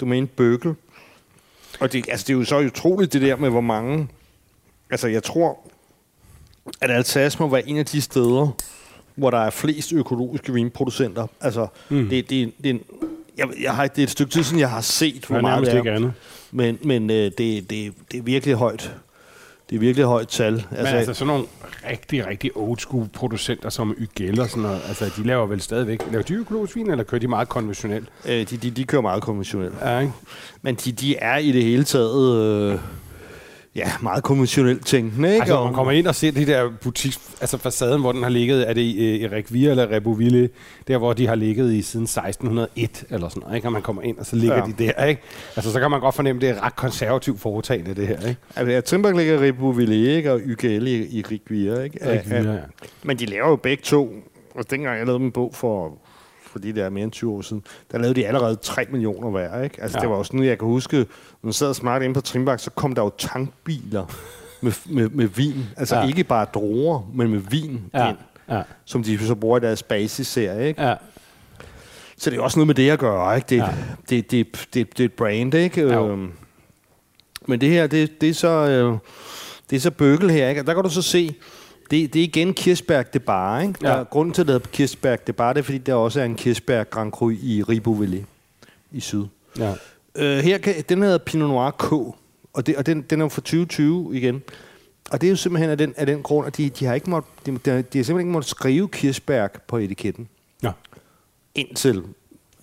domæne 0.00 0.26
Bøgel. 0.26 0.74
Og 1.80 1.92
det, 1.92 2.04
altså, 2.08 2.24
det 2.28 2.34
er 2.34 2.38
jo 2.38 2.44
så 2.44 2.58
utroligt 2.58 3.12
det 3.12 3.22
der 3.22 3.36
med, 3.36 3.50
hvor 3.50 3.60
mange... 3.60 4.08
Altså, 4.90 5.08
jeg 5.08 5.22
tror, 5.22 5.58
at 6.80 6.90
Alsace 6.90 7.38
må 7.40 7.48
være 7.48 7.68
en 7.68 7.78
af 7.78 7.86
de 7.86 8.00
steder, 8.00 8.48
hvor 9.14 9.30
der 9.30 9.38
er 9.38 9.50
flest 9.50 9.92
økologiske 9.92 10.52
vinproducenter. 10.52 11.26
Altså, 11.40 11.66
Mm. 11.88 12.08
det, 12.08 12.30
det, 12.30 12.52
det, 12.62 12.66
er 12.70 12.74
en, 12.74 12.80
jeg, 13.38 13.48
jeg 13.62 13.74
har, 13.74 13.86
det 13.86 13.98
er 13.98 14.02
et 14.02 14.10
stykke 14.10 14.32
tid 14.32 14.42
siden, 14.42 14.60
jeg 14.60 14.70
har 14.70 14.80
set, 14.80 15.24
hvor 15.26 15.34
Der 15.34 15.38
er 15.38 15.42
meget 15.42 15.66
det 15.66 15.76
ikke 15.76 15.90
er. 15.90 15.94
andet. 15.96 16.12
Men, 16.52 16.78
men 16.84 17.10
øh, 17.10 17.16
det, 17.16 17.38
det, 17.38 17.92
det 18.12 18.18
er 18.18 18.22
virkelig 18.22 18.54
højt. 18.54 18.94
Det 19.70 19.76
er 19.76 19.80
virkelig 19.80 20.06
højt 20.06 20.28
tal. 20.28 20.54
Altså, 20.54 20.66
men 20.76 20.86
altså 20.86 21.14
sådan 21.14 21.26
nogle 21.26 21.44
rigtig, 21.90 22.26
rigtig 22.26 22.50
old 22.56 22.78
school 22.78 23.08
producenter 23.12 23.70
som 23.70 23.94
Ygel 23.98 24.40
og 24.40 24.48
sådan 24.48 24.62
noget, 24.62 24.80
altså 24.88 25.10
de 25.16 25.22
laver 25.26 25.46
vel 25.46 25.60
stadigvæk, 25.60 26.00
laver 26.10 26.22
de 26.22 26.34
økologisk 26.34 26.76
vin, 26.76 26.90
eller 26.90 27.04
kører 27.04 27.18
de 27.20 27.28
meget 27.28 27.48
konventionelt? 27.48 28.08
øh, 28.24 28.32
de, 28.32 28.44
de, 28.56 28.70
de 28.70 28.84
kører 28.84 29.02
meget 29.02 29.22
konventionelt. 29.22 29.74
Ja, 29.80 29.98
ikke? 29.98 30.12
Men 30.62 30.74
de, 30.74 30.92
de 30.92 31.16
er 31.16 31.36
i 31.36 31.52
det 31.52 31.64
hele 31.64 31.84
taget 31.84 32.34
øh, 32.36 32.78
ja, 33.76 33.90
meget 34.02 34.24
konventionelt 34.24 34.86
tænkende. 34.86 35.28
Ikke? 35.28 35.40
Altså, 35.42 35.54
Og- 35.56 35.64
man 35.64 35.74
kommer 35.74 35.92
ind 35.92 36.06
og 36.06 36.14
ser 36.14 36.32
de 36.32 36.46
der 36.46 36.70
butiks, 36.82 37.20
altså 37.40 37.58
facaden, 37.58 38.00
hvor 38.00 38.12
den 38.12 38.22
har 38.22 38.30
ligget, 38.30 38.68
er 38.68 38.72
det 38.72 38.80
i 38.80 39.22
øh, 39.24 39.32
Erik 39.32 39.52
Via 39.52 39.70
eller 39.70 39.90
Reboville, 39.90 40.48
der 40.88 40.98
hvor 40.98 41.12
de 41.12 41.26
har 41.26 41.34
ligget 41.34 41.72
i 41.72 41.82
siden 41.82 42.06
1601 42.06 43.04
eller 43.10 43.28
sådan 43.28 43.40
noget, 43.42 43.56
ikke? 43.56 43.68
Og 43.68 43.72
man 43.72 43.82
kommer 43.82 44.02
ind, 44.02 44.18
og 44.18 44.26
så 44.26 44.36
ligger 44.36 44.56
ja. 44.56 44.62
De 44.78 44.84
der, 44.84 45.04
ikke? 45.04 45.22
Altså, 45.56 45.72
så 45.72 45.80
kan 45.80 45.90
man 45.90 46.00
godt 46.00 46.14
fornemme, 46.14 46.38
at 46.38 46.42
det 46.42 46.58
er 46.58 46.66
ret 46.66 46.76
konservativt 46.76 47.40
foretagende, 47.40 47.94
det 47.94 48.06
her, 48.06 48.18
ikke? 48.28 48.40
Altså, 48.56 48.72
ja, 48.72 48.80
Trimbak 48.80 49.16
ligger 49.16 49.34
i 49.34 49.46
Riboville, 49.46 50.16
ikke? 50.16 50.32
og 50.32 50.40
YGL 50.46 50.86
i, 50.86 51.18
i 51.18 51.22
Rigvia. 51.30 51.80
Ikke? 51.82 51.98
Erik 52.00 52.30
ja. 52.30 52.56
Men 53.02 53.16
de 53.18 53.26
laver 53.26 53.48
jo 53.48 53.56
begge 53.56 53.82
to. 53.82 54.14
Og 54.54 54.70
dengang 54.70 54.98
jeg 54.98 55.06
lavede 55.06 55.24
en 55.24 55.32
bog 55.32 55.54
for, 55.54 55.98
for 56.54 56.58
de 56.58 56.72
der 56.72 56.90
mere 56.90 57.04
end 57.04 57.12
20 57.12 57.32
år 57.32 57.40
siden, 57.42 57.62
der 57.92 57.98
lavede 57.98 58.14
de 58.20 58.26
allerede 58.26 58.56
3 58.56 58.86
millioner 58.90 59.30
hver. 59.30 59.62
Ikke? 59.62 59.82
Altså, 59.82 59.98
Ja. 59.98 60.00
ja. 60.00 60.02
Det 60.02 60.10
var 60.10 60.16
jo 60.16 60.24
sådan, 60.24 60.44
jeg 60.44 60.58
kan 60.58 60.68
huske, 60.68 60.96
når 60.96 61.06
man 61.42 61.52
sad 61.52 61.74
smart 61.74 62.02
inde 62.02 62.14
på 62.14 62.20
Trimbak, 62.20 62.60
så 62.60 62.70
kom 62.70 62.94
der 62.94 63.02
jo 63.02 63.10
tankbiler 63.18 64.06
med, 64.60 64.72
med, 64.86 65.08
med 65.08 65.26
vin. 65.26 65.64
Altså 65.76 65.96
Ja. 65.96 66.02
ja. 66.02 66.08
ikke 66.08 66.24
bare 66.24 66.46
druer, 66.54 67.10
men 67.14 67.30
med 67.30 67.38
vin 67.50 67.80
Ja, 67.94 68.08
ind, 68.08 68.16
ja, 68.50 68.62
som 68.84 69.02
de 69.02 69.26
så 69.26 69.34
bruger 69.34 69.58
i 69.58 69.60
deres 69.60 69.82
basisserie. 69.82 70.68
Ikke? 70.68 70.82
ja. 70.82 70.94
Så 72.16 72.30
det 72.30 72.38
er 72.38 72.42
også 72.42 72.58
noget 72.58 72.66
med 72.66 72.74
det 72.74 72.90
at 72.90 72.98
gøre, 72.98 73.36
ikke? 73.36 73.46
Det, 73.48 73.56
Ja. 73.56 73.64
ja. 73.64 73.70
det, 74.10 74.30
det, 74.30 74.46
det, 74.74 74.98
det 74.98 75.00
er 75.00 75.04
et 75.04 75.12
brand, 75.12 75.54
ikke? 75.54 75.80
Jo. 75.82 76.08
Øhm, 76.10 76.30
men 77.46 77.60
det 77.60 77.68
her, 77.70 77.86
det, 77.86 78.20
det 78.20 78.28
er 78.28 78.34
så... 78.34 78.48
Øh, 78.48 78.98
det 79.70 79.76
er 79.76 79.80
så 79.80 79.90
bøgel 79.90 80.30
her, 80.30 80.48
ikke? 80.48 80.60
Og 80.60 80.66
der 80.66 80.74
kan 80.74 80.82
du 80.82 80.90
så 80.90 81.02
se, 81.02 81.34
det, 81.90 82.14
det 82.14 82.20
er 82.20 82.24
igen 82.24 82.54
Kirsberg 82.54 83.12
det 83.12 83.22
bare, 83.22 83.62
ikke? 83.62 83.78
Ja. 83.82 83.96
Ja. 83.96 84.02
grunden 84.02 84.34
til, 84.34 84.42
at 84.42 84.46
det 84.46 84.54
hedder 84.54 84.68
Kirsberg 84.72 85.26
det 85.26 85.36
bare, 85.36 85.54
det 85.54 85.60
er, 85.60 85.64
fordi 85.64 85.78
der 85.78 85.94
også 85.94 86.20
er 86.20 86.24
en 86.24 86.34
Kirsberg 86.34 86.90
Grand 86.90 87.12
Cru 87.12 87.30
i 87.30 87.62
Riboville 87.62 88.26
i 88.92 89.00
syd. 89.00 89.24
ja. 89.58 89.74
Øh, 90.16 90.38
her 90.38 90.58
kan, 90.58 90.74
den 90.88 91.02
hedder 91.02 91.18
Pinot 91.18 91.48
Noir 91.48 91.70
K, 91.70 91.92
og, 92.52 92.66
det, 92.66 92.76
og 92.76 92.86
den, 92.86 93.02
den 93.02 93.20
er 93.20 93.28
fra 93.28 93.40
2020 93.40 94.16
igen. 94.16 94.42
Og 95.10 95.20
det 95.20 95.26
er 95.26 95.30
jo 95.30 95.36
simpelthen 95.36 95.70
af 95.70 95.78
den, 95.78 95.94
af 95.96 96.06
den 96.06 96.22
grund, 96.22 96.46
at 96.46 96.56
de, 96.56 96.70
de 96.70 96.84
har 96.84 96.94
ikke 96.94 97.10
måttet, 97.10 97.46
de, 97.46 97.52
de, 97.52 97.58
de 97.64 97.70
har 97.70 97.82
simpelthen 97.82 98.18
ikke 98.18 98.32
måttet 98.32 98.50
skrive 98.50 98.88
Kirsberg 98.88 99.50
på 99.66 99.76
etiketten 99.76 100.28
ja. 100.62 100.70
indtil 101.54 102.02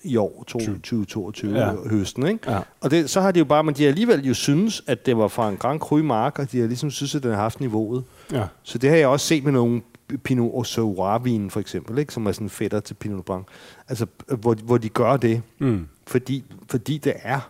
i 0.03 0.17
år 0.17 0.43
2022 0.47 1.57
Ja. 1.57 1.71
høsten. 1.89 2.27
Ikke? 2.27 2.51
Ja. 2.51 2.59
Og 2.81 2.91
det, 2.91 3.09
så 3.09 3.21
har 3.21 3.31
de 3.31 3.39
jo 3.39 3.45
bare, 3.45 3.63
men 3.63 3.75
de 3.75 3.83
har 3.83 3.89
alligevel 3.89 4.27
jo 4.27 4.33
synes, 4.33 4.83
at 4.87 5.05
det 5.05 5.17
var 5.17 5.27
fra 5.27 5.49
en 5.49 5.57
Grand 5.57 5.79
Cru 5.79 5.97
mark, 6.03 6.39
og 6.39 6.51
de 6.51 6.59
har 6.59 6.67
ligesom 6.67 6.91
synes, 6.91 7.15
at 7.15 7.23
den 7.23 7.31
har 7.31 7.37
haft 7.41 7.59
niveauet. 7.59 8.03
ja. 8.31 8.43
Så 8.63 8.77
det 8.77 8.89
har 8.89 8.97
jeg 8.97 9.07
også 9.07 9.25
set 9.25 9.43
med 9.43 9.51
nogle 9.51 9.81
Pinot 10.23 10.51
Osoir-vin 10.53 11.49
for 11.49 11.59
eksempel, 11.59 11.97
ikke? 11.97 12.13
som 12.13 12.25
er 12.25 12.31
sådan 12.31 12.49
fætter 12.49 12.79
til 12.79 12.93
Pinot 12.93 13.25
Blanc. 13.25 13.43
Altså, 13.89 14.05
hvor, 14.27 14.53
hvor 14.63 14.77
de 14.77 14.89
gør 14.89 15.17
det, 15.17 15.41
Mm. 15.59 15.87
fordi, 16.07 16.43
fordi 16.69 16.97
det 16.97 17.13
er 17.23 17.49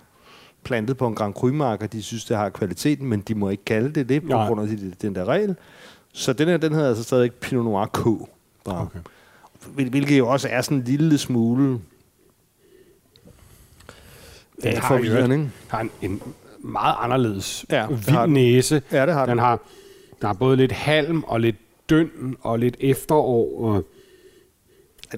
plantet 0.64 0.98
på 0.98 1.08
en 1.08 1.16
Grand 1.16 1.34
Cru 1.34 1.48
mark, 1.52 1.82
og 1.84 1.94
de 1.94 2.04
synes, 2.04 2.26
det 2.26 2.38
har 2.38 2.50
kvaliteten, 2.50 3.08
men 3.08 3.20
de 3.22 3.36
må 3.36 3.50
ikke 3.50 3.66
kalde 3.66 3.90
det 3.92 4.10
det, 4.10 4.22
på 4.22 4.28
Nej. 4.28 4.48
grund 4.48 4.62
af 4.62 4.68
de- 4.68 4.94
den 5.02 5.16
der 5.16 5.26
regel. 5.26 5.56
Så 6.14 6.34
den 6.34 6.48
her, 6.48 6.58
den 6.58 6.74
hedder 6.74 6.88
altså 6.90 7.04
stadig 7.04 7.32
Pinot 7.34 7.66
Noir 7.66 7.86
K. 7.86 8.04
Bare. 8.66 8.82
Okay. 8.82 9.00
Hvil- 9.76 9.90
Hvilket 9.90 10.18
jo 10.18 10.28
også 10.28 10.48
er 10.52 10.62
sådan 10.62 10.78
en 10.78 10.84
lille 10.84 11.18
smule 11.18 11.80
Den 14.64 14.72
Ja, 14.74 14.80
har, 14.80 14.88
forvirrende, 14.98 15.36
ikke? 15.36 15.50
har 15.68 15.80
en, 15.82 15.92
en 16.02 16.22
meget 16.60 16.96
anderledes 17.00 17.66
Ja, 17.70 17.76
ja, 17.76 17.82
det 17.82 17.90
har 18.10 18.26
vild 18.26 18.26
den. 18.26 18.34
næse. 18.34 18.82
Ja, 18.92 19.06
det 19.06 19.14
har 19.14 19.26
den. 19.26 19.30
den. 19.30 19.40
Har, 19.40 19.60
der 20.22 20.28
er 20.30 20.34
både 20.34 20.58
lidt 20.58 20.72
halm 20.72 21.24
og 21.24 21.40
lidt 21.40 21.56
døn 21.90 22.10
og 22.42 22.60
lidt 22.60 22.78
efterår. 22.80 23.60
Og 23.64 23.84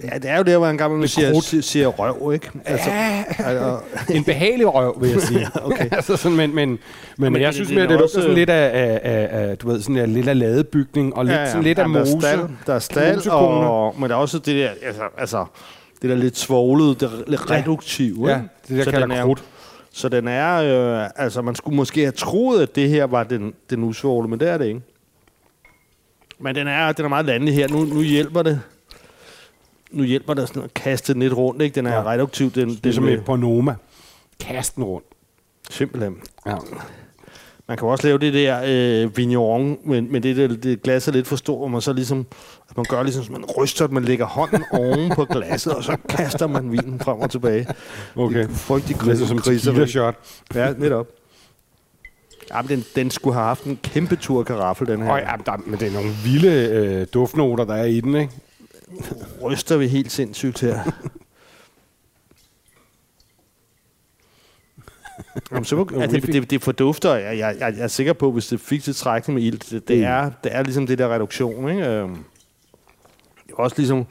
Ja, 0.03 0.17
det 0.17 0.29
er 0.29 0.37
jo 0.37 0.43
der, 0.43 0.57
hvor 0.57 0.67
en 0.67 0.77
gammel 0.77 0.99
man 0.99 1.07
siger, 1.07 1.39
siger, 1.41 1.61
siger 1.61 1.87
røv, 1.87 2.33
ikke? 2.33 2.49
Altså, 2.65 2.89
ja, 2.89 3.23
altså, 3.49 3.79
en 4.13 4.23
behagelig 4.23 4.73
røv, 4.73 5.01
vil 5.01 5.09
jeg 5.09 5.21
sige. 5.29 5.39
Ja, 5.39 5.65
okay. 5.65 5.87
altså 5.95 6.17
sådan, 6.17 6.37
men, 6.37 6.55
men, 6.55 6.69
men, 6.69 6.79
men 7.17 7.33
det- 7.33 7.41
jeg 7.41 7.47
det- 7.47 7.55
synes 7.55 7.67
det 7.67 7.75
mere, 7.75 7.83
er 7.83 7.87
det 7.89 7.99
lugter 7.99 8.21
sådan 8.21 8.35
lidt 8.35 8.49
af, 8.49 8.71
af, 8.73 8.99
af, 9.03 9.49
af, 9.49 9.57
du 9.57 9.67
ved, 9.67 9.81
sådan 9.81 9.97
en 9.97 10.13
lidt 10.13 10.27
af 10.27 10.39
ladebygning, 10.39 11.15
og 11.15 11.25
lidt, 11.25 11.35
ja, 11.37 11.47
sådan 11.47 11.63
lidt 11.63 11.79
af 11.79 11.83
Jamen, 11.83 11.99
mose. 11.99 12.11
Der 12.11 12.17
er 12.17 12.19
stald, 12.37 12.49
der 12.67 12.73
er 12.73 12.79
stald 12.79 13.27
og, 13.27 13.95
men 13.99 14.09
der 14.09 14.15
er 14.15 14.19
også 14.19 14.37
det 14.39 14.55
der, 14.55 14.69
altså, 14.83 15.01
altså 15.17 15.45
det 16.01 16.09
der 16.09 16.15
lidt 16.15 16.37
svoglede, 16.37 16.89
det 16.89 17.03
er 17.03 17.09
lidt 17.27 17.41
Ja. 17.49 17.55
reduktive. 17.55 18.29
Ja, 18.29 18.35
ikke? 18.37 18.49
Det 18.67 18.77
der 18.77 18.83
Så 18.83 18.91
kalder 18.91 19.07
den 19.07 19.17
er- 19.17 19.23
krudt. 19.23 19.43
Så 19.91 20.09
den 20.09 20.27
er, 20.27 20.53
øh, 21.03 21.09
altså 21.15 21.41
man 21.41 21.55
skulle 21.55 21.75
måske 21.75 22.01
have 22.01 22.11
troet, 22.11 22.61
at 22.61 22.75
det 22.75 22.89
her 22.89 23.03
var 23.05 23.23
den, 23.23 23.53
den 23.69 23.83
usvogle, 23.83 24.27
men 24.29 24.39
det 24.39 24.49
er 24.49 24.57
det 24.57 24.65
ikke. 24.65 24.81
Men 26.39 26.55
den 26.55 26.67
er, 26.67 26.91
den 26.91 27.05
er 27.05 27.09
meget 27.09 27.25
landlig 27.25 27.53
her. 27.55 27.67
Nu, 27.67 27.79
nu 27.85 28.01
hjælper 28.01 28.41
det. 28.41 28.61
Nu 29.91 30.03
hjælper 30.03 30.33
det 30.33 30.47
sådan 30.47 30.63
at 30.63 30.73
kaste 30.73 31.13
den 31.13 31.21
lidt 31.21 31.33
rundt, 31.33 31.61
ikke? 31.61 31.75
Den 31.75 31.85
er 31.85 31.93
Ja. 31.95 32.03
reduktiv. 32.03 32.51
Den, 32.51 32.69
Det 32.69 32.77
er 32.77 32.81
den 32.81 32.93
som 32.93 33.07
et 33.07 33.25
Bonoma. 33.25 33.75
Kast 34.39 34.75
den 34.75 34.83
rundt. 34.83 35.07
Simpelthen. 35.69 36.15
Ja. 36.45 36.55
Man 37.67 37.77
kan 37.77 37.87
også 37.87 38.07
lave 38.07 38.17
det 38.17 38.33
der 38.33 38.61
øh, 39.05 39.17
vigneron, 39.17 39.77
men, 39.85 40.11
men 40.11 40.23
det, 40.23 40.35
det, 40.35 40.63
det 40.63 40.81
glas 40.83 41.07
er 41.07 41.11
lidt 41.11 41.27
for 41.27 41.35
stort, 41.35 41.57
hvor 41.59 41.67
man 41.67 41.81
så 41.81 41.93
ligesom, 41.93 42.25
at 42.69 42.77
man 42.77 42.85
gør 42.89 43.03
ligesom, 43.03 43.25
man 43.31 43.45
ryster, 43.57 43.85
at 43.85 43.91
man 43.91 44.03
lægger 44.03 44.25
hånden 44.25 44.63
oven 44.71 45.09
på 45.15 45.25
glasset, 45.25 45.73
og 45.73 45.83
så 45.83 45.97
kaster 46.09 46.47
man 46.47 46.71
vinen 46.71 46.99
frem 46.99 47.19
og 47.19 47.31
tilbage. 47.31 47.67
Okay. 48.15 48.37
Det 48.37 48.49
er 48.49 48.53
frygtelig 48.53 48.97
Det 49.01 49.21
er 49.21 49.25
som 49.25 49.39
tequila 49.41 49.85
shot. 49.85 50.15
Ja, 50.55 50.73
netop. 50.77 51.07
Ja, 52.51 52.61
men 52.61 52.69
den, 52.69 52.85
den 52.95 53.11
skulle 53.11 53.33
have 53.33 53.45
haft 53.45 53.63
en 53.63 53.79
kæmpe 53.83 54.15
tur 54.15 54.43
karaffel, 54.43 54.87
den 54.87 55.01
her. 55.01 55.11
Og 55.11 55.19
ja, 55.19 55.31
der, 55.45 55.57
men 55.65 55.79
det 55.79 55.87
er 55.87 55.91
nogle 55.93 56.09
vilde 56.23 56.51
øh, 56.69 57.07
duftnoter, 57.13 57.65
der 57.65 57.73
er 57.75 57.85
i 57.85 57.99
den, 58.01 58.15
ikke? 58.15 58.31
ryster 59.41 59.77
vi 59.77 59.87
helt 59.87 60.11
sindssygt 60.11 60.61
her. 60.61 60.79
Jamen, 65.51 65.65
så, 65.65 65.75
må, 65.75 65.87
altså, 66.01 66.17
det, 66.17 66.33
det, 66.33 66.49
det 66.49 66.61
fordufter, 66.63 67.15
jeg, 67.15 67.37
jeg, 67.37 67.55
jeg, 67.59 67.73
jeg 67.77 67.83
er 67.83 67.87
sikker 67.87 68.13
på, 68.13 68.31
hvis 68.31 68.47
det 68.47 68.59
fik 68.59 68.83
tilstrækkeligt 68.83 69.35
med 69.35 69.43
ilt, 69.43 69.69
det, 69.71 69.87
det, 69.87 69.97
Mm. 69.97 70.03
er, 70.03 70.29
det 70.43 70.55
er 70.55 70.63
ligesom 70.63 70.87
det 70.87 70.97
der 70.97 71.13
reduktion, 71.13 71.69
ikke? 71.69 72.09
Også 73.53 73.75
ligesom, 73.77 74.05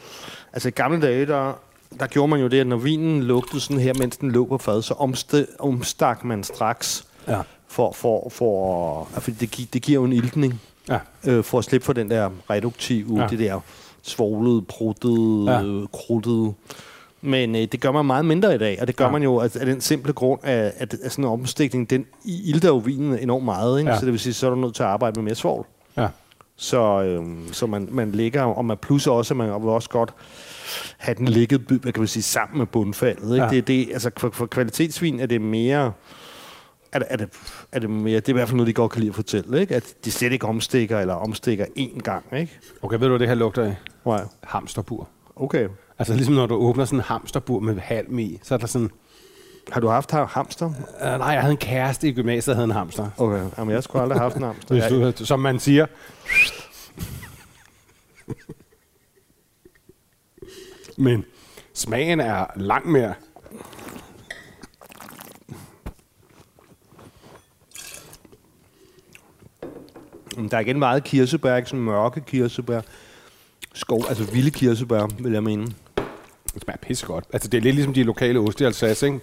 altså 0.53 0.69
i 0.69 0.71
gamle 0.71 1.01
dage, 1.03 1.27
der, 1.27 1.53
der 2.01 2.07
gjorde 2.07 2.29
man 2.31 2.41
jo 2.41 2.49
det, 2.49 2.61
at 2.61 2.67
når 2.67 2.77
vinen 2.77 3.23
lugtede 3.23 3.61
sådan 3.61 3.81
her, 3.81 3.93
mens 3.99 4.17
den 4.17 4.31
lå 4.31 4.45
på 4.45 4.59
fad, 4.59 4.83
så 4.83 4.95
omste, 4.95 5.47
omstak 5.59 6.25
man 6.25 6.45
straks 6.45 7.05
Ja. 7.29 7.41
for, 7.69 7.93
for, 7.93 8.29
for 8.31 9.09
fordi 9.13 9.37
det, 9.41 9.51
gi- 9.51 9.69
det 9.73 9.83
giver 9.83 10.01
jo 10.01 10.05
en 10.05 10.13
iltning, 10.13 10.61
Ja. 10.89 10.99
øh, 11.27 11.45
for 11.45 11.59
at 11.59 11.65
slippe 11.65 11.85
for 11.85 11.93
den 11.93 12.11
der 12.11 12.31
reduktive, 12.51 13.21
Ja. 13.23 13.27
det 13.27 13.39
der 13.39 13.61
svoglede, 14.03 14.63
pruttede, 14.63 15.45
Ja. 15.53 15.87
krudtede. 15.93 16.53
Men 17.25 17.57
øh, 17.57 17.63
det 17.73 17.81
gør 17.81 17.93
man 17.93 18.05
meget 18.05 18.25
mindre 18.25 18.55
i 18.55 18.59
dag, 18.59 18.79
og 18.81 18.87
det 18.87 18.97
gør 18.97 19.05
Ja. 19.05 19.11
man 19.11 19.23
jo 19.23 19.39
af, 19.41 19.57
af 19.57 19.67
den 19.67 19.81
simple 19.81 20.13
grund, 20.13 20.41
at, 20.45 20.73
at, 20.77 20.95
at 21.05 21.13
sådan 21.13 21.25
en 21.25 21.31
omstikning, 21.31 21.91
den 21.91 22.07
ilter 22.25 22.69
jo 22.69 22.77
vinen 22.77 23.19
enormt 23.19 23.45
meget, 23.45 23.79
ikke? 23.79 23.91
Ja. 23.91 23.99
så 23.99 24.05
det 24.05 24.13
vil 24.13 24.21
sige, 24.21 24.33
så 24.35 24.47
er 24.47 24.51
du 24.51 24.57
nødt 24.57 24.75
til 24.75 24.83
at 24.83 24.89
arbejde 24.89 25.21
med 25.21 25.25
mere 25.25 25.35
svovl. 25.35 25.67
Ja. 25.97 26.09
Så, 26.63 27.03
øhm, 27.03 27.53
så 27.53 27.67
man, 27.67 27.89
man 27.91 28.13
ligger, 28.13 28.43
og 28.43 28.65
man 28.65 28.77
plusser 28.77 29.11
også, 29.11 29.35
at 29.35 29.39
man 29.39 29.47
vil 29.49 29.69
også 29.69 29.89
godt 29.89 30.15
have 30.99 31.15
den 31.15 31.29
ligget, 31.29 31.61
hvad 31.61 31.93
kan 31.93 32.01
man 32.01 32.09
sige, 32.09 32.23
sammen 32.23 32.59
med 32.59 32.67
bundfaldet. 32.67 33.35
Ikke? 33.35 33.45
Ja. 33.45 33.51
Det, 33.51 33.67
det, 33.67 33.89
altså 33.93 34.11
for, 34.17 34.31
for 34.31 34.47
kvalitetsvin 34.47 35.21
er 35.21 35.27
det 35.27 35.41
mere, 35.41 35.93
er 36.93 36.99
det, 36.99 37.09
er, 37.11 37.17
det, 37.17 37.29
er 37.73 37.79
det 37.79 37.91
mere, 37.91 38.17
det 38.17 38.29
er 38.29 38.33
i 38.33 38.33
hvert 38.33 38.49
fald 38.49 38.57
noget, 38.57 38.67
de 38.67 38.73
godt 38.73 38.93
kan 38.93 39.01
lide 39.01 39.09
at 39.09 39.15
fortælle, 39.15 39.61
ikke? 39.61 39.77
at 39.77 39.95
de 40.05 40.11
slet 40.11 40.33
ikke 40.33 40.47
omstikker, 40.47 41.01
eller 41.01 41.15
omstikker 41.15 41.65
én 41.79 42.01
gang. 42.01 42.25
Ikke? 42.37 42.59
Okay, 42.83 42.99
ved 42.99 43.07
du, 43.07 43.09
hvad 43.09 43.19
det 43.19 43.29
her 43.29 43.35
lugter 43.35 43.65
af? 43.65 43.77
Wow. 44.07 44.19
Hamsterbur. 44.43 45.09
Okay. 45.37 45.69
Altså 45.99 46.15
ligesom 46.15 46.35
når 46.35 46.47
du 46.47 46.55
åbner 46.55 46.85
sådan 46.85 46.99
en 46.99 47.05
hamsterbur 47.05 47.61
med 47.61 47.79
halm 47.79 48.19
i, 48.19 48.39
så 48.43 48.55
er 48.55 48.59
der 48.59 48.67
sådan... 48.67 48.91
Har 49.71 49.81
du 49.81 49.89
haft 49.89 50.11
ha- 50.11 50.25
hamster? 50.25 50.67
Uh, 50.67 50.73
nej, 51.01 51.29
jeg 51.29 51.41
havde 51.41 51.53
en 51.53 51.57
kæreste 51.59 52.09
i 52.09 52.13
gymnasiet, 52.13 52.47
der 52.47 52.55
havde 52.55 52.65
en 52.65 52.71
hamster. 52.71 53.11
Okay. 53.19 53.45
Jamen, 53.59 53.75
jeg 53.75 53.83
skulle 53.83 54.03
aldrig 54.03 54.19
have 54.19 54.23
haft 54.31 54.37
en 54.37 54.43
hamster. 54.43 54.75
Hvis 54.75 54.83
Jeg, 54.85 55.19
du, 55.19 55.25
som 55.25 55.41
man 55.41 55.59
siger. 55.59 55.87
Men 60.99 61.25
smagen 61.75 62.21
er 62.21 62.47
langt 62.57 62.89
mere. 62.89 63.15
Der 70.51 70.57
er 70.57 70.61
igen 70.61 70.79
meget 70.79 71.05
kirsebær, 71.05 71.57
ikke 71.57 71.69
sådan 71.69 71.85
mørke 71.85 72.21
kirsebær. 72.21 72.81
Skov, 73.75 74.05
altså 74.09 74.25
vilde 74.25 74.51
kirsebær, 74.51 75.07
vil 75.23 75.33
jeg 75.33 75.43
mene. 75.43 75.67
Det 76.55 76.63
smager 76.63 76.79
pisse 76.83 77.07
godt. 77.07 77.25
Altså, 77.33 77.49
det 77.49 77.59
er 77.59 77.63
lidt 77.63 77.75
ligesom 77.75 77.95
de 77.95 78.03
lokale 78.03 78.39
oste 78.39 78.65
i 78.65 78.67
Alsace, 78.67 79.07
ikke? 79.07 79.21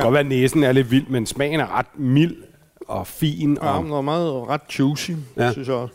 Kan 0.00 0.06
godt 0.06 0.12
være, 0.12 0.20
at 0.20 0.26
næsen 0.26 0.64
er 0.64 0.72
lidt 0.72 0.90
vild, 0.90 1.06
men 1.08 1.26
smagen 1.26 1.60
er 1.60 1.78
ret 1.78 1.86
mild 1.98 2.36
og 2.88 3.06
fin. 3.06 3.58
Ja, 3.62 3.68
Og, 3.76 3.82
den 3.84 3.92
var 3.92 4.00
meget 4.00 4.48
ret 4.48 4.60
juicy, 4.78 5.10
Ja. 5.36 5.52
synes 5.52 5.68
jeg 5.68 5.76
også. 5.76 5.94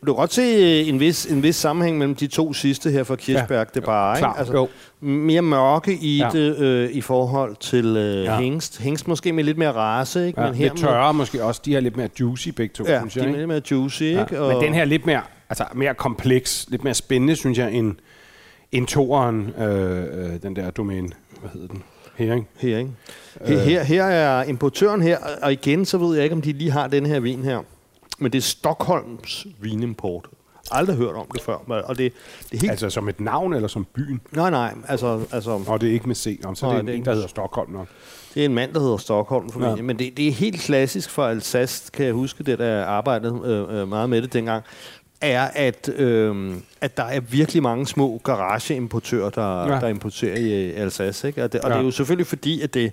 Men 0.00 0.06
du 0.06 0.12
kan 0.14 0.20
godt 0.20 0.32
se 0.32 0.42
øh, 0.42 0.88
en 0.88 1.00
vis, 1.00 1.26
en 1.26 1.42
vis 1.42 1.56
sammenhæng 1.56 1.98
mellem 1.98 2.14
de 2.14 2.26
to 2.26 2.52
sidste 2.52 2.90
her 2.90 3.04
fra 3.04 3.16
Kirchberg. 3.16 3.50
Ja. 3.58 3.64
Det 3.74 3.76
er 3.82 3.86
bare, 3.86 4.18
ikke? 4.18 4.28
Altså, 4.38 4.52
jo. 4.54 4.68
mere 5.00 5.42
mørke 5.42 5.92
i 6.00 6.16
Ja. 6.18 6.28
det 6.32 6.58
øh, 6.58 6.90
i 6.90 7.00
forhold 7.00 7.56
til 7.60 7.86
øh, 7.96 8.24
Ja. 8.24 8.38
hængst. 8.40 8.80
Hængst 8.80 9.08
måske 9.08 9.32
med 9.32 9.44
lidt 9.44 9.58
mere 9.58 9.72
race, 9.72 10.26
ikke? 10.26 10.40
ja, 10.40 10.46
Men 10.46 10.54
her 10.56 10.64
lidt 10.68 10.78
tørre 10.78 11.14
måske 11.14 11.44
også. 11.44 11.62
De 11.64 11.76
er 11.76 11.80
lidt 11.80 11.96
mere 11.96 12.08
juicy 12.20 12.48
begge 12.48 12.72
to, 12.72 12.84
ja, 12.88 12.98
synes 12.98 13.14
de 13.14 13.20
jeg. 13.20 13.24
er 13.24 13.28
Ikke? 13.28 13.38
lidt 13.38 13.48
mere 13.48 13.62
juicy, 13.70 14.02
Ja. 14.02 14.20
ikke? 14.20 14.34
Men 14.40 14.60
den 14.60 14.74
her 14.74 14.80
er 14.80 14.84
lidt 14.84 15.06
mere, 15.06 15.20
altså, 15.48 15.64
mere 15.74 15.94
kompleks, 15.94 16.66
lidt 16.68 16.84
mere 16.84 16.94
spændende, 16.94 17.36
synes 17.36 17.58
jeg, 17.58 17.72
end, 17.72 17.94
end 18.72 18.86
toeren, 18.86 19.50
øh, 19.58 20.02
øh, 20.02 20.42
den 20.42 20.56
der 20.56 20.70
domæne, 20.70 21.08
hvad 21.40 21.50
hedder 21.52 21.68
den? 21.68 21.82
Her, 22.16 22.34
ikke? 22.34 22.46
Her? 22.56 22.86
Her, 23.58 23.82
her, 23.82 24.04
er 24.04 24.42
importøren 24.42 25.02
her, 25.02 25.18
og 25.42 25.52
igen, 25.52 25.84
så 25.84 25.98
ved 25.98 26.14
jeg 26.14 26.24
ikke, 26.24 26.36
om 26.36 26.42
de 26.42 26.52
lige 26.52 26.70
har 26.70 26.86
den 26.86 27.06
her 27.06 27.20
vin 27.20 27.44
her. 27.44 27.62
Men 28.18 28.32
det 28.32 28.38
er 28.38 28.42
Stockholms 28.42 29.46
vinimport. 29.60 30.26
Aldrig 30.70 30.96
hørt 30.96 31.14
om 31.14 31.26
det 31.34 31.42
før. 31.42 31.54
Og 31.54 31.98
det, 31.98 32.12
det 32.50 32.56
er 32.56 32.60
helt... 32.60 32.70
Altså 32.70 32.90
som 32.90 33.08
et 33.08 33.20
navn 33.20 33.52
eller 33.52 33.68
som 33.68 33.86
byen? 33.94 34.20
nej, 34.30 34.50
nej, 34.50 34.74
altså, 34.88 35.20
altså 35.32 35.50
Og 35.66 35.80
det 35.80 35.88
er 35.88 35.92
ikke 35.92 36.06
med 36.06 36.14
C, 36.14 36.40
om, 36.44 36.54
så 36.54 36.66
Nej, 36.66 36.72
det 36.72 36.76
er 36.76 36.80
en, 36.80 36.86
det 36.86 36.92
er 36.92 36.94
en, 36.94 36.98
ikke 36.98 37.06
der 37.06 37.14
hedder 37.14 37.28
Stockholm 37.28 37.72
nok. 37.72 37.88
Det 38.34 38.40
er 38.42 38.44
en 38.44 38.54
mand, 38.54 38.74
der 38.74 38.80
hedder 38.80 38.96
Stockholm 38.96 39.50
formentlig. 39.50 39.82
Ja. 39.82 39.86
Men 39.86 39.98
det, 39.98 40.16
det 40.16 40.28
er 40.28 40.32
helt 40.32 40.60
klassisk 40.60 41.10
for 41.10 41.26
Alsace, 41.26 41.90
kan 41.92 42.06
jeg 42.06 42.14
huske, 42.14 42.44
det 42.44 42.58
der 42.58 42.84
arbejdede 42.84 43.40
øh, 43.44 43.80
øh, 43.80 43.88
meget 43.88 44.10
med 44.10 44.22
det 44.22 44.32
dengang, 44.32 44.64
er, 45.20 45.42
at, 45.54 45.88
øh, 45.96 46.54
at 46.80 46.96
der 46.96 47.02
er 47.02 47.20
virkelig 47.20 47.62
mange 47.62 47.86
små 47.86 48.20
garageimportører, 48.24 49.30
der, 49.30 49.72
Ja. 49.74 49.80
der 49.80 49.88
importerer 49.88 50.36
i 50.36 50.72
Alsace. 50.72 51.28
Ikke? 51.28 51.44
Og, 51.44 51.52
det, 51.52 51.60
og 51.60 51.68
Ja. 51.70 51.74
det 51.74 51.80
er 51.80 51.84
jo 51.84 51.90
selvfølgelig 51.90 52.26
fordi, 52.26 52.60
at 52.60 52.74
det... 52.74 52.92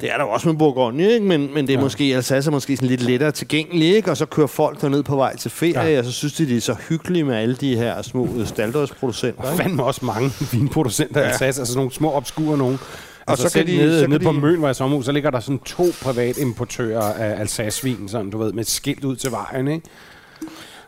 Det 0.00 0.12
er 0.12 0.16
der 0.16 0.24
jo 0.24 0.30
også 0.30 0.48
med 0.48 0.56
Bourgogne, 0.58 1.10
ikke? 1.12 1.26
Men, 1.26 1.54
men 1.54 1.66
det 1.66 1.72
er 1.74 1.78
Ja. 1.78 1.82
måske, 1.84 2.04
Alsace 2.04 2.48
er 2.48 2.52
måske 2.52 2.76
sådan 2.76 2.88
lidt 2.88 3.02
lettere 3.02 3.30
tilgængeligt, 3.32 3.96
ikke? 3.96 4.10
Og 4.10 4.16
så 4.16 4.26
kører 4.26 4.46
folk 4.46 4.80
derned 4.80 5.02
på 5.02 5.16
vej 5.16 5.36
til 5.36 5.50
ferie, 5.50 5.90
Ja. 5.92 5.98
og 5.98 6.04
så 6.04 6.12
synes 6.12 6.32
de, 6.32 6.46
det 6.48 6.56
er 6.56 6.60
så 6.60 6.74
hyggeligt 6.88 7.26
med 7.26 7.36
alle 7.36 7.54
de 7.56 7.76
her 7.76 8.02
små 8.02 8.28
øh, 8.36 8.46
staldårsproducenter. 8.46 9.40
Der 9.42 9.48
er 9.48 9.52
ikke? 9.52 9.62
fandme 9.62 9.84
også 9.84 10.04
mange 10.04 10.30
vinproducenter 10.52 11.20
i 11.20 11.24
Ja. 11.24 11.28
Alsace, 11.30 11.60
altså 11.60 11.76
nogle 11.76 11.92
små 11.92 12.12
obskure 12.12 12.58
nogen. 12.58 12.74
Og 13.26 13.32
Og 13.32 13.38
så, 13.38 13.52
kan 13.52 13.66
de- 13.66 13.76
nede, 13.76 13.94
så 13.98 14.00
kan 14.00 14.10
nede 14.10 14.24
på 14.24 14.32
de- 14.32 14.40
Møn, 14.40 14.54
hvor 14.58 14.66
jeg 14.66 14.70
er 14.70 14.70
i 14.70 14.74
sommerhus, 14.74 15.04
så 15.04 15.12
ligger 15.12 15.30
der 15.30 15.40
sådan 15.40 15.58
to 15.58 15.84
private 16.02 16.40
importører 16.40 17.12
af 17.12 17.40
Alsace-vin, 17.40 18.08
sådan, 18.08 18.30
du 18.30 18.38
ved, 18.38 18.52
med 18.52 18.60
et 18.60 18.70
skilt 18.70 19.04
ud 19.04 19.16
til 19.16 19.30
vejen, 19.30 19.68
ikke? 19.68 19.86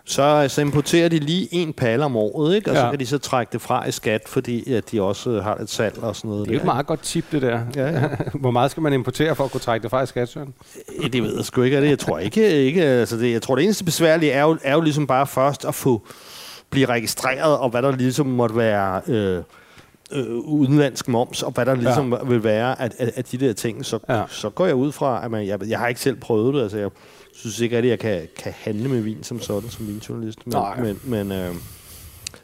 Så, 0.09 0.47
så 0.49 0.61
importerer 0.61 1.09
de 1.09 1.19
lige 1.19 1.49
en 1.53 1.73
palle 1.73 2.05
om 2.05 2.17
året, 2.17 2.57
ikke? 2.57 2.71
og 2.71 2.77
ja. 2.77 2.83
Så 2.83 2.91
kan 2.91 3.01
de 3.01 3.07
så 3.07 3.19
trække 3.19 3.53
det 3.53 3.61
fra 3.61 3.89
i 3.89 3.93
skat, 3.93 4.23
fordi 4.27 4.73
at 4.73 4.91
de 4.91 5.03
også 5.03 5.31
øh, 5.31 5.45
har 5.45 5.55
et 5.55 5.71
salg 5.71 5.99
og 6.03 6.17
sådan 6.17 6.31
noget. 6.31 6.45
Det 6.45 6.51
er 6.51 6.55
jo 6.55 6.61
et 6.61 6.65
meget 6.65 6.87
godt 6.87 7.03
tip, 7.03 7.25
det 7.33 7.43
der. 7.43 7.61
Ja, 7.77 7.87
ja. 7.91 8.09
Hvor 8.41 8.51
meget 8.51 8.71
skal 8.71 8.83
man 8.83 8.93
importere 8.93 9.35
for 9.35 9.45
at 9.45 9.51
kunne 9.51 9.61
trække 9.61 9.83
det 9.83 9.91
fra 9.91 10.03
i 10.03 10.07
skat, 10.07 10.29
Søren? 10.29 10.55
ikke? 10.97 11.09
Det 11.09 11.23
ved 11.23 11.37
jeg 11.37 11.45
sgu 11.45 11.63
ikke, 11.63 11.81
det. 11.81 11.89
Jeg 11.89 11.99
tror 11.99 12.19
ikke, 12.19 12.51
ikke 12.51 12.85
altså 12.85 13.17
det, 13.17 13.33
jeg 13.33 13.43
tror 13.43 13.55
det 13.55 13.65
eneste 13.65 13.85
besværlige 13.85 14.33
er 14.33 14.43
jo, 14.43 14.59
er 14.63 14.75
jo 14.75 14.81
ligesom 14.81 15.07
bare 15.07 15.27
først 15.27 15.65
at 15.65 15.75
få 15.75 16.03
blive 16.71 16.87
registreret, 16.87 17.59
og 17.59 17.71
hvad 17.71 17.83
der 17.83 17.97
ligesom 17.97 18.27
måtte 18.27 18.57
være 18.57 19.01
øh, 19.07 19.43
øh, 20.13 20.37
udenlandsk 20.37 21.09
moms, 21.09 21.43
og 21.43 21.53
hvad 21.53 21.67
der 21.67 21.75
ligesom 21.75 22.13
ja. 22.13 22.19
vil 22.25 22.45
være 22.45 22.81
af, 22.81 22.91
af, 22.99 23.13
af 23.17 23.25
de 23.25 23.39
der 23.39 23.53
ting, 23.53 23.85
så, 23.85 23.99
ja. 24.09 24.23
så 24.29 24.51
går 24.51 24.67
jeg 24.67 24.75
ud 24.75 24.93
fra, 24.93 25.25
at 25.25 25.31
man, 25.31 25.47
jeg, 25.47 25.69
jeg 25.69 25.79
har 25.79 25.89
ikke 25.89 26.01
selv 26.01 26.17
prøvet 26.17 26.55
det, 26.55 26.63
altså 26.63 26.79
jeg 26.79 26.91
synes 27.39 27.61
ikke 27.61 27.77
rigtig, 27.77 27.93
at 27.93 28.05
jeg 28.05 28.13
kan, 28.13 28.29
kan 28.39 28.53
handle 28.57 28.89
med 28.89 29.01
vin 29.01 29.23
som 29.23 29.41
sådan, 29.41 29.71
som 29.71 29.89
vinjournalist, 29.89 30.47
men, 30.47 30.53
Nej. 30.53 30.81
men, 30.81 31.01
men, 31.05 31.33
øh, 31.33 31.55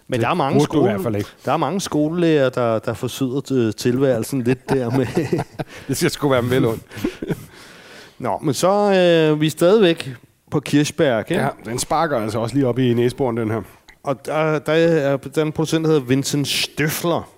men 0.09 0.21
Det 0.21 0.21
der 0.21 0.29
er 0.29 0.35
mange 0.35 0.61
skole, 0.61 1.25
der 1.45 1.53
er 1.53 1.57
mange 1.57 1.81
skolelærer, 1.81 2.49
der, 2.49 2.79
der 2.79 2.95
forsyder 2.95 3.41
til 3.41 3.75
tilværelsen 3.75 4.43
lidt 4.43 4.69
der 4.69 4.91
med... 4.91 5.07
Det 5.89 5.97
skal 5.97 6.11
sgu 6.11 6.29
være 6.29 6.51
vel 6.51 6.65
ondt. 6.65 6.83
Nå, 8.19 8.39
men 8.43 8.55
så 8.55 8.69
øh, 8.69 9.41
vi 9.41 9.47
er 9.47 9.51
stadigvæk 9.51 10.15
på 10.51 10.61
Kirchberg, 10.61 11.19
ikke? 11.31 11.43
Ja, 11.43 11.49
den 11.65 11.79
sparker 11.79 12.19
altså 12.19 12.39
også 12.39 12.55
lige 12.55 12.67
op 12.67 12.79
i 12.79 12.95
næseboren, 12.95 13.37
den 13.37 13.51
her. 13.51 13.63
Og 14.03 14.27
der, 14.27 14.59
der 14.59 14.73
er 14.73 15.17
den 15.17 15.53
producent, 15.53 15.85
der 15.85 15.91
hedder 15.91 16.07
Vincent 16.07 16.49
Støfler. 16.49 17.31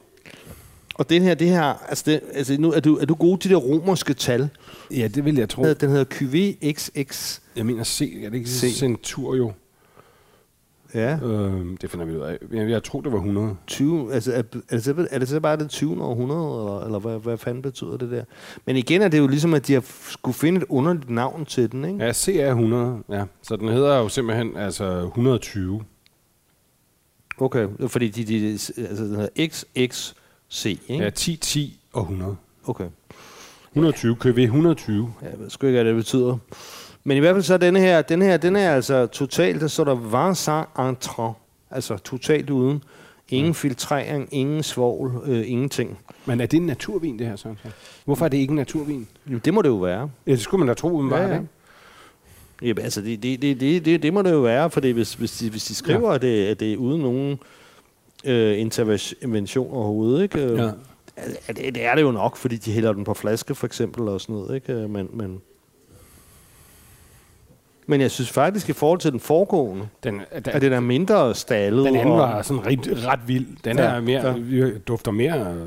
Og 0.95 1.11
den 1.11 1.23
her, 1.23 1.35
det 1.35 1.49
her, 1.49 1.75
altså, 1.89 2.05
det, 2.07 2.21
altså 2.35 2.57
nu 2.59 2.73
er 2.73 2.81
du, 2.81 2.97
er 2.97 3.07
du 3.07 3.15
god 3.15 3.39
til 3.39 3.51
det 3.51 3.63
romerske 3.63 4.15
tal? 4.15 4.49
Ja, 4.91 5.09
det 5.09 5.25
vil 5.25 5.37
jeg 5.37 5.49
tro. 5.49 5.63
Den 5.63 5.91
hedder, 5.91 6.05
QVXX. 6.11 7.41
Jeg 7.57 7.67
mener 7.67 7.85
C, 7.85 8.21
er 8.25 8.31
det 8.31 8.39
ikke 8.39 8.51
C. 8.51 8.75
Centurio? 8.79 9.53
Ja, 10.95 11.19
Øhm, 11.23 11.77
det 11.77 11.91
finder 11.91 12.07
vi 12.07 12.17
ud 12.17 12.21
af. 12.21 12.39
Jeg, 12.53 12.71
jeg 12.71 12.83
tror, 12.83 13.01
det 13.01 13.13
var 13.13 13.19
100. 13.19 13.57
20, 13.67 14.15
altså, 14.15 14.33
er, 14.33 14.39
er, 14.39 14.43
det 14.71 14.85
så, 14.85 15.07
er 15.11 15.19
det 15.19 15.29
så 15.29 15.41
bare 15.41 15.57
det 15.57 15.71
20. 15.71 16.03
århundrede, 16.05 16.41
eller, 16.41 16.85
eller 16.85 16.99
hvad, 16.99 17.19
hvad 17.19 17.39
fanden 17.39 17.63
betyder 17.63 17.97
det 17.97 18.11
der? 18.11 18.25
Men 18.67 18.77
igen 18.77 19.03
er 19.03 19.09
det 19.09 19.19
jo 19.19 19.27
ligesom, 19.27 19.55
at 19.55 19.67
de 19.67 19.73
har 19.73 19.85
skulle 20.11 20.35
finde 20.35 20.59
et 20.61 20.67
underligt 20.69 21.11
navn 21.11 21.45
til 21.45 21.73
den, 21.73 21.85
ikke? 21.85 22.05
Ja, 22.05 22.13
C 22.13 22.29
er 22.29 22.49
100. 22.49 22.99
Ja. 23.11 23.25
Så 23.43 23.57
den 23.57 23.69
hedder 23.69 23.97
jo 23.97 24.09
simpelthen 24.09 24.57
altså 24.57 24.99
120. 24.99 25.83
Okay, 27.39 27.69
fordi 27.87 28.09
de, 28.09 28.25
de, 28.25 28.51
altså, 28.53 29.05
den 29.05 29.17
hedder 29.17 29.49
XXC, 29.49 30.67
ikke? 30.67 31.05
Ja, 31.05 31.11
10, 31.11 31.37
10 31.37 31.81
og 31.93 32.03
100. 32.03 32.37
Okay. 32.67 32.87
120, 33.77 34.17
KV 34.17 34.39
120. 34.39 35.13
Jeg 35.23 35.33
ved 35.39 35.51
sgu 35.51 35.67
ikke, 35.67 35.77
hvad 35.77 35.85
det 35.85 35.97
betyder. 35.97 36.37
Men 37.05 37.17
i 37.17 37.21
hvert 37.21 37.35
fald 37.35 37.43
så 37.43 37.55
er 37.55 37.59
denne 37.59 37.81
her, 37.81 38.03
den 38.03 38.23
her, 38.23 38.37
den 38.37 38.57
er 38.57 38.71
altså 38.75 39.07
totalt, 39.07 39.61
der 39.61 39.67
står 39.67 39.85
der 39.85 39.95
Vincent 39.95 40.89
Entrant. 40.89 41.37
Altså 41.71 41.97
totalt 41.97 42.51
uden. 42.51 42.83
Ingen 43.29 43.55
filtrering, 43.55 44.29
ingen 44.33 44.63
svovl, 44.63 45.23
øh, 45.27 45.51
ingenting. 45.51 45.99
Men 46.27 46.41
er 46.41 46.47
det 46.47 46.57
en 46.57 46.67
naturvin, 46.67 47.19
det 47.19 47.27
her, 47.27 47.37
Søren? 47.37 47.59
Hvorfor 48.05 48.25
er 48.25 48.29
det 48.29 48.39
ikke 48.39 48.51
en 48.51 48.57
naturvin? 48.57 49.09
Jo, 49.27 49.39
det 49.39 49.55
må 49.55 49.63
det 49.63 49.69
jo 49.69 49.77
være. 49.77 50.11
Ja, 50.27 50.31
det 50.33 50.41
skulle 50.41 50.59
man 50.59 50.69
da 50.69 50.75
tro, 50.75 50.89
uden 50.91 51.11
Ja, 51.11 51.17
var 51.17 51.23
ja. 51.23 51.29
det. 51.29 51.35
ikke? 51.41 51.49
Jamen, 52.69 52.85
altså, 52.85 53.01
det, 53.01 53.23
det, 53.23 53.43
det, 53.43 53.61
det, 53.61 53.85
det, 53.85 54.03
det 54.03 54.15
må 54.15 54.23
det 54.23 54.33
jo 54.33 54.41
være, 54.41 54.71
for 54.71 54.81
hvis, 54.81 55.15
hvis, 55.15 55.33
de, 55.39 55.51
hvis 55.51 55.65
de 55.65 55.75
skriver, 55.75 56.09
ja. 56.09 56.15
at, 56.15 56.23
det, 56.23 56.47
at 56.47 56.61
det 56.61 56.73
er 56.73 56.77
uden 56.77 57.03
nogen 57.03 57.39
øh, 58.25 58.61
intervention 58.61 59.73
overhovedet, 59.73 60.23
ikke? 60.23 60.63
Ja. 60.63 60.71
Det, 61.47 61.57
det 61.57 61.85
er 61.85 61.95
det 61.95 62.03
jo 62.03 62.11
nok, 62.11 62.37
fordi 62.37 62.57
de 62.57 62.73
hælder 62.73 62.93
den 62.93 63.05
på 63.05 63.15
flaske, 63.15 63.55
for 63.55 63.67
eksempel, 63.67 64.09
og 64.09 64.21
sådan 64.21 64.35
noget, 64.35 64.55
ikke? 64.55 64.73
Øh, 64.73 64.91
Men, 64.91 65.09
men, 65.13 65.41
men 67.87 68.01
jeg 68.01 68.11
synes 68.11 68.31
faktisk, 68.31 68.69
i 68.69 68.73
forhold 68.73 68.99
til 69.01 69.13
den 69.13 69.21
foregående, 69.21 69.89
Den, 70.03 70.15
den, 70.15 70.25
at 70.47 70.63
den 70.63 70.73
er 70.73 70.81
mindre 70.81 71.35
stallet. 71.35 71.85
den 71.87 71.97
anden 71.97 72.13
og, 72.13 72.19
var 72.19 72.43
sådan 72.43 72.67
ret, 72.67 73.05
ret 73.07 73.21
vild. 73.29 73.47
Den 73.65 73.79
Ja, 73.79 73.85
er 73.85 74.01
mere, 74.01 74.27
ja. 74.29 74.67
ja. 74.67 74.79
dufter 74.79 75.11
mere 75.11 75.55
øh, 75.55 75.67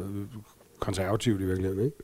konservativt 0.79 1.41
i 1.41 1.45
virkeligheden, 1.45 1.85
ikke? 1.85 1.97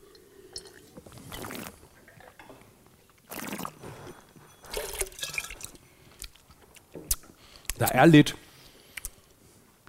Der 7.79 7.87
er 7.91 8.05
lidt, 8.05 8.35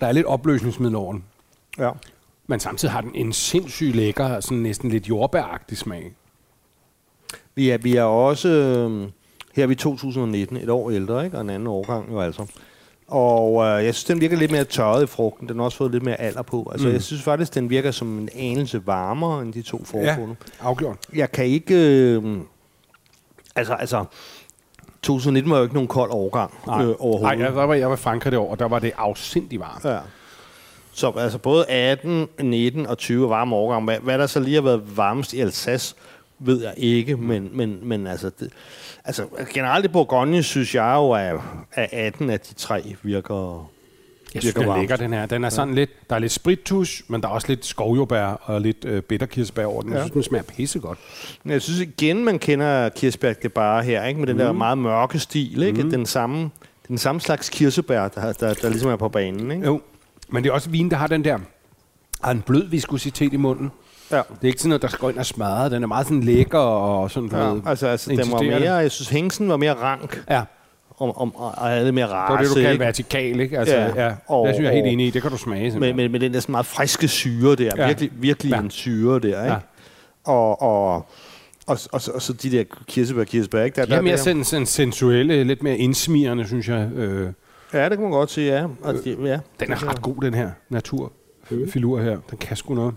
der 0.01 0.07
er 0.07 0.13
lidt 0.13 0.27
opløsningsmiddel 0.27 0.97
over 0.97 1.13
den, 1.13 1.25
Ja. 1.79 1.91
Men 2.47 2.61
samtidig 2.61 2.93
har 2.93 3.01
den 3.01 3.11
en 3.15 3.33
sindssygt 3.33 3.97
lækker, 3.97 4.41
sådan 4.41 4.59
næsten 4.59 4.91
lidt 4.91 5.09
jordbæragtig 5.09 5.79
smag. 5.79 6.13
Vi 7.55 7.71
er, 7.71 7.79
vi 7.79 7.97
er 7.97 8.03
også... 8.03 8.49
Øh, 8.49 9.09
her 9.55 9.63
er 9.63 9.67
vi 9.67 9.73
i 9.73 9.77
2019, 9.77 10.57
et 10.57 10.69
år 10.71 10.91
ældre, 10.91 11.25
ikke? 11.25 11.37
Og 11.37 11.41
en 11.43 11.51
anden 11.51 11.67
årgang 11.67 12.11
jo 12.13 12.21
altså. 12.21 12.47
Og 13.09 13.65
øh, 13.65 13.85
jeg 13.85 13.95
synes, 13.95 14.05
den 14.05 14.21
virker 14.21 14.37
lidt 14.37 14.51
mere 14.51 14.65
tørret 14.65 15.03
i 15.03 15.07
frugten. 15.07 15.49
Den 15.49 15.57
har 15.59 15.65
også 15.65 15.79
fået 15.79 15.91
lidt 15.93 16.03
mere 16.03 16.21
alder 16.21 16.43
på. 16.43 16.69
Altså, 16.73 16.87
Mm. 16.87 16.93
jeg 16.93 17.03
synes 17.03 17.23
faktisk, 17.23 17.55
den 17.55 17.71
virker 17.71 17.91
som 17.91 18.19
en 18.19 18.29
anelse 18.35 18.87
varmere 18.87 19.43
end 19.43 19.53
de 19.53 19.63
to 19.63 19.85
foregående. 19.85 20.37
afgjort. 20.61 20.97
Jeg 21.15 21.33
kan 21.33 21.45
ikke... 21.45 21.75
Øh, 21.75 22.39
altså, 23.57 23.75
altså... 23.75 24.05
2019 25.03 25.51
var 25.51 25.57
jo 25.57 25.63
ikke 25.63 25.75
nogen 25.75 25.89
kold 25.89 26.11
årgang 26.13 26.55
Nej, 26.67 26.81
øh, 26.83 26.87
Nej 26.87 26.97
overhovedet. 26.99 27.39
jeg, 27.39 27.53
der 27.53 27.67
var, 27.67 27.75
jeg 27.75 27.89
var 27.89 27.95
i 27.95 27.99
Frankrig 27.99 28.31
det 28.33 28.39
år, 28.41 28.51
og 28.51 28.59
der 28.59 28.69
var 28.69 28.79
det 28.79 28.93
afsindig 28.97 29.61
varmt. 29.61 29.85
Ja. 29.85 29.99
Så 30.97 31.11
altså 31.11 31.39
både 31.39 31.67
18, 31.71 32.29
19 32.43 32.87
og 32.87 32.99
20 32.99 33.25
er 33.25 33.29
varme 33.29 33.57
årgang. 33.57 33.85
Hvad, 33.85 33.99
hvad 33.99 34.19
der 34.19 34.27
så 34.27 34.41
lige 34.41 34.55
har 34.55 34.63
været 34.63 34.97
varmest 34.97 35.33
i 35.33 35.41
Alsace, 35.41 35.95
ved 36.39 36.63
jeg 36.63 36.75
ikke, 36.77 37.17
men, 37.17 37.51
men, 37.53 37.79
men 37.83 38.07
altså, 38.07 38.31
det, 38.41 38.51
altså 39.05 39.25
generelt 39.55 39.85
i 39.85 39.89
Bourgogne 39.89 40.43
synes 40.43 40.75
jeg 40.75 40.93
jo, 40.97 41.11
at, 41.13 41.35
at 41.73 41.89
18 41.93 42.31
af 42.31 42.41
de 42.41 42.55
tre 42.55 42.95
virker... 43.03 43.71
Jeg 44.35 44.43
synes, 44.43 44.57
virker 44.57 44.67
den 44.69 44.77
er 44.77 44.79
lækker, 44.81 44.97
den 44.97 45.13
her. 45.13 45.27
Den 45.27 45.45
er 45.45 45.49
sådan 45.49 45.75
lidt, 45.75 45.91
der 46.11 46.17
er 46.17 46.21
lidt 46.21 46.33
sprittus, 46.33 47.03
men 47.09 47.21
der 47.21 47.29
er 47.29 47.33
også 47.33 47.49
lidt 47.49 47.67
skovjordbær 47.67 48.27
og 48.27 48.61
lidt 48.61 48.85
øh, 48.85 49.03
bitterkirsebær 49.03 49.65
over 49.67 49.83
den. 49.83 49.91
Jeg 49.91 49.97
Ja. 49.99 50.03
synes, 50.03 50.13
den 50.13 50.23
smager 50.23 50.43
pissegodt. 50.43 50.99
Jeg 51.47 51.63
synes 51.63 51.81
igen, 51.81 52.25
man 52.25 52.39
kender 52.39 52.89
kirsebær 52.89 53.33
det 53.33 53.53
bare 53.53 53.83
her, 53.85 54.05
ikke? 54.05 54.21
med 54.21 54.27
den 54.27 54.39
der 54.39 54.53
meget 54.53 54.79
mørke 54.79 55.19
stil. 55.19 55.63
Ikke? 55.63 55.83
Mm. 55.83 55.91
Den, 55.91 56.07
samme, 56.07 56.51
den 56.89 56.99
samme 56.99 57.21
slags 57.21 57.49
kirsebær, 57.49 58.09
der, 58.09 58.33
der, 58.33 58.55
der 58.55 58.69
ligesom 58.69 58.91
er 58.91 58.97
på 58.97 59.09
banen. 59.09 59.51
Ikke? 59.51 59.65
Jo, 59.67 59.81
men 60.29 60.45
det 60.45 60.51
er 60.51 60.55
også 60.55 60.71
vin, 60.71 60.91
der 60.91 60.97
har 60.97 61.07
den 61.07 61.25
der 61.25 61.39
har 62.25 62.31
en 62.31 62.43
blød 62.43 62.69
viskositet 62.69 63.33
i 63.33 63.37
munden. 63.37 63.71
Ja. 64.11 64.17
Det 64.17 64.25
er 64.43 64.47
ikke 64.47 64.59
sådan 64.61 64.69
noget, 64.69 64.83
der 64.83 64.89
skal 64.89 65.09
ind 65.09 65.19
og 65.19 65.27
smadre. 65.27 65.71
Den 65.71 65.83
er 65.83 65.87
meget 65.87 66.07
sådan 66.07 66.23
lækker 66.23 66.59
og 66.59 67.11
sådan 67.11 67.29
Ja, 67.33 67.37
noget. 67.37 67.63
altså, 67.67 67.87
altså 67.87 68.11
den 68.11 68.33
var 68.33 68.43
mere, 68.43 68.75
jeg 68.75 68.91
synes, 68.91 69.09
hængsen 69.09 69.49
var 69.49 69.57
mere 69.57 69.75
rank, 69.75 70.25
Ja, 70.31 70.43
og, 70.91 71.21
og, 71.21 71.33
og, 71.35 71.53
havde 71.69 71.93
mere 71.93 72.07
det 72.07 72.13
var 72.15 72.39
det, 72.41 72.49
du 72.49 72.55
kalder 72.55 72.79
vertikal, 72.79 73.41
ikke? 73.41 73.59
Altså, 73.59 73.75
Ja. 73.77 73.87
ja. 73.87 74.07
ja. 74.07 74.15
Og- 74.27 74.47
det 74.47 74.55
synes 74.55 74.65
jeg 74.65 74.71
er 74.77 74.83
helt 74.83 74.93
enig 74.93 75.07
i. 75.07 75.11
Det 75.11 75.23
kan 75.23 75.31
du 75.31 75.37
smage, 75.37 75.63
med, 75.63 75.71
simpelthen. 75.71 75.97
med, 75.97 76.09
med 76.09 76.21
den 76.21 76.35
der 76.35 76.41
sådan 76.41 76.51
meget 76.53 76.67
friske 76.67 77.09
syre 77.09 77.55
der. 77.57 77.65
Ja. 77.65 77.71
Ja. 77.83 77.87
Virkelig, 77.87 78.11
virkelig 78.15 78.51
Ja. 78.51 78.57
ja. 78.57 78.63
en 78.63 78.71
syre 78.71 79.15
der, 79.15 79.23
ikke? 79.27 79.39
Ja. 79.39 79.45
Ja. 79.53 79.57
Og, 80.25 80.63
og, 80.63 80.95
og, 80.97 81.07
og, 81.67 81.79
og, 82.15 82.23
så- 82.23 82.33
de 82.43 82.51
der 82.51 82.65
kirsebær, 82.87 83.25
kirsebær, 83.25 83.63
ikke? 83.63 83.77
Der, 83.77 83.85
De 83.85 83.91
er 83.93 83.97
der, 83.97 84.03
mere 84.03 84.17
der, 84.17 84.43
sådan 84.45 84.67
sensuelle, 84.67 85.45
lidt 85.45 85.63
mere 85.63 85.77
indsmirrende, 85.77 86.47
synes 86.47 86.69
jeg. 86.69 86.89
Øh, 86.93 87.31
Ja, 87.73 87.85
det 87.89 87.93
kan 87.93 88.03
man 88.03 88.11
godt 88.11 88.31
sige, 88.31 88.53
ja. 88.53 88.67
Og 88.83 88.95
de, 88.95 89.17
ja. 89.21 89.41
den 89.61 89.73
er 89.73 89.89
ret 89.89 90.03
god, 90.03 90.17
den 90.23 90.35
her 90.35 90.51
naturfilur 90.69 92.01
her. 92.01 92.19
Den 92.31 92.39
kan 92.39 92.57
sgu 92.57 92.75
noget. 92.75 92.95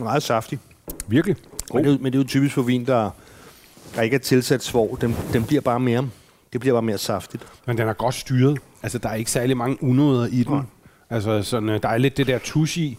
Meget 0.00 0.22
saftig. 0.22 0.58
Virkelig. 1.08 1.36
Men 1.74 1.84
det, 1.84 1.90
er 1.90 1.94
jo- 1.94 1.98
men 2.02 2.12
det 2.12 2.18
er 2.18 2.22
jo 2.22 2.28
typisk 2.28 2.54
for 2.54 2.62
vin, 2.62 2.86
der, 2.86 3.10
der 3.94 4.02
ikke 4.02 4.14
er 4.14 4.20
tilsat 4.20 4.62
svov. 4.62 4.98
Den, 5.00 5.16
den 5.32 5.44
bliver 5.44 5.60
bare 5.60 5.80
mere, 5.80 6.08
det 6.52 6.60
bliver 6.60 6.74
bare 6.74 6.82
mere 6.82 6.98
saftigt. 6.98 7.46
Men 7.66 7.78
den 7.78 7.88
er 7.88 7.92
godt 7.92 8.14
styret. 8.14 8.58
Altså, 8.82 8.98
der 8.98 9.08
er 9.08 9.14
ikke 9.14 9.30
særlig 9.30 9.56
mange 9.56 9.82
unåder 9.82 10.26
i 10.26 10.42
den. 10.42 10.52
Nej. 10.54 10.62
Altså, 11.10 11.42
sådan, 11.42 11.68
øh, 11.68 11.82
der 11.82 11.88
er 11.88 11.98
lidt 11.98 12.16
det 12.16 12.26
der 12.26 12.38
tusch 12.38 12.78
i. 12.78 12.98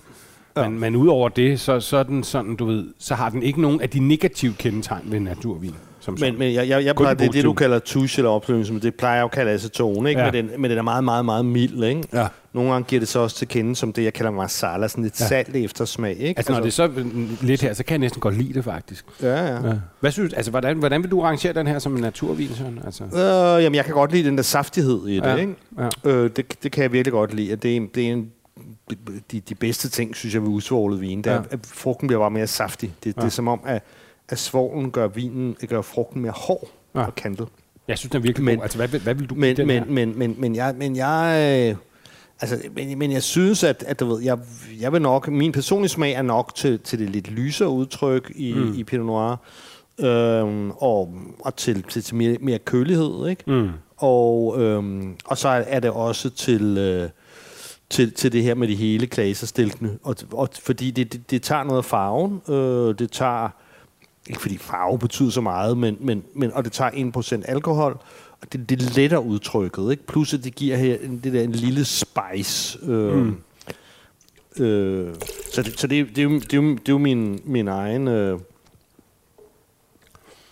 Ja. 0.57 0.69
Men, 0.69 0.79
men 0.79 0.95
udover 0.95 1.29
det, 1.29 1.59
så, 1.59 1.79
så 1.79 1.97
er 1.97 2.03
den 2.03 2.23
sådan, 2.23 2.55
du 2.55 2.65
ved, 2.65 2.85
så 2.99 3.15
har 3.15 3.29
den 3.29 3.43
ikke 3.43 3.61
nogen 3.61 3.81
af 3.81 3.89
de 3.89 3.99
negative 3.99 4.53
kendetegn 4.57 5.01
ved 5.05 5.19
naturvin. 5.19 5.73
Som 5.99 6.17
sådan. 6.17 6.33
Men, 6.33 6.39
men 6.39 6.53
jeg, 6.53 6.69
jeg, 6.69 6.85
jeg 6.85 6.95
plejer, 6.95 7.13
det 7.13 7.33
det, 7.33 7.43
du 7.43 7.53
kalder 7.53 7.79
touche 7.79 8.19
eller 8.21 8.71
men 8.71 8.81
det 8.81 8.95
plejer 8.95 9.15
jeg 9.15 9.21
jo 9.21 9.25
at 9.25 9.31
kalde 9.31 9.51
acetone, 9.51 10.09
ikke? 10.09 10.21
Ja. 10.21 10.31
Men, 10.31 10.49
den, 10.49 10.61
men 10.61 10.71
den 10.71 10.77
er 10.77 10.81
meget, 10.81 11.03
meget, 11.03 11.25
meget 11.25 11.45
mild, 11.45 11.83
ikke? 11.83 12.03
Ja. 12.13 12.27
Nogle 12.53 12.71
gange 12.71 12.85
giver 12.87 12.99
det 12.99 13.07
så 13.09 13.19
også 13.19 13.35
til 13.35 13.47
kende 13.47 13.75
som 13.75 13.93
det, 13.93 14.03
jeg 14.03 14.13
kalder 14.13 14.31
masala, 14.31 14.87
sådan 14.87 15.03
lidt 15.03 15.21
Ja. 15.21 15.27
salt 15.27 15.55
eftersmag, 15.55 16.17
ikke? 16.19 16.39
altså, 16.39 16.53
når 16.53 16.59
det 16.59 16.67
er 16.67 16.71
så 16.71 16.85
øh, 16.87 17.05
lidt 17.41 17.61
her, 17.61 17.73
så 17.73 17.83
kan 17.83 17.91
jeg 17.93 17.99
næsten 17.99 18.21
godt 18.21 18.37
lide 18.37 18.53
det, 18.53 18.63
faktisk. 18.63 19.05
Ja, 19.21 19.45
ja. 19.45 19.67
Ja. 19.67 19.73
Hvad 19.99 20.11
synes 20.11 20.33
altså, 20.33 20.51
hvordan, 20.51 20.77
hvordan 20.77 21.03
vil 21.03 21.11
du 21.11 21.21
rangere 21.21 21.53
den 21.53 21.67
her 21.67 21.79
som 21.79 21.95
en 21.95 22.01
naturvin, 22.01 22.49
Søren? 22.55 22.79
Altså, 22.85 23.03
Øh, 23.03 23.63
jamen, 23.63 23.75
jeg 23.75 23.85
kan 23.85 23.93
godt 23.93 24.11
lide 24.11 24.27
den 24.27 24.37
der 24.37 24.43
saftighed 24.43 25.07
i 25.07 25.15
det, 25.15 25.23
Ja, 25.23 25.35
ikke? 25.35 25.55
ja. 25.79 25.89
Øh, 26.11 26.29
det, 26.35 26.63
det 26.63 26.71
kan 26.71 26.83
jeg 26.83 26.91
virkelig 26.93 27.11
godt 27.11 27.33
lide. 27.33 27.55
Det 27.55 27.71
er, 27.71 27.75
en- 27.75 27.89
det 27.95 28.07
er 28.07 28.11
en, 28.11 28.27
de, 29.31 29.39
de 29.39 29.55
bedste 29.55 29.89
ting, 29.89 30.15
synes 30.15 30.33
jeg, 30.33 30.41
ved 30.41 30.49
usvoglet 30.49 31.01
vin. 31.01 31.17
Det 31.21 31.31
er, 31.31 31.35
Ja. 31.35 31.41
at 31.51 31.59
frugten 31.65 32.07
bliver 32.07 32.19
bare 32.19 32.31
mere 32.31 32.47
saftig. 32.47 32.93
Det, 33.03 33.15
ja. 33.15 33.21
Det 33.21 33.27
er 33.27 33.31
som 33.31 33.47
om, 33.47 33.59
at, 33.65 33.83
at 34.29 34.39
svoglen 34.39 34.91
gør, 34.91 35.07
vinen, 35.07 35.55
gør 35.69 35.81
frugten 35.81 36.21
mere 36.21 36.31
hård 36.35 36.67
Ja. 36.95 37.05
og 37.05 37.15
kantet. 37.15 37.47
jeg 37.87 37.97
synes, 37.97 38.11
den 38.11 38.17
er 38.17 38.21
virkelig 38.21 38.45
Men- 38.45 38.55
god. 38.55 38.63
Altså, 38.63 38.77
hvad, 38.77 38.87
hvad 38.99 39.15
vil 39.15 39.29
du 39.29 39.35
Men, 39.35 39.57
den 39.57 39.69
her? 39.69 39.85
men, 39.85 39.93
men, 39.95 40.19
men, 40.19 40.35
men 40.37 40.55
jeg... 40.55 40.75
Men 40.77 40.95
jeg 40.95 41.69
øh, 41.71 41.77
Altså, 42.41 42.59
men, 42.75 42.99
men 42.99 43.11
jeg 43.11 43.23
synes, 43.23 43.63
at, 43.63 43.83
at 43.87 43.99
du 43.99 44.05
ved, 44.05 44.21
jeg, 44.23 44.37
jeg 44.79 44.91
vil 44.93 45.01
nok, 45.01 45.27
min 45.27 45.51
personlige 45.51 45.89
smag 45.89 46.13
er 46.13 46.21
nok 46.21 46.55
til, 46.55 46.79
til 46.79 46.99
det 46.99 47.09
lidt 47.09 47.31
lysere 47.31 47.69
udtryk 47.69 48.31
i, 48.35 48.53
mm. 48.53 48.73
i 48.73 48.83
Pinot 48.83 49.05
Noir, 49.05 49.35
øhm, 49.99 50.71
og, 50.71 51.13
og 51.39 51.55
til, 51.55 51.83
til, 51.83 52.03
til 52.03 52.15
mere, 52.15 52.37
mere 52.41 52.59
kølighed, 52.59 53.27
ikke? 53.27 53.43
Mm. 53.47 53.69
Og, 53.97 54.61
øhm, 54.61 55.15
og 55.25 55.37
så 55.37 55.47
er 55.67 55.79
det 55.79 55.89
også 55.91 56.29
til, 56.29 56.77
øh, 56.77 57.09
til, 57.89 58.11
til 58.11 58.31
det 58.31 58.43
her 58.43 58.55
med 58.55 58.67
de 58.67 58.75
hele 58.75 59.07
klasestilkene. 59.07 59.97
Og, 60.03 60.15
og 60.31 60.49
fordi 60.61 60.91
det, 60.91 61.13
det, 61.13 61.31
det 61.31 61.41
tager 61.41 61.63
noget 61.63 61.77
af 61.77 61.85
farven. 61.85 62.41
Øh, 62.49 62.99
det 62.99 63.11
tager, 63.11 63.49
ikke 64.27 64.41
fordi 64.41 64.57
farve 64.57 64.99
betyder 64.99 65.29
så 65.29 65.41
meget, 65.41 65.77
men, 65.77 65.97
men, 65.99 66.23
men, 66.33 66.51
og 66.53 66.63
det 66.63 66.71
tager 66.71 67.41
1% 67.41 67.51
alkohol. 67.51 67.99
Og 68.41 68.53
det, 68.53 68.69
det 68.69 68.95
letter 68.95 69.17
udtrykket. 69.17 69.91
Ikke? 69.91 70.07
Plus 70.07 70.33
at 70.33 70.43
det 70.43 70.55
giver 70.55 70.77
her 70.77 70.97
en, 71.01 71.19
det 71.23 71.33
der 71.33 71.41
en 71.41 71.51
lille 71.51 71.85
spice. 71.85 72.79
Øh, 72.83 73.15
mm. 73.15 73.37
øh, 74.63 75.15
så 75.53 75.61
det, 75.61 75.79
så 75.79 75.87
det, 75.87 76.07
det, 76.15 76.17
er 76.17 76.23
jo, 76.23 76.39
det, 76.39 76.53
er 76.53 76.57
jo, 76.57 76.71
det 76.71 76.89
er 76.89 76.93
jo 76.93 76.97
min, 76.97 77.41
min 77.45 77.67
egen... 77.67 78.07
Øh, 78.07 78.39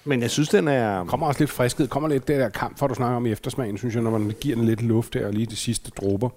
men 0.05 0.21
jeg 0.21 0.31
synes, 0.31 0.49
den 0.49 0.67
er... 0.67 1.05
kommer 1.05 1.27
også 1.27 1.41
lidt 1.41 1.49
friskhed. 1.49 1.87
Kommer 1.87 2.09
lidt 2.09 2.27
det 2.27 2.39
der 2.39 2.49
kamp, 2.49 2.79
for 2.79 2.87
du 2.87 2.93
snakker 2.93 3.15
om 3.15 3.25
i 3.25 3.31
eftersmagen, 3.31 3.77
synes 3.77 3.95
jeg, 3.95 4.03
når 4.03 4.11
man 4.11 4.33
giver 4.41 4.55
den 4.55 4.65
lidt 4.65 4.81
luft 4.81 5.13
der, 5.13 5.27
og 5.27 5.33
lige 5.33 5.45
de 5.45 5.55
sidste 5.55 5.91
dråber. 5.91 6.29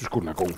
Synes 0.00 0.06
sgu, 0.06 0.20
den 0.20 0.28
er 0.28 0.32
god. 0.32 0.48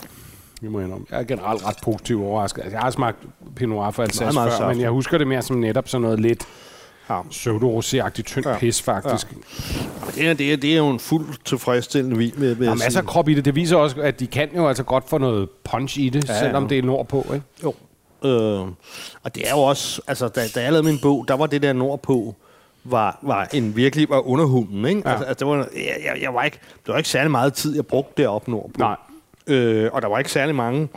Vi 0.61 0.69
må 0.69 0.81
indrømme. 0.81 1.07
Jeg 1.11 1.21
er 1.21 1.25
generelt 1.25 1.67
ret 1.67 1.77
positiv 1.83 2.25
overrasket. 2.25 2.63
Altså, 2.63 2.77
jeg 2.77 2.83
har 2.83 2.91
smagt 2.91 3.17
Pinot 3.57 3.77
Noir 3.77 3.91
for 3.91 4.03
Alsace 4.03 4.33
før, 4.33 4.69
men 4.69 4.81
jeg 4.81 4.91
husker 4.91 5.19
det 5.19 5.27
mere 5.27 5.43
som 5.43 5.57
netop 5.57 5.89
sådan 5.89 6.03
noget 6.03 6.21
lidt 6.21 6.45
Ja. 7.11 7.21
pseudo-rosé-agtigt 7.23 8.23
tyndt 8.23 8.47
Ja. 8.47 8.59
pis, 8.59 8.83
faktisk. 8.83 9.33
Ja. 9.33 10.11
Det 10.15 10.29
er, 10.31 10.35
det, 10.35 10.53
er, 10.53 10.57
det 10.57 10.73
er 10.73 10.77
jo 10.77 10.89
en 10.91 10.99
fuld 10.99 11.27
tilfredsstillende 11.45 12.19
vin, 12.19 12.33
vil, 12.37 12.59
vil 12.59 12.67
Der 12.67 12.73
er 12.73 12.77
masser 12.77 13.01
af 13.01 13.07
krop 13.07 13.29
i 13.29 13.35
det. 13.35 13.45
Det 13.45 13.55
viser 13.55 13.77
også, 13.77 14.01
at 14.01 14.21
de 14.21 14.27
kan 14.27 14.49
jo 14.57 14.69
altså 14.69 14.83
godt 14.83 15.09
få 15.09 15.19
noget 15.19 15.49
punch 15.65 15.99
i 15.99 16.09
det, 16.09 16.29
Ja, 16.29 16.39
selvom 16.39 16.63
ja. 16.63 16.69
det 16.69 16.79
er 16.79 16.83
nordpå. 16.83 17.27
Ikke? 17.35 17.47
Jo. 17.65 17.75
Øh, 18.25 18.61
og 19.23 19.35
det 19.35 19.49
er 19.49 19.51
jo 19.51 19.59
også, 19.59 20.03
altså 20.07 20.29
da, 20.29 20.41
da 20.55 20.63
jeg 20.63 20.73
lavede 20.73 20.87
min 20.89 20.99
bog, 21.03 21.25
der 21.29 21.35
var 21.35 21.47
det 21.47 21.63
der 21.63 21.73
nordpå, 21.73 22.35
var, 22.85 23.19
var 23.23 23.49
en 23.53 23.77
virkelig 23.77 24.09
var 24.09 24.29
underhunden, 24.29 24.85
ikke? 24.85 25.03
Ja. 25.05 25.11
Altså, 25.11 25.25
altså, 25.27 25.45
det 25.45 25.51
var, 25.59 25.69
jeg, 25.75 25.97
jeg, 26.05 26.23
jeg 26.23 26.35
var 26.35 26.43
ikke, 26.43 26.59
det 26.87 26.93
var 26.93 26.97
ikke 26.97 27.09
særlig 27.09 27.31
meget 27.31 27.55
tid, 27.55 27.75
jeg 27.75 27.87
brugte 27.87 28.23
deroppe 28.23 28.51
nordpå. 28.51 28.79
Nej, 28.79 28.97
Øh, 29.47 29.89
og 29.93 30.03
der 30.03 30.09
var 30.09 30.19
ikke 30.19 30.31
særlig 30.33 30.55
mange 30.55 30.89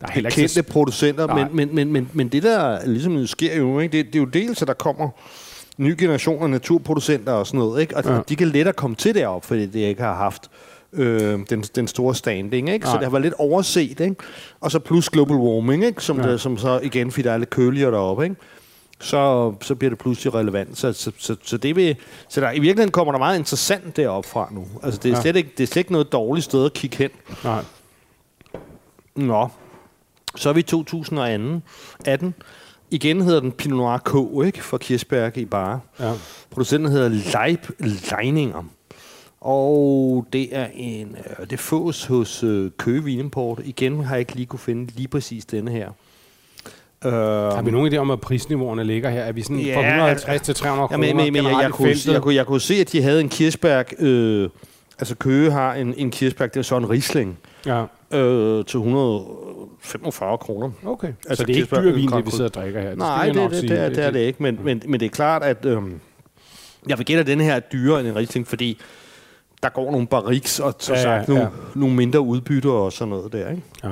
der 0.00 0.06
er 0.06 0.10
heller 0.10 0.30
ikke 0.30 0.36
kendte 0.40 0.54
så... 0.54 0.62
producenter, 0.62 1.34
men, 1.34 1.46
men, 1.52 1.74
men, 1.74 1.92
men, 1.92 2.10
men 2.12 2.28
det 2.28 2.42
der 2.42 2.86
ligesom 2.86 3.26
sker 3.26 3.56
jo, 3.56 3.78
ikke? 3.78 3.98
Det, 3.98 4.06
det 4.06 4.14
er 4.14 4.18
jo 4.18 4.24
dels, 4.24 4.62
at 4.62 4.68
der 4.68 4.74
kommer 4.74 5.08
nye 5.78 5.96
generationer 5.98 6.42
af 6.44 6.50
naturproducenter 6.50 7.32
og 7.32 7.46
sådan 7.46 7.58
noget, 7.60 7.80
ikke? 7.80 7.96
Og, 7.96 8.04
Ja. 8.04 8.18
de 8.28 8.36
kan 8.36 8.48
lettere 8.48 8.72
komme 8.72 8.96
til 8.96 9.14
deroppe, 9.14 9.46
fordi 9.46 9.66
de 9.66 9.80
ikke 9.80 10.02
har 10.02 10.14
haft 10.14 10.50
øh, 10.92 11.38
den, 11.50 11.60
den 11.62 11.88
store 11.88 12.14
standing, 12.14 12.70
ikke? 12.70 12.86
Så 12.86 12.92
Nej. 12.92 12.98
det 12.98 13.04
har 13.06 13.10
været 13.10 13.22
lidt 13.22 13.34
overset, 13.38 14.00
ikke? 14.00 14.14
Og 14.60 14.70
så 14.70 14.78
plus 14.78 15.10
global 15.10 15.36
warming, 15.36 15.84
ikke? 15.84 16.02
Som, 16.02 16.20
ja. 16.20 16.30
det, 16.32 16.40
som 16.40 16.58
så 16.58 16.80
igen, 16.82 17.10
fordi 17.10 17.22
der 17.28 17.32
er 17.32 17.38
lidt 17.38 17.50
køligere 17.50 17.90
deroppe, 17.90 18.24
ikke? 18.24 18.36
Så, 19.00 19.54
så 19.62 19.74
bliver 19.74 19.90
det 19.90 19.98
pludselig 19.98 20.34
relevant. 20.34 20.78
Så, 20.78 20.92
så, 20.92 21.12
så, 21.18 21.36
så, 21.42 21.56
det 21.56 21.76
vil, 21.76 21.96
så 22.28 22.40
der, 22.40 22.50
i 22.50 22.58
virkeligheden 22.58 22.90
kommer 22.90 23.12
der 23.12 23.18
meget 23.18 23.38
interessant 23.38 23.96
deroppe 23.96 24.28
fra 24.28 24.48
nu. 24.52 24.66
Altså, 24.82 25.00
det 25.02 25.10
er, 25.12 25.16
Ja. 25.16 25.20
slet 25.22 25.36
ikke, 25.36 25.50
det 25.58 25.62
er 25.62 25.66
slet 25.66 25.76
ikke 25.80 25.92
noget 25.92 26.12
dårligt 26.12 26.44
sted 26.44 26.64
at 26.64 26.72
kigge 26.72 26.96
hen. 26.96 27.10
Nej. 27.44 27.64
Nå. 29.16 29.48
Så 30.36 30.48
er 30.48 30.52
vi 30.52 30.60
i 30.60 30.62
2018. 30.62 32.34
Igen 32.90 33.20
hedder 33.20 33.40
den 33.40 33.52
Pinot 33.52 33.76
Noir 33.76 33.98
K, 33.98 34.46
ikke? 34.46 34.64
For 34.64 34.78
Kirsberg 34.78 35.36
i 35.38 35.44
Bare. 35.44 35.80
Ja. 36.00 36.12
Producenten 36.50 36.92
hedder 36.92 37.08
Leib 37.08 37.66
Leininger. 38.10 38.64
Og 39.40 40.26
det 40.32 40.56
er 40.56 40.66
en, 40.74 41.16
øh, 41.40 41.50
det 41.50 41.60
fås 41.60 42.04
hos 42.04 42.42
øh, 42.42 42.70
Køge 42.78 43.04
Vinimport. 43.04 43.60
Igen 43.64 44.04
har 44.04 44.14
jeg 44.14 44.20
ikke 44.20 44.34
lige 44.34 44.46
kunne 44.46 44.58
finde 44.58 44.92
lige 44.96 45.08
præcis 45.08 45.44
denne 45.44 45.70
her. 45.70 45.90
Øh, 47.04 47.12
Har 47.12 47.62
vi 47.62 47.70
nogen 47.70 47.92
idé 47.92 47.96
om, 47.96 48.10
at 48.10 48.20
prisniveauerne 48.20 48.84
ligger 48.84 49.10
her? 49.10 49.20
Er 49.22 49.32
vi 49.32 49.42
sådan 49.42 49.58
Ja, 49.58 49.76
fra 49.76 49.80
150 49.86 50.40
til 50.42 50.54
300 50.54 50.82
Ja, 50.82 50.86
kroner 50.86 51.06
men, 51.06 51.16
men, 51.16 51.32
men 51.32 51.44
jeg, 51.52 51.62
jeg, 51.62 51.70
kunne, 51.70 51.94
jeg, 52.06 52.22
kunne, 52.22 52.34
jeg 52.34 52.46
kunne 52.46 52.60
se, 52.60 52.74
at 52.74 52.92
de 52.92 53.02
havde 53.02 53.20
en 53.20 53.28
Kirsberg. 53.28 54.02
Øh, 54.02 54.48
altså 54.98 55.14
Køge 55.14 55.50
har 55.50 55.74
en, 55.74 55.94
en 55.96 56.10
Kirsberg, 56.10 56.54
det 56.54 56.60
er 56.60 56.64
så 56.64 56.76
en 56.76 56.90
Riesling. 56.90 57.38
Ja, 57.66 57.84
Øh, 58.12 58.64
til 58.64 58.76
145 58.78 60.38
kroner. 60.38 60.70
okay. 60.86 61.08
Altså, 61.28 61.42
så 61.42 61.46
det 61.46 61.56
er 61.56 61.60
ikke 61.60 61.76
dyr 61.76 61.92
vin, 61.94 62.08
det 62.08 62.26
vi 62.26 62.30
sidder 62.30 62.44
og 62.44 62.54
drikker 62.54 62.80
her. 62.80 62.88
Det 62.88 62.98
Nej, 62.98 63.26
det, 63.26 63.50
det, 63.50 63.62
det, 63.62 63.78
er, 63.80 63.88
det 63.88 64.04
er 64.04 64.10
det 64.10 64.20
ikke. 64.20 64.42
Men, 64.42 64.58
men, 64.62 64.82
men 64.86 65.00
det 65.00 65.06
er 65.06 65.10
klart, 65.10 65.42
at 65.42 65.64
øhm, 65.64 66.00
jeg 66.88 66.98
vil 66.98 67.06
gætte, 67.06 67.20
at 67.20 67.26
den 67.26 67.40
her 67.40 67.54
er 67.54 67.60
dyrere 67.60 68.00
end 68.00 68.08
en 68.08 68.16
Riesling, 68.16 68.46
fordi 68.46 68.78
der 69.62 69.68
går 69.68 69.90
nogle 69.92 70.06
barriks 70.06 70.60
og 70.60 70.74
så 70.78 70.94
Ja, 70.94 71.00
ja, 71.00 71.10
ja, 71.14 71.18
sagt, 71.18 71.28
nogle, 71.28 71.48
nogle 71.74 71.96
mindre 71.96 72.20
udbytter 72.20 72.70
og 72.70 72.92
sådan 72.92 73.10
noget 73.10 73.32
der. 73.32 73.50
Ikke? 73.50 73.62
Ja. 73.84 73.88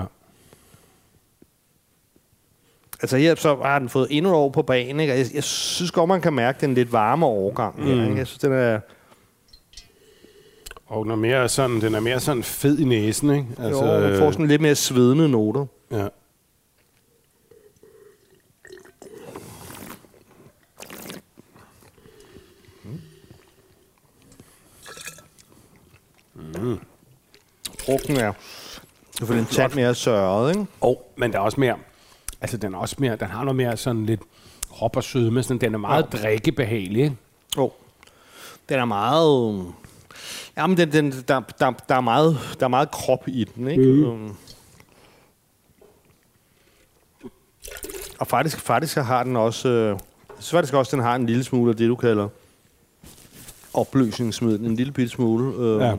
Altså 3.03 3.17
her 3.17 3.35
så 3.35 3.57
har 3.57 3.79
den 3.79 3.89
fået 3.89 4.07
endnu 4.11 4.35
år 4.35 4.51
på 4.51 4.63
banen. 4.63 5.01
Ikke? 5.01 5.13
Og 5.13 5.19
Jeg, 5.19 5.27
jeg 5.35 5.45
synes 5.45 5.91
godt, 5.91 6.09
man 6.09 6.21
kan 6.21 6.33
mærke 6.33 6.61
den 6.61 6.75
lidt 6.75 6.93
varme 6.93 7.27
overgang. 7.27 7.79
Mm. 7.79 7.87
Her, 7.87 8.05
ikke? 8.05 8.17
Jeg 8.17 8.27
synes, 8.27 8.39
den 8.39 8.53
er... 8.53 8.81
Og 10.87 11.05
den 11.05 11.13
er 11.13 11.17
mere 11.17 11.49
sådan, 11.49 11.81
den 11.81 11.95
er 11.95 12.01
mere 12.01 12.21
sådan 12.21 12.43
fed 12.43 12.79
i 12.79 12.85
næsen, 12.85 13.31
ikke? 13.31 13.47
Altså, 13.59 13.85
jo, 13.85 14.03
den 14.09 14.19
får 14.19 14.31
sådan 14.31 14.47
lidt 14.47 14.63
mere 14.63 14.75
svedende 14.75 15.29
noter. 15.29 15.67
ja. 15.93 16.09
Frugten 27.87 28.17
er 28.17 28.33
selvfølgelig 29.19 29.49
en 29.51 29.55
tand 29.55 29.75
mere 29.75 29.95
sørret, 29.95 30.51
ikke? 30.51 30.67
Og, 30.81 31.13
men 31.17 31.33
der 31.33 31.39
er 31.39 31.43
også 31.43 31.61
mere, 31.61 31.77
altså 32.41 32.57
den 32.57 32.75
er 32.75 32.79
også 32.79 32.97
mere, 32.99 33.17
den 33.17 33.29
har 33.29 33.45
noget 33.45 33.57
mere 33.57 33.77
sådan 33.77 34.07
lidt 34.07 34.21
hop 34.71 34.97
og 34.97 35.05
sødme, 35.05 35.43
sådan, 35.43 35.61
den 35.61 35.75
er 35.75 35.79
meget 35.79 36.07
ja. 36.13 36.19
drikkebehagelig, 36.19 37.03
ikke? 37.05 37.17
Jo. 37.57 37.73
Den 38.69 38.79
er 38.79 38.85
meget... 38.85 39.67
Jamen, 40.57 40.77
den, 40.77 40.93
den, 40.93 41.13
der, 41.29 41.41
der, 41.59 41.71
der, 41.89 41.95
er 41.95 42.01
meget, 42.01 42.39
der 42.61 42.67
er 42.67 42.71
meget 42.71 42.91
krop 42.91 43.29
i 43.29 43.45
den, 43.45 43.69
ikke? 43.69 43.83
Mm. 43.83 44.31
Og 48.19 48.27
faktisk, 48.27 48.61
faktisk 48.61 48.93
så 48.93 49.03
har 49.03 49.23
den 49.23 49.37
også... 49.37 49.69
Øh, 49.69 49.99
synes 50.39 50.51
faktisk 50.51 50.75
også, 50.75 50.97
den 50.97 51.05
har 51.05 51.15
en 51.17 51.27
lille 51.27 51.45
smule 51.45 51.71
af 51.71 51.77
det, 51.77 51.89
du 51.89 51.97
kalder 51.97 52.29
opløsningsmiddel. 53.75 54.67
En 54.67 54.77
lille 54.77 54.93
bitte 54.93 55.11
smule. 55.11 55.57
Øh, 55.65 55.81
Ja. 55.81 55.95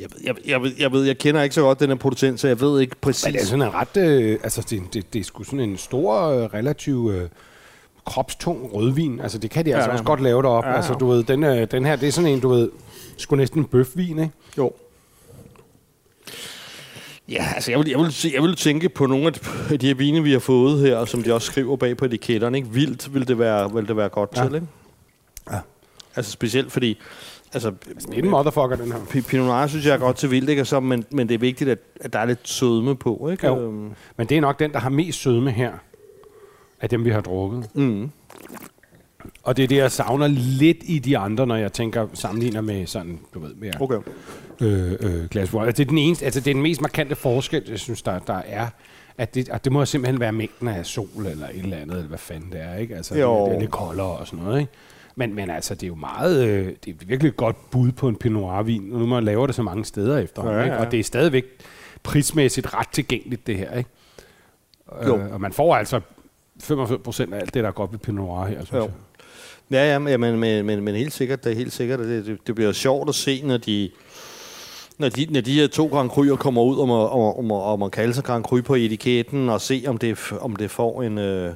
Jeg, 0.00 0.08
ved- 0.14 0.20
jeg, 0.24 0.34
jeg, 0.46 0.62
ved, 0.62 0.72
jeg 0.78 0.92
ved, 0.92 1.04
jeg 1.04 1.18
kender 1.18 1.42
ikke 1.42 1.54
så 1.54 1.60
godt 1.60 1.80
den 1.80 1.88
her 1.88 1.96
producent, 1.96 2.40
så 2.40 2.48
jeg 2.48 2.60
ved 2.60 2.80
ikke 2.80 2.96
præcis. 3.00 3.24
Men 3.24 3.34
det 3.34 3.40
er 3.42 3.44
sådan 3.46 3.62
en 3.62 3.74
ret, 3.74 3.96
øh, 3.96 4.38
altså 4.42 4.66
det, 4.70 4.82
det, 4.94 5.12
det 5.12 5.20
er 5.20 5.24
sgu 5.24 5.42
sådan 5.44 5.60
en 5.60 5.76
stor, 5.76 6.22
øh, 6.28 6.44
relativ 6.44 7.10
øh, 7.14 7.28
kropstung 8.04 8.70
rødvin. 8.74 9.20
Altså 9.20 9.38
det 9.38 9.50
kan 9.50 9.64
de 9.66 9.74
altså 9.74 9.88
ja. 9.88 9.92
også 9.92 10.04
godt 10.04 10.22
lave 10.22 10.42
derop. 10.42 10.64
Ja, 10.64 10.68
Ja, 10.68 10.72
ja. 10.72 10.76
Altså 10.76 10.94
du 10.94 11.06
ved, 11.08 11.24
den, 11.24 11.44
øh, 11.44 11.66
den 11.70 11.84
her, 11.84 11.96
det 11.96 12.08
er 12.08 12.12
sådan 12.12 12.30
en, 12.30 12.40
du 12.40 12.48
ved, 12.48 12.70
sgu 13.16 13.36
næsten 13.36 13.58
en 13.60 13.64
bøfvin, 13.64 14.18
ikke? 14.18 14.30
Jo. 14.58 14.72
Ja, 17.28 17.46
altså 17.54 17.70
jeg 17.70 17.78
vil, 17.78 17.88
jeg, 17.88 17.98
vil, 17.98 18.14
jeg 18.34 18.42
vil 18.42 18.56
tænke 18.56 18.88
på 18.88 19.06
nogle 19.06 19.26
af 19.70 19.78
de, 19.78 19.86
her 19.86 19.94
vine, 19.94 20.22
vi 20.22 20.32
har 20.32 20.38
fået 20.38 20.80
her, 20.80 21.04
som 21.04 21.22
de 21.22 21.34
også 21.34 21.46
skriver 21.46 21.76
bag 21.76 21.96
på 21.96 22.04
etiketterne. 22.04 22.56
Ikke? 22.58 22.68
Vildt 22.70 23.14
vil 23.14 23.28
det 23.28 23.38
være, 23.38 23.72
vil 23.74 23.88
det 23.88 23.96
være 23.96 24.08
godt 24.08 24.30
Ja. 24.36 24.42
ja. 24.42 24.48
til, 24.48 24.54
ikke? 24.54 24.66
Ja. 25.52 25.58
Altså 26.16 26.32
specielt 26.32 26.72
fordi, 26.72 26.98
altså, 27.56 27.72
Altså, 27.88 28.08
det 28.08 28.18
er 28.18 28.22
en 28.22 28.30
motherfucker, 28.30 28.76
den 28.76 28.92
her. 28.92 29.22
Pinot 29.22 29.46
Noir 29.46 29.66
synes 29.66 29.86
jeg 29.86 29.94
er 29.94 29.98
godt 29.98 30.16
til 30.16 30.30
vildt, 30.30 30.50
ikke? 30.50 30.64
Så, 30.64 30.80
men, 30.80 31.04
men 31.10 31.28
det 31.28 31.34
er 31.34 31.38
vigtigt, 31.38 31.70
at, 31.70 31.78
at 32.00 32.12
der 32.12 32.18
er 32.18 32.24
lidt 32.26 32.48
sødme 32.48 32.96
på, 32.96 33.28
ikke? 33.32 33.46
Jo. 33.46 33.60
Øhm, 33.60 33.90
Men 34.16 34.26
det 34.26 34.36
er 34.36 34.40
nok 34.40 34.58
den, 34.58 34.72
der 34.72 34.78
har 34.78 34.90
mest 34.90 35.20
sødme 35.20 35.50
her, 35.50 35.72
af 36.80 36.88
dem, 36.88 37.04
vi 37.04 37.10
har 37.10 37.20
drukket. 37.20 37.68
Mm. 37.74 38.10
Og 39.42 39.56
det 39.56 39.62
er 39.62 39.68
det, 39.68 39.76
jeg 39.76 39.92
savner 39.92 40.26
lidt 40.58 40.76
i 40.82 40.98
de 40.98 41.18
andre, 41.18 41.46
når 41.46 41.56
jeg 41.56 41.72
tænker 41.72 42.06
sammenligner 42.14 42.60
med 42.60 42.86
sådan, 42.86 43.18
du 43.34 43.40
ved, 43.40 43.54
mere 43.54 43.72
Okay. 43.80 43.96
øh, 44.60 44.92
øh, 45.00 45.28
glas. 45.30 45.54
Altså, 45.54 45.72
det 45.72 45.80
er 45.80 45.84
den 45.84 45.98
eneste, 45.98 46.24
altså 46.24 46.40
det 46.40 46.50
er 46.50 46.54
den 46.54 46.62
mest 46.62 46.80
markante 46.80 47.16
forskel, 47.16 47.62
jeg 47.68 47.78
synes, 47.78 48.02
der, 48.02 48.18
der 48.18 48.40
er. 48.46 48.66
At 49.18 49.34
det, 49.34 49.48
at 49.48 49.64
det 49.64 49.72
må 49.72 49.84
simpelthen 49.84 50.20
være 50.20 50.32
mængden 50.32 50.68
af 50.68 50.86
sol 50.86 51.08
eller 51.30 51.48
et 51.48 51.56
eller 51.56 51.76
andet, 51.76 51.96
eller 51.96 52.08
hvad 52.08 52.18
fanden 52.18 52.52
det 52.52 52.60
er, 52.60 52.76
ikke? 52.76 52.96
Altså, 52.96 53.18
Jo. 53.18 53.40
det, 53.40 53.50
det 53.50 53.56
er 53.56 53.60
lidt 53.60 53.70
koldere 53.70 54.06
og 54.06 54.26
sådan 54.26 54.44
noget, 54.44 54.60
ikke? 54.60 54.72
Men, 55.18 55.34
men 55.34 55.50
altså, 55.50 55.74
det 55.74 55.82
er 55.82 55.86
jo 55.88 55.94
meget, 55.94 56.46
øh, 56.46 56.66
det 56.84 56.90
er 57.02 57.06
virkelig 57.06 57.28
et 57.28 57.36
godt 57.36 57.70
bud 57.70 57.92
på 57.92 58.08
en 58.08 58.16
Pinot 58.16 58.42
Noir-vin, 58.42 58.80
nu 58.82 59.06
man 59.06 59.24
laver 59.24 59.46
det 59.46 59.54
så 59.56 59.62
mange 59.62 59.84
steder 59.84 60.18
efterhånden, 60.18 60.58
Ja, 60.58 60.64
ikke? 60.64 60.76
ja. 60.76 60.84
Og 60.84 60.92
det 60.92 61.00
er 61.00 61.04
stadigvæk 61.04 61.44
prismæssigt 62.02 62.74
ret 62.74 62.88
tilgængeligt, 62.92 63.46
det 63.46 63.56
her, 63.56 63.74
ikke? 63.78 63.90
Jo. 65.06 65.16
Øh, 65.18 65.32
og 65.32 65.40
man 65.40 65.52
får 65.52 65.76
altså 65.76 66.00
95 66.60 67.02
procent 67.04 67.34
af 67.34 67.38
alt 67.40 67.54
det, 67.54 67.62
der 67.62 67.68
er 67.68 67.72
godt 67.72 67.92
ved 67.92 67.98
Pinot 67.98 68.26
Noir 68.26 68.44
her, 68.46 68.64
synes 68.64 68.72
Jo. 68.72 68.82
jeg. 68.82 68.90
Ja, 69.70 69.92
ja, 69.92 69.98
men, 69.98 70.40
men, 70.40 70.66
men, 70.66 70.84
men, 70.84 70.94
helt 70.94 71.12
sikkert, 71.12 71.44
det 71.44 71.52
er 71.52 71.56
helt 71.56 71.72
sikkert, 71.72 71.98
det, 71.98 72.26
det, 72.26 72.38
det 72.46 72.54
bliver 72.54 72.72
sjovt 72.72 73.08
at 73.08 73.14
se, 73.14 73.42
når 73.44 73.56
de, 73.56 73.90
når 74.98 75.08
de, 75.08 75.26
når 75.30 75.40
de 75.40 75.52
her 75.52 75.66
to 75.66 75.86
Grand 75.86 76.10
Cru'er 76.10 76.36
kommer 76.36 76.62
ud 76.62 76.78
om 76.78 76.90
at, 76.90 76.96
om, 77.10 77.20
om, 77.38 77.52
om 77.52 77.82
at 77.82 77.90
kalde 77.92 78.14
sig 78.14 78.24
Grand 78.24 78.44
Cru 78.44 78.62
på 78.62 78.74
etiketten, 78.74 79.48
og 79.48 79.60
se, 79.60 79.84
om 79.86 79.98
det, 79.98 80.32
om 80.40 80.56
det 80.56 80.70
får 80.70 81.02
en, 81.02 81.18
øh, 81.18 81.54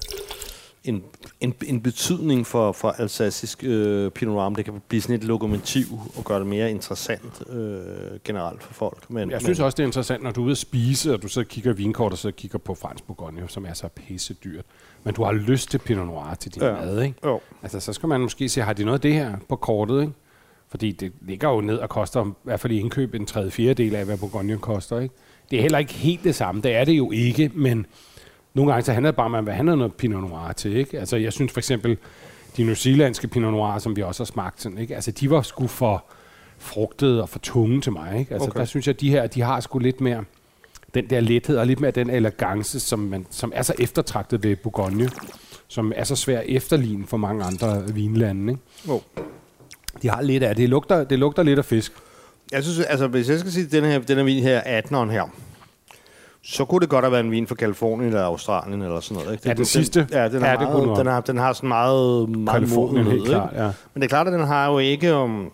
en, 0.84 1.04
en, 1.40 1.54
en 1.66 1.80
betydning 1.80 2.46
for, 2.46 2.72
for 2.72 2.90
alsacisk 2.90 3.64
øh, 3.64 4.10
Pinot 4.10 4.34
Noir, 4.34 4.48
det 4.48 4.64
kan 4.64 4.74
blive 4.88 5.02
sådan 5.02 5.16
et 5.16 5.24
lokomotiv 5.24 5.86
og 6.16 6.24
gøre 6.24 6.38
det 6.38 6.46
mere 6.46 6.70
interessant 6.70 7.42
øh, 7.50 7.80
generelt 8.24 8.62
for 8.62 8.74
folk. 8.74 9.10
Men, 9.10 9.30
Jeg 9.30 9.40
synes 9.40 9.60
også, 9.60 9.76
det 9.76 9.82
er 9.82 9.86
interessant, 9.86 10.22
når 10.22 10.30
du 10.30 10.40
er 10.40 10.44
ude 10.44 10.52
at 10.52 10.58
spise, 10.58 11.14
og 11.14 11.22
du 11.22 11.28
så 11.28 11.44
kigger 11.44 11.72
vinkort, 11.72 12.12
og 12.12 12.18
så 12.18 12.30
kigger 12.30 12.58
på 12.58 12.74
fransk 12.74 13.04
Bourgogne, 13.04 13.42
som 13.48 13.66
er 13.66 13.72
så 13.72 13.88
pisse 13.88 14.34
dyrt. 14.34 14.64
Men 15.04 15.14
du 15.14 15.24
har 15.24 15.32
lyst 15.32 15.70
til 15.70 15.78
Pinot 15.78 16.06
Noir 16.06 16.34
til 16.34 16.54
din 16.54 16.62
ja. 16.62 16.72
mad, 16.72 17.02
ikke? 17.02 17.16
Jo. 17.24 17.40
Altså, 17.62 17.80
så 17.80 17.92
skal 17.92 18.08
man 18.08 18.20
måske 18.20 18.48
se, 18.48 18.60
har 18.60 18.72
de 18.72 18.84
noget 18.84 18.98
af 18.98 19.02
det 19.02 19.14
her 19.14 19.36
på 19.48 19.56
kortet, 19.56 20.00
ikke? 20.00 20.12
Fordi 20.68 20.92
det 20.92 21.12
ligger 21.20 21.48
jo 21.48 21.60
ned 21.60 21.76
og 21.76 21.88
koster, 21.88 22.26
i 22.26 22.32
hvert 22.44 22.60
fald 22.60 22.72
i 22.72 22.78
indkøb, 22.78 23.14
en 23.14 23.26
tredje 23.26 23.50
fjerdedel 23.50 23.94
af, 23.94 24.04
hvad 24.04 24.18
Bourgogne 24.18 24.58
koster, 24.58 25.00
ikke? 25.00 25.14
Det 25.50 25.58
er 25.58 25.62
heller 25.62 25.78
ikke 25.78 25.92
helt 25.92 26.24
det 26.24 26.34
samme. 26.34 26.60
Det 26.60 26.74
er 26.74 26.84
det 26.84 26.92
jo 26.92 27.10
ikke, 27.10 27.50
men 27.54 27.86
nogle 28.54 28.72
gange 28.72 28.84
så 28.84 28.92
handler 28.92 29.10
det 29.10 29.16
bare 29.16 29.26
om, 29.26 29.34
at 29.34 29.46
vil 29.46 29.54
have 29.54 29.64
noget 29.64 29.94
Pinot 29.94 30.22
Noir 30.30 30.52
til, 30.52 30.76
ikke? 30.76 30.98
Altså, 30.98 31.16
jeg 31.16 31.32
synes 31.32 31.52
for 31.52 31.60
eksempel, 31.60 31.98
de 32.56 32.64
new 32.64 32.74
zealandske 32.74 33.28
Pinot 33.28 33.52
Noir, 33.52 33.78
som 33.78 33.96
vi 33.96 34.02
også 34.02 34.22
har 34.22 34.26
smagt, 34.26 34.62
sådan, 34.62 34.78
ikke? 34.78 34.94
Altså, 34.94 35.10
de 35.10 35.30
var 35.30 35.42
sgu 35.42 35.66
for 35.66 36.04
frugtede 36.58 37.22
og 37.22 37.28
for 37.28 37.38
tunge 37.38 37.80
til 37.80 37.92
mig, 37.92 38.18
ikke? 38.18 38.34
Altså, 38.34 38.48
Okay. 38.48 38.58
der 38.60 38.64
synes 38.64 38.86
jeg, 38.86 38.94
at 38.94 39.00
de 39.00 39.10
her, 39.10 39.26
de 39.26 39.42
har 39.42 39.60
sgu 39.60 39.78
lidt 39.78 40.00
mere 40.00 40.24
den 40.94 41.10
der 41.10 41.20
lethed 41.20 41.56
og 41.58 41.66
lidt 41.66 41.80
mere 41.80 41.90
den 41.90 42.10
elegance, 42.10 42.80
som, 42.80 42.98
man, 42.98 43.26
som 43.30 43.52
er 43.54 43.62
så 43.62 43.74
eftertragtet 43.78 44.42
ved 44.42 44.56
Bourgogne, 44.56 45.10
som 45.68 45.92
er 45.96 46.04
så 46.04 46.16
svær 46.16 46.38
at 46.38 46.44
efterligne 46.48 47.06
for 47.06 47.16
mange 47.16 47.44
andre 47.44 47.82
vinlande, 47.94 48.52
ikke? 48.52 48.62
Jo. 48.88 49.02
De 50.02 50.10
har 50.10 50.22
lidt 50.22 50.42
af 50.42 50.48
det. 50.48 50.56
Det 50.56 50.68
lugter, 50.68 51.04
det 51.04 51.18
lugter 51.18 51.42
lidt 51.42 51.58
af 51.58 51.64
fisk. 51.64 51.92
Jeg 52.52 52.62
synes, 52.62 52.80
altså, 52.80 53.06
hvis 53.06 53.28
jeg 53.30 53.38
skal 53.38 53.52
sige, 53.52 53.66
den 53.66 53.84
her, 53.84 53.98
den 53.98 54.16
her 54.16 54.24
vin 54.24 54.42
her, 54.42 54.60
18'eren 54.80 55.10
her, 55.10 55.30
så 56.42 56.64
kunne 56.64 56.80
det 56.80 56.88
godt 56.88 57.04
have 57.04 57.12
været 57.12 57.24
en 57.24 57.30
vin 57.30 57.46
fra 57.46 57.54
Kalifornien 57.54 58.08
eller 58.08 58.24
Australien 58.24 58.82
eller 58.82 59.00
sådan 59.00 59.22
noget. 59.22 59.32
Ikke? 59.36 59.48
Ja, 59.48 59.54
den 59.54 59.64
sidste. 59.64 60.06
Ja, 60.10 60.28
den, 60.28 60.42
Ja, 60.42 60.50
det 60.56 60.58
kunne 60.58 60.86
meget, 60.86 60.88
den 60.88 60.96
den, 60.96 61.06
har, 61.06 61.20
den 61.20 61.36
har 61.38 61.52
sådan 61.52 61.68
meget, 61.68 62.28
meget 62.28 62.56
Kalifornien, 62.60 63.06
helt 63.06 63.24
klart, 63.24 63.52
ja. 63.54 63.62
Men 63.94 64.00
det 64.00 64.04
er 64.04 64.08
klart, 64.08 64.26
at 64.26 64.32
den 64.32 64.46
har 64.46 64.70
jo 64.70 64.78
ikke 64.78 65.14
um, 65.16 65.50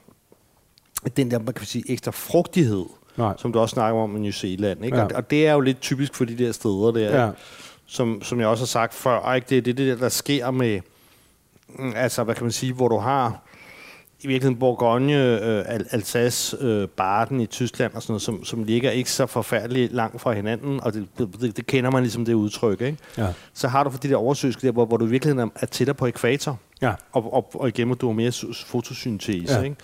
den 1.16 1.30
der, 1.30 1.38
man 1.38 1.54
kan 1.54 1.66
sige, 1.66 1.84
ekstra 1.92 2.10
frugtighed, 2.10 2.84
Nej. 3.16 3.34
som 3.38 3.52
du 3.52 3.58
også 3.58 3.72
snakker 3.72 4.00
om 4.00 4.16
i 4.16 4.20
New 4.20 4.30
Zealand. 4.32 4.84
Ikke? 4.84 4.96
Ja. 4.96 5.04
Og, 5.04 5.10
og 5.14 5.30
det 5.30 5.46
er 5.46 5.52
jo 5.52 5.60
lidt 5.60 5.80
typisk 5.80 6.14
for 6.14 6.24
de 6.24 6.38
der 6.38 6.52
steder 6.52 6.90
der, 6.90 7.24
Ja. 7.24 7.30
som, 7.86 8.22
som 8.22 8.40
jeg 8.40 8.48
også 8.48 8.62
har 8.62 8.66
sagt 8.66 8.94
før. 8.94 9.32
Ikke? 9.32 9.46
Det 9.50 9.58
er 9.58 9.62
det, 9.62 9.76
det 9.78 9.86
der, 9.88 9.96
der 9.96 10.08
sker 10.08 10.50
med, 10.50 10.80
altså 11.94 12.24
hvad 12.24 12.34
kan 12.34 12.44
man 12.44 12.52
sige, 12.52 12.72
hvor 12.72 12.88
du 12.88 12.98
har 12.98 13.42
i 14.26 14.28
virkeligheden 14.28 14.58
Bourgogne, 14.58 15.12
øh, 15.40 15.64
Al- 15.68 15.86
Alsace, 15.90 16.56
øh, 16.60 16.88
Baden 16.88 17.40
i 17.40 17.46
Tyskland 17.46 17.94
og 17.94 18.02
sådan 18.02 18.12
noget, 18.12 18.22
som, 18.22 18.44
som 18.44 18.64
ligger 18.64 18.90
ikke 18.90 19.10
så 19.10 19.26
forfærdeligt 19.26 19.92
langt 19.92 20.20
fra 20.20 20.32
hinanden, 20.32 20.80
og 20.82 20.92
det, 20.94 21.06
det, 21.18 21.56
det 21.56 21.66
kender 21.66 21.90
man 21.90 22.02
ligesom 22.02 22.24
det 22.24 22.34
udtryk, 22.34 22.80
ikke? 22.80 22.98
Ja. 23.18 23.26
Så 23.54 23.68
har 23.68 23.84
du 23.84 23.90
for 23.90 23.98
de 23.98 24.08
der 24.08 24.16
oversøiske 24.16 24.66
der, 24.66 24.72
hvor, 24.72 24.86
hvor 24.86 24.96
du 24.96 25.06
i 25.06 25.08
virkeligheden 25.08 25.50
er, 25.56 25.60
er 25.62 25.66
tættere 25.66 25.94
på 25.94 26.06
ekvator, 26.06 26.58
Ja. 26.82 26.92
og, 27.12 27.34
og, 27.34 27.50
og 27.54 27.68
igen, 27.68 27.86
hvor 27.86 27.94
du 27.94 28.06
har 28.06 28.14
mere 28.14 28.32
fotosyntese, 28.66 29.52
Ja. 29.54 29.58
ja. 29.58 29.64
ikke? 29.64 29.76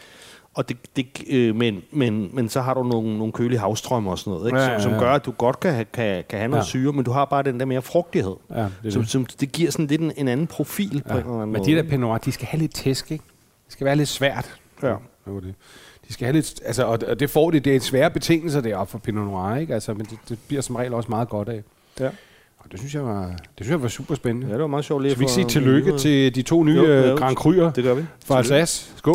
Og 0.55 0.69
det, 0.69 0.77
det, 0.97 1.07
øh, 1.31 1.57
men, 1.57 1.83
men, 1.93 2.31
men 2.33 2.49
så 2.49 2.61
har 2.61 2.75
du 2.75 2.83
nogle, 2.83 3.19
nogle 3.19 3.33
kølige 3.33 3.59
havstrømme 3.59 4.11
og 4.11 4.19
sådan 4.19 4.31
noget, 4.31 4.47
ikke? 4.49 4.59
Ja, 4.59 4.65
Som, 4.67 4.73
ja, 4.73 4.81
som 4.81 4.93
ja. 4.93 4.99
gør, 4.99 5.13
at 5.13 5.25
du 5.27 5.31
godt 5.31 5.61
kan, 5.61 5.87
kan, 5.93 6.25
kan 6.29 6.39
have 6.39 6.49
noget 6.49 6.63
Ja. 6.63 6.67
syre, 6.67 6.93
men 6.93 7.05
du 7.05 7.11
har 7.11 7.25
bare 7.25 7.43
den 7.43 7.61
der 7.61 7.67
mere 7.67 7.83
frugtighed. 7.83 8.35
Ja, 8.55 8.67
det, 8.83 8.93
Som, 8.93 9.03
det. 9.03 9.11
som, 9.11 9.27
det 9.27 9.53
giver 9.53 9.71
sådan 9.71 9.87
lidt 9.87 10.01
en, 10.01 10.13
en 10.17 10.29
anden 10.29 10.47
profil 10.47 11.03
på 11.09 11.13
en 11.13 11.19
eller 11.19 11.35
Ja. 11.35 11.43
anden 11.43 11.53
Men 11.53 11.59
måde. 11.61 11.71
de 11.71 11.77
der 11.77 11.83
Pinot 11.91 12.25
de 12.25 12.33
skal 12.33 12.47
have 12.47 12.61
lidt 12.61 12.75
tæsk, 12.75 13.11
ikke? 13.13 13.25
Det 13.73 13.77
skal 13.77 13.85
være 13.85 13.97
lidt 13.97 14.09
svært. 14.09 14.55
Ja. 14.83 14.89
Det 14.89 15.35
var 15.35 15.41
det. 15.41 15.55
De 16.09 16.13
skal 16.13 16.25
have 16.27 16.33
lidt, 16.33 16.61
altså, 16.65 16.85
og, 16.85 16.99
og 17.09 17.21
det 17.21 17.31
får 17.31 17.51
det, 17.51 17.65
det 17.65 17.77
er 17.77 17.81
svære 17.81 18.11
betingelser 18.11 18.61
deroppe 18.61 18.91
for 18.91 18.99
Pinot 18.99 19.25
Noir, 19.27 19.57
ikke? 19.57 19.75
Altså, 19.75 19.95
men 19.95 20.07
det, 20.07 20.19
det 20.29 20.39
bliver 20.49 20.63
som 20.63 20.77
regel 20.77 20.95
også 20.95 21.09
meget 21.11 21.29
godt 21.29 21.49
af. 21.49 21.63
Ja. 22.01 22.07
Og 22.59 22.73
det 22.73 22.79
synes 22.79 22.95
jeg 22.95 23.05
var, 23.05 23.25
det 23.27 23.37
synes 23.59 23.71
jeg 23.71 23.83
var 23.83 23.89
super 23.89 24.15
spændende. 24.15 24.47
Ja, 24.47 24.53
det 24.53 24.61
var 24.61 24.67
meget 24.67 24.85
sjovt 24.85 25.03
lige 25.03 25.11
Skal 25.13 25.21
vi 25.21 25.25
ikke 25.25 25.33
sige 25.33 25.49
tillykke 25.49 25.99
til 25.99 26.35
de 26.35 26.43
to 26.43 26.65
nye 26.65 26.75
Jo, 26.77 26.85
jo, 26.87 26.93
jo. 27.09 27.17
Grand 27.17 27.37
Cryer 27.37 27.71
Det 27.73 27.85
gør 27.85 27.95
vi. 27.95 28.05
fra. 28.27 28.39
Alsace? 28.39 28.91
Skål. 28.97 29.15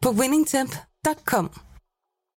på 0.00 0.12
winningtemp.com. 0.12 1.67